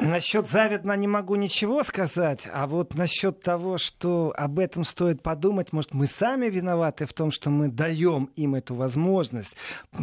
Насчет 0.00 0.48
завидно 0.48 0.96
не 0.96 1.06
могу 1.06 1.36
ничего 1.36 1.82
сказать, 1.82 2.48
а 2.52 2.66
вот 2.66 2.94
насчет 2.94 3.42
того, 3.42 3.76
что 3.76 4.32
об 4.36 4.58
этом 4.58 4.84
стоит 4.84 5.22
подумать, 5.22 5.72
может, 5.72 5.92
мы 5.92 6.06
сами 6.06 6.46
виноваты 6.46 7.06
в 7.06 7.12
том, 7.12 7.30
что 7.30 7.50
мы 7.50 7.68
даем 7.68 8.30
им 8.34 8.54
эту 8.54 8.74
возможность, 8.74 9.54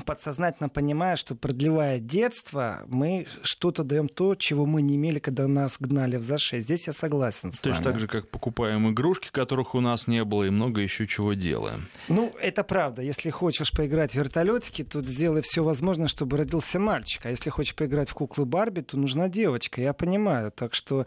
подсознательно 0.06 0.70
понимая, 0.70 1.16
что 1.16 1.36
продлевая 1.36 2.00
детство, 2.00 2.84
мы 2.88 3.26
что-то 3.42 3.84
даем 3.84 4.08
то, 4.08 4.36
чего 4.36 4.66
мы 4.66 4.84
не 4.84 4.96
имели, 4.98 5.18
когда 5.20 5.48
нас 5.48 5.78
гнали 5.80 6.18
в 6.18 6.22
зашей. 6.22 6.62
Здесь 6.62 6.88
я 6.88 6.94
согласен 6.94 7.52
с 7.52 7.58
Точно 7.60 7.82
вами. 7.82 7.84
так 7.84 8.00
же, 8.00 8.08
как 8.08 8.30
покупаем 8.30 8.90
игрушки, 8.92 9.30
которых 9.32 9.74
у 9.74 9.80
нас 9.80 10.08
не 10.08 10.24
было, 10.24 10.44
и 10.44 10.50
много 10.52 10.82
еще 10.82 11.08
чего 11.08 11.34
делаем. 11.34 11.88
Ну, 12.08 12.34
это 12.40 12.64
правда. 12.64 13.02
Если 13.02 13.32
хочешь 13.32 13.72
поиграть 13.72 14.12
в 14.12 14.16
вертолетики, 14.16 14.84
то 14.84 15.02
сделай 15.02 15.42
все 15.42 15.64
возможное, 15.64 16.08
чтобы 16.08 16.38
родился 16.38 16.80
мальчик. 16.80 17.26
А 17.26 17.30
если 17.32 17.50
хочешь 17.50 17.76
поиграть 17.76 18.10
в 18.10 18.14
куклы 18.14 18.46
Барби, 18.46 18.82
то 18.82 18.98
нужна 18.98 19.28
девочка 19.28 19.87
я 19.88 19.94
понимаю. 19.94 20.52
Так 20.52 20.74
что 20.74 21.06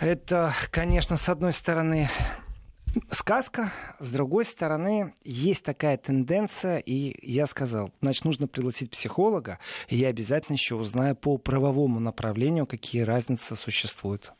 это, 0.00 0.54
конечно, 0.70 1.16
с 1.16 1.28
одной 1.28 1.52
стороны 1.52 2.08
сказка, 3.10 3.72
с 4.00 4.10
другой 4.10 4.44
стороны, 4.44 5.14
есть 5.22 5.62
такая 5.62 5.96
тенденция, 5.98 6.78
и 6.78 7.14
я 7.22 7.46
сказал, 7.46 7.92
значит, 8.00 8.24
нужно 8.24 8.48
пригласить 8.48 8.90
психолога, 8.90 9.58
и 9.88 9.96
я 9.96 10.08
обязательно 10.08 10.54
еще 10.54 10.74
узнаю 10.74 11.14
по 11.14 11.36
правовому 11.36 12.00
направлению, 12.00 12.66
какие 12.66 13.02
разницы 13.02 13.56
существуют. 13.56 14.32